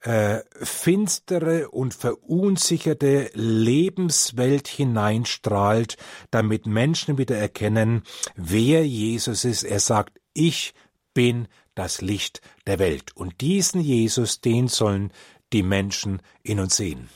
äh, 0.02 0.40
finstere 0.54 1.70
und 1.70 1.94
verunsicherte 1.94 3.30
Lebenswelt 3.34 4.68
hineinstrahlt, 4.68 5.98
damit 6.32 6.66
Menschen 6.66 7.18
wieder 7.18 7.38
erkennen, 7.38 8.04
wer 8.36 8.86
Jesus 8.86 9.46
ist. 9.46 9.64
Er 9.64 9.80
sagt, 9.80 10.20
ich 10.34 10.74
bin 11.14 11.48
das 11.76 12.02
Licht 12.02 12.42
der 12.68 12.80
Welt. 12.80 13.16
Und 13.16 13.42
diesen 13.42 13.82
Jesus, 13.82 14.42
den 14.42 14.68
sollen 14.68 15.12
die 15.54 15.64
Menschen 15.64 16.22
in 16.44 16.60
uns 16.60 16.78
sehen. 16.78 17.10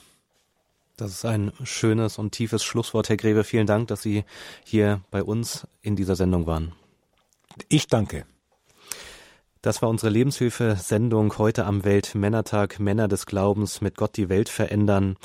Das 0.97 1.11
ist 1.11 1.25
ein 1.25 1.51
schönes 1.63 2.17
und 2.17 2.31
tiefes 2.31 2.63
Schlusswort, 2.63 3.09
Herr 3.09 3.17
Greve. 3.17 3.43
Vielen 3.43 3.67
Dank, 3.67 3.89
dass 3.89 4.01
Sie 4.01 4.23
hier 4.63 5.01
bei 5.11 5.23
uns 5.23 5.67
in 5.81 5.95
dieser 5.95 6.15
Sendung 6.15 6.47
waren. 6.47 6.71
Ich 7.67 7.88
danke. 7.88 8.25
Das 9.66 9.82
war 9.82 9.89
unsere 9.89 10.11
Lebenshilfe-Sendung 10.11 11.39
heute 11.39 11.66
am 11.66 11.84
Weltmännertag 11.84 12.80
Männer 12.80 13.07
des 13.07 13.26
Glaubens 13.26 13.82
mit 13.82 13.97
Gott 13.97 14.16
die 14.16 14.30
Welt 14.30 14.47
verändern. 14.47 15.16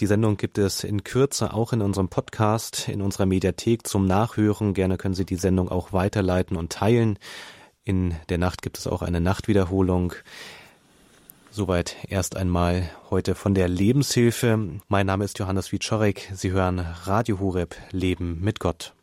Die 0.00 0.06
Sendung 0.06 0.38
gibt 0.38 0.56
es 0.56 0.84
in 0.84 1.04
Kürze 1.04 1.52
auch 1.52 1.74
in 1.74 1.82
unserem 1.82 2.08
Podcast, 2.08 2.88
in 2.88 3.02
unserer 3.02 3.26
Mediathek 3.26 3.86
zum 3.86 4.06
Nachhören. 4.06 4.72
Gerne 4.72 4.96
können 4.96 5.12
Sie 5.12 5.26
die 5.26 5.36
Sendung 5.36 5.68
auch 5.68 5.92
weiterleiten 5.92 6.56
und 6.56 6.72
teilen. 6.72 7.18
In 7.84 8.14
der 8.30 8.38
Nacht 8.38 8.62
gibt 8.62 8.78
es 8.78 8.86
auch 8.86 9.02
eine 9.02 9.20
Nachtwiederholung. 9.20 10.14
Soweit 11.50 11.94
erst 12.08 12.38
einmal 12.38 12.88
heute 13.10 13.34
von 13.34 13.52
der 13.52 13.68
Lebenshilfe. 13.68 14.80
Mein 14.88 15.04
Name 15.04 15.26
ist 15.26 15.38
Johannes 15.38 15.72
Wiczorek. 15.72 16.30
Sie 16.32 16.52
hören 16.52 16.78
Radio 17.04 17.38
Horeb 17.38 17.76
Leben 17.90 18.40
mit 18.40 18.60
Gott. 18.60 18.94